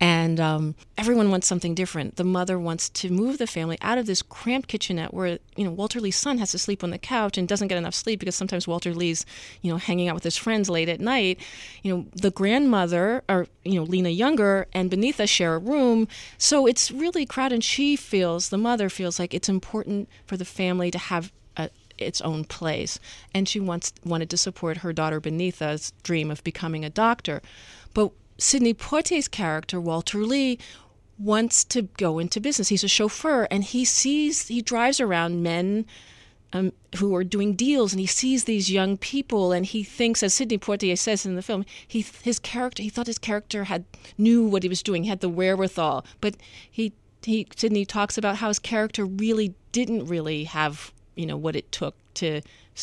and 0.00 0.40
um, 0.40 0.74
everyone 0.98 1.30
wants 1.30 1.46
something 1.46 1.74
different. 1.74 2.16
The 2.16 2.24
mother 2.24 2.58
wants 2.58 2.88
to 2.90 3.10
move 3.10 3.38
the 3.38 3.46
family 3.46 3.78
out 3.80 3.98
of 3.98 4.06
this 4.06 4.22
cramped 4.22 4.68
kitchenette 4.68 5.14
where 5.14 5.38
you 5.56 5.64
know 5.64 5.70
Walter 5.70 6.00
Lee's 6.00 6.16
son 6.16 6.38
has 6.38 6.50
to 6.52 6.58
sleep 6.58 6.82
on 6.82 6.90
the 6.90 6.98
couch 6.98 7.38
and 7.38 7.46
doesn't 7.46 7.68
get 7.68 7.78
enough 7.78 7.94
sleep 7.94 8.20
because 8.20 8.34
sometimes 8.34 8.66
Walter 8.66 8.92
Lee's 8.94 9.24
you 9.62 9.70
know 9.70 9.78
hanging 9.78 10.08
out 10.08 10.14
with 10.14 10.24
his 10.24 10.36
friends 10.36 10.68
late 10.68 10.88
at 10.88 11.00
night. 11.00 11.38
You 11.82 11.96
know 11.96 12.06
the 12.14 12.30
grandmother 12.30 13.22
or 13.28 13.46
you 13.64 13.74
know 13.74 13.84
Lena 13.84 14.10
Younger 14.10 14.66
and 14.72 14.90
Beneatha 14.90 15.28
share 15.28 15.54
a 15.54 15.58
room, 15.58 16.08
so 16.38 16.66
it's 16.66 16.90
really 16.90 17.26
crowded. 17.26 17.54
And 17.54 17.64
she 17.64 17.94
feels 17.94 18.48
the 18.48 18.58
mother 18.58 18.88
feels 18.88 19.18
like 19.18 19.32
it's 19.32 19.48
important 19.48 20.08
for 20.26 20.36
the 20.36 20.44
family 20.44 20.90
to 20.90 20.98
have 20.98 21.32
its 21.98 22.20
own 22.20 22.44
place, 22.44 22.98
and 23.34 23.48
she 23.48 23.60
wants 23.60 23.92
wanted 24.04 24.30
to 24.30 24.36
support 24.36 24.78
her 24.78 24.92
daughter 24.92 25.20
Beneatha's 25.20 25.92
dream 26.02 26.30
of 26.30 26.44
becoming 26.44 26.84
a 26.84 26.90
doctor. 26.90 27.40
But 27.92 28.10
Sidney 28.38 28.74
Poitier's 28.74 29.28
character, 29.28 29.80
Walter 29.80 30.18
Lee, 30.18 30.58
wants 31.18 31.64
to 31.64 31.82
go 31.82 32.18
into 32.18 32.40
business. 32.40 32.68
He's 32.68 32.84
a 32.84 32.88
chauffeur 32.88 33.46
and 33.50 33.64
he 33.64 33.84
sees, 33.84 34.48
he 34.48 34.60
drives 34.60 35.00
around 35.00 35.42
men 35.42 35.86
um, 36.52 36.72
who 36.96 37.14
are 37.14 37.24
doing 37.24 37.54
deals 37.54 37.92
and 37.92 38.00
he 38.00 38.06
sees 38.06 38.44
these 38.44 38.70
young 38.70 38.96
people 38.96 39.52
and 39.52 39.66
he 39.66 39.82
thinks, 39.82 40.22
as 40.22 40.34
Sidney 40.34 40.58
Poitier 40.58 40.98
says 40.98 41.26
in 41.26 41.36
the 41.36 41.42
film, 41.42 41.64
he, 41.86 42.04
his 42.22 42.38
character, 42.38 42.82
he 42.82 42.88
thought 42.88 43.06
his 43.06 43.18
character 43.18 43.64
had, 43.64 43.84
knew 44.18 44.44
what 44.44 44.62
he 44.62 44.68
was 44.68 44.82
doing, 44.82 45.04
had 45.04 45.20
the 45.20 45.28
wherewithal. 45.28 46.04
But 46.20 46.36
he, 46.70 46.92
he, 47.22 47.46
Sidney 47.56 47.84
talks 47.84 48.18
about 48.18 48.36
how 48.36 48.48
his 48.48 48.58
character 48.58 49.04
really 49.04 49.54
didn't 49.72 50.06
really 50.06 50.44
have, 50.44 50.92
you 51.16 51.26
know, 51.26 51.36
what 51.36 51.56
it 51.56 51.70
took 51.72 51.94
to 52.14 52.40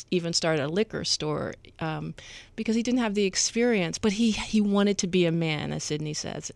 even 0.09 0.33
start 0.33 0.59
a 0.59 0.67
liquor 0.67 1.03
store 1.03 1.53
um, 1.79 2.13
because 2.55 2.75
he 2.75 2.83
didn't 2.83 2.99
have 2.99 3.13
the 3.13 3.25
experience, 3.25 3.97
but 3.97 4.13
he 4.13 4.31
he 4.31 4.61
wanted 4.61 4.97
to 4.99 5.07
be 5.07 5.25
a 5.25 5.31
man, 5.31 5.71
as 5.73 5.83
Sidney 5.83 6.13
says. 6.13 6.51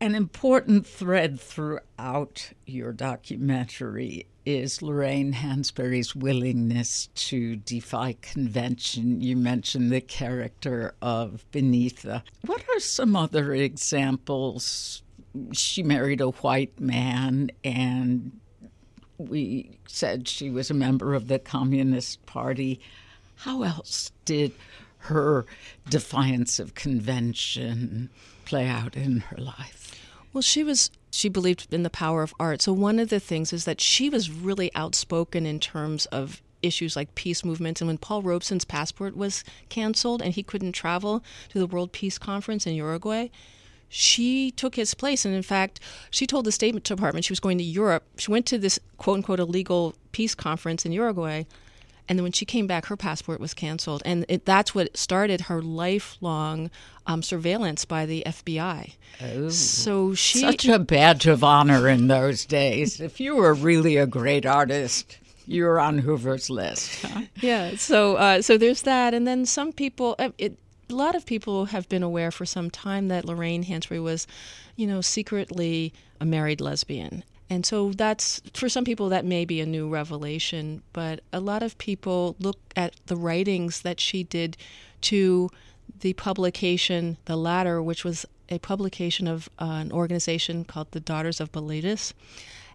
An 0.00 0.14
important 0.14 0.86
thread 0.86 1.40
throughout 1.40 2.52
your 2.66 2.92
documentary 2.92 4.26
is 4.44 4.82
Lorraine 4.82 5.32
Hansberry's 5.32 6.14
willingness 6.14 7.08
to 7.14 7.56
defy 7.56 8.16
convention. 8.20 9.20
You 9.20 9.36
mentioned 9.36 9.90
the 9.90 10.00
character 10.00 10.94
of 11.00 11.44
Beneatha. 11.50 12.22
What 12.44 12.62
are 12.68 12.80
some 12.80 13.16
other 13.16 13.54
examples? 13.54 15.02
She 15.52 15.82
married 15.82 16.20
a 16.20 16.28
white 16.28 16.78
man 16.78 17.50
and 17.64 18.38
we 19.18 19.78
said 19.86 20.28
she 20.28 20.50
was 20.50 20.70
a 20.70 20.74
member 20.74 21.14
of 21.14 21.28
the 21.28 21.38
Communist 21.38 22.24
Party. 22.26 22.80
How 23.36 23.62
else 23.62 24.12
did 24.24 24.52
her 24.98 25.46
defiance 25.88 26.58
of 26.58 26.74
convention 26.74 28.10
play 28.44 28.66
out 28.66 28.96
in 28.96 29.20
her 29.20 29.38
life? 29.38 29.94
Well, 30.32 30.42
she 30.42 30.64
was 30.64 30.90
she 31.10 31.28
believed 31.30 31.72
in 31.72 31.82
the 31.82 31.90
power 31.90 32.22
of 32.22 32.34
art. 32.38 32.60
So 32.60 32.72
one 32.72 32.98
of 32.98 33.08
the 33.08 33.20
things 33.20 33.52
is 33.52 33.64
that 33.64 33.80
she 33.80 34.10
was 34.10 34.30
really 34.30 34.70
outspoken 34.74 35.46
in 35.46 35.60
terms 35.60 36.04
of 36.06 36.42
issues 36.62 36.94
like 36.96 37.14
peace 37.14 37.44
movements. 37.44 37.80
And 37.80 37.88
when 37.88 37.98
Paul 37.98 38.22
Robeson's 38.22 38.64
passport 38.64 39.16
was 39.16 39.44
canceled 39.68 40.20
and 40.20 40.34
he 40.34 40.42
couldn't 40.42 40.72
travel 40.72 41.24
to 41.50 41.58
the 41.58 41.66
World 41.66 41.92
Peace 41.92 42.18
Conference 42.18 42.66
in 42.66 42.74
Uruguay, 42.74 43.28
she 43.88 44.50
took 44.52 44.74
his 44.74 44.94
place. 44.94 45.24
And 45.24 45.34
in 45.34 45.42
fact, 45.42 45.80
she 46.10 46.26
told 46.26 46.44
the 46.44 46.52
State 46.52 46.82
Department 46.82 47.24
she 47.24 47.32
was 47.32 47.40
going 47.40 47.58
to 47.58 47.64
Europe. 47.64 48.04
She 48.16 48.30
went 48.30 48.46
to 48.46 48.58
this 48.58 48.78
quote 48.96 49.16
unquote 49.16 49.40
illegal 49.40 49.94
peace 50.12 50.34
conference 50.34 50.84
in 50.84 50.92
Uruguay. 50.92 51.44
And 52.08 52.18
then 52.18 52.22
when 52.22 52.32
she 52.32 52.44
came 52.44 52.66
back, 52.66 52.86
her 52.86 52.96
passport 52.96 53.40
was 53.40 53.52
canceled. 53.52 54.02
And 54.04 54.24
it, 54.28 54.44
that's 54.44 54.74
what 54.74 54.96
started 54.96 55.42
her 55.42 55.60
lifelong 55.60 56.70
um, 57.06 57.22
surveillance 57.22 57.84
by 57.84 58.06
the 58.06 58.22
FBI. 58.24 58.94
Oh, 59.20 59.48
so 59.48 60.14
she. 60.14 60.40
Such 60.40 60.66
a 60.66 60.78
badge 60.78 61.26
of 61.26 61.42
honor 61.42 61.88
in 61.88 62.06
those 62.06 62.44
days. 62.44 63.00
if 63.00 63.18
you 63.18 63.36
were 63.36 63.54
really 63.54 63.96
a 63.96 64.06
great 64.06 64.46
artist, 64.46 65.18
you 65.46 65.64
were 65.64 65.80
on 65.80 65.98
Hoover's 65.98 66.48
list. 66.48 67.02
Huh? 67.02 67.22
Yeah. 67.40 67.76
So, 67.76 68.16
uh, 68.16 68.40
so 68.40 68.56
there's 68.56 68.82
that. 68.82 69.12
And 69.12 69.26
then 69.26 69.44
some 69.44 69.72
people. 69.72 70.16
It, 70.38 70.58
a 70.88 70.94
lot 70.94 71.14
of 71.14 71.26
people 71.26 71.66
have 71.66 71.88
been 71.88 72.02
aware 72.02 72.30
for 72.30 72.46
some 72.46 72.70
time 72.70 73.08
that 73.08 73.24
Lorraine 73.24 73.64
Hansberry 73.64 74.02
was, 74.02 74.26
you 74.76 74.86
know, 74.86 75.00
secretly 75.00 75.92
a 76.20 76.24
married 76.24 76.60
lesbian. 76.60 77.24
And 77.48 77.64
so 77.64 77.92
that's, 77.92 78.40
for 78.54 78.68
some 78.68 78.84
people, 78.84 79.08
that 79.08 79.24
may 79.24 79.44
be 79.44 79.60
a 79.60 79.66
new 79.66 79.88
revelation, 79.88 80.82
but 80.92 81.20
a 81.32 81.40
lot 81.40 81.62
of 81.62 81.78
people 81.78 82.36
look 82.40 82.58
at 82.74 82.94
the 83.06 83.16
writings 83.16 83.82
that 83.82 84.00
she 84.00 84.24
did 84.24 84.56
to 85.02 85.50
the 86.00 86.12
publication, 86.14 87.16
The 87.26 87.36
Ladder, 87.36 87.82
which 87.82 88.04
was 88.04 88.26
a 88.48 88.58
publication 88.58 89.26
of 89.28 89.48
uh, 89.58 89.64
an 89.64 89.92
organization 89.92 90.64
called 90.64 90.90
the 90.90 91.00
Daughters 91.00 91.40
of 91.40 91.52
Bilitis 91.52 92.12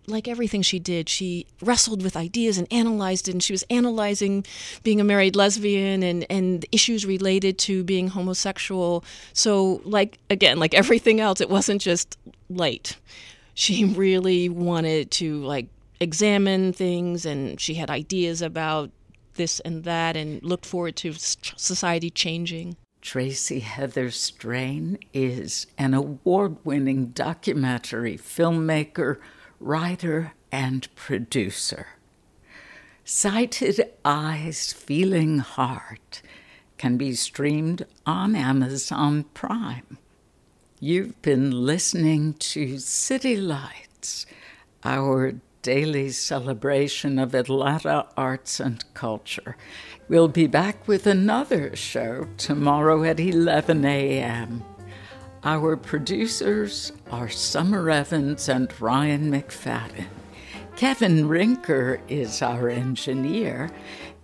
like 0.07 0.27
everything 0.27 0.61
she 0.61 0.79
did, 0.79 1.09
she 1.09 1.45
wrestled 1.61 2.03
with 2.03 2.17
ideas 2.17 2.57
and 2.57 2.67
analyzed 2.71 3.27
it. 3.27 3.31
And 3.31 3.43
she 3.43 3.53
was 3.53 3.63
analyzing 3.69 4.45
being 4.83 4.99
a 4.99 5.03
married 5.03 5.35
lesbian 5.35 6.03
and, 6.03 6.25
and 6.29 6.65
issues 6.71 7.05
related 7.05 7.57
to 7.59 7.83
being 7.83 8.09
homosexual. 8.09 9.03
So, 9.33 9.81
like, 9.83 10.17
again, 10.29 10.59
like 10.59 10.73
everything 10.73 11.19
else, 11.19 11.41
it 11.41 11.49
wasn't 11.49 11.81
just 11.81 12.17
light. 12.49 12.97
She 13.53 13.85
really 13.85 14.49
wanted 14.49 15.11
to, 15.11 15.43
like, 15.43 15.67
examine 15.99 16.73
things 16.73 17.25
and 17.25 17.59
she 17.59 17.75
had 17.75 17.89
ideas 17.89 18.41
about 18.41 18.89
this 19.35 19.59
and 19.61 19.83
that 19.83 20.17
and 20.17 20.41
looked 20.43 20.65
forward 20.65 20.95
to 20.97 21.13
society 21.13 22.09
changing. 22.09 22.75
Tracy 23.01 23.59
Heather 23.59 24.11
Strain 24.11 24.99
is 25.13 25.67
an 25.77 25.93
award 25.93 26.57
winning 26.63 27.07
documentary 27.07 28.17
filmmaker 28.17 29.17
writer, 29.61 30.33
and 30.51 30.93
producer. 30.95 31.87
Sighted 33.05 33.81
Eyes, 34.03 34.73
Feeling 34.73 35.39
Heart 35.39 36.21
can 36.77 36.97
be 36.97 37.13
streamed 37.13 37.85
on 38.05 38.35
Amazon 38.35 39.25
Prime. 39.33 39.97
You've 40.79 41.21
been 41.21 41.51
listening 41.65 42.33
to 42.33 42.79
City 42.79 43.37
Lights, 43.37 44.25
our 44.83 45.35
daily 45.61 46.09
celebration 46.09 47.19
of 47.19 47.35
Atlanta 47.35 48.07
arts 48.17 48.59
and 48.59 48.83
culture. 48.95 49.55
We'll 50.09 50.27
be 50.27 50.47
back 50.47 50.87
with 50.87 51.05
another 51.05 51.75
show 51.75 52.27
tomorrow 52.37 53.03
at 53.03 53.19
11 53.19 53.85
a.m. 53.85 54.63
Our 55.43 55.75
producers 55.75 56.91
are 57.09 57.27
Summer 57.27 57.89
Evans 57.89 58.47
and 58.47 58.71
Ryan 58.79 59.31
McFadden. 59.31 60.05
Kevin 60.75 61.27
Rinker 61.27 61.99
is 62.07 62.43
our 62.43 62.69
engineer, 62.69 63.71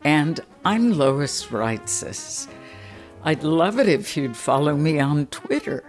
and 0.04 0.40
I'm 0.64 0.94
Lois 0.94 1.48
Reitzes. 1.48 2.48
I'd 3.24 3.42
love 3.42 3.80
it 3.80 3.90
if 3.90 4.16
you'd 4.16 4.38
follow 4.38 4.76
me 4.76 5.00
on 5.00 5.26
Twitter 5.28 5.84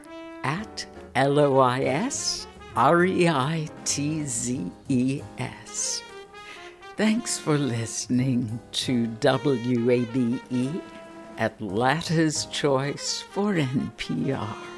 at 0.45 0.87
L 1.15 1.39
O 1.39 1.59
I 1.59 1.81
S 1.83 2.47
R 2.75 3.05
E 3.05 3.29
I 3.29 3.69
T 3.85 4.25
Z 4.25 4.73
E 4.89 5.21
S. 5.37 6.03
Thanks 6.97 7.39
for 7.39 7.59
listening 7.59 8.59
to 8.73 9.07
WABE 9.21 10.81
Atlanta's 11.39 12.47
Choice 12.47 13.21
for 13.21 13.53
NPR. 13.53 14.78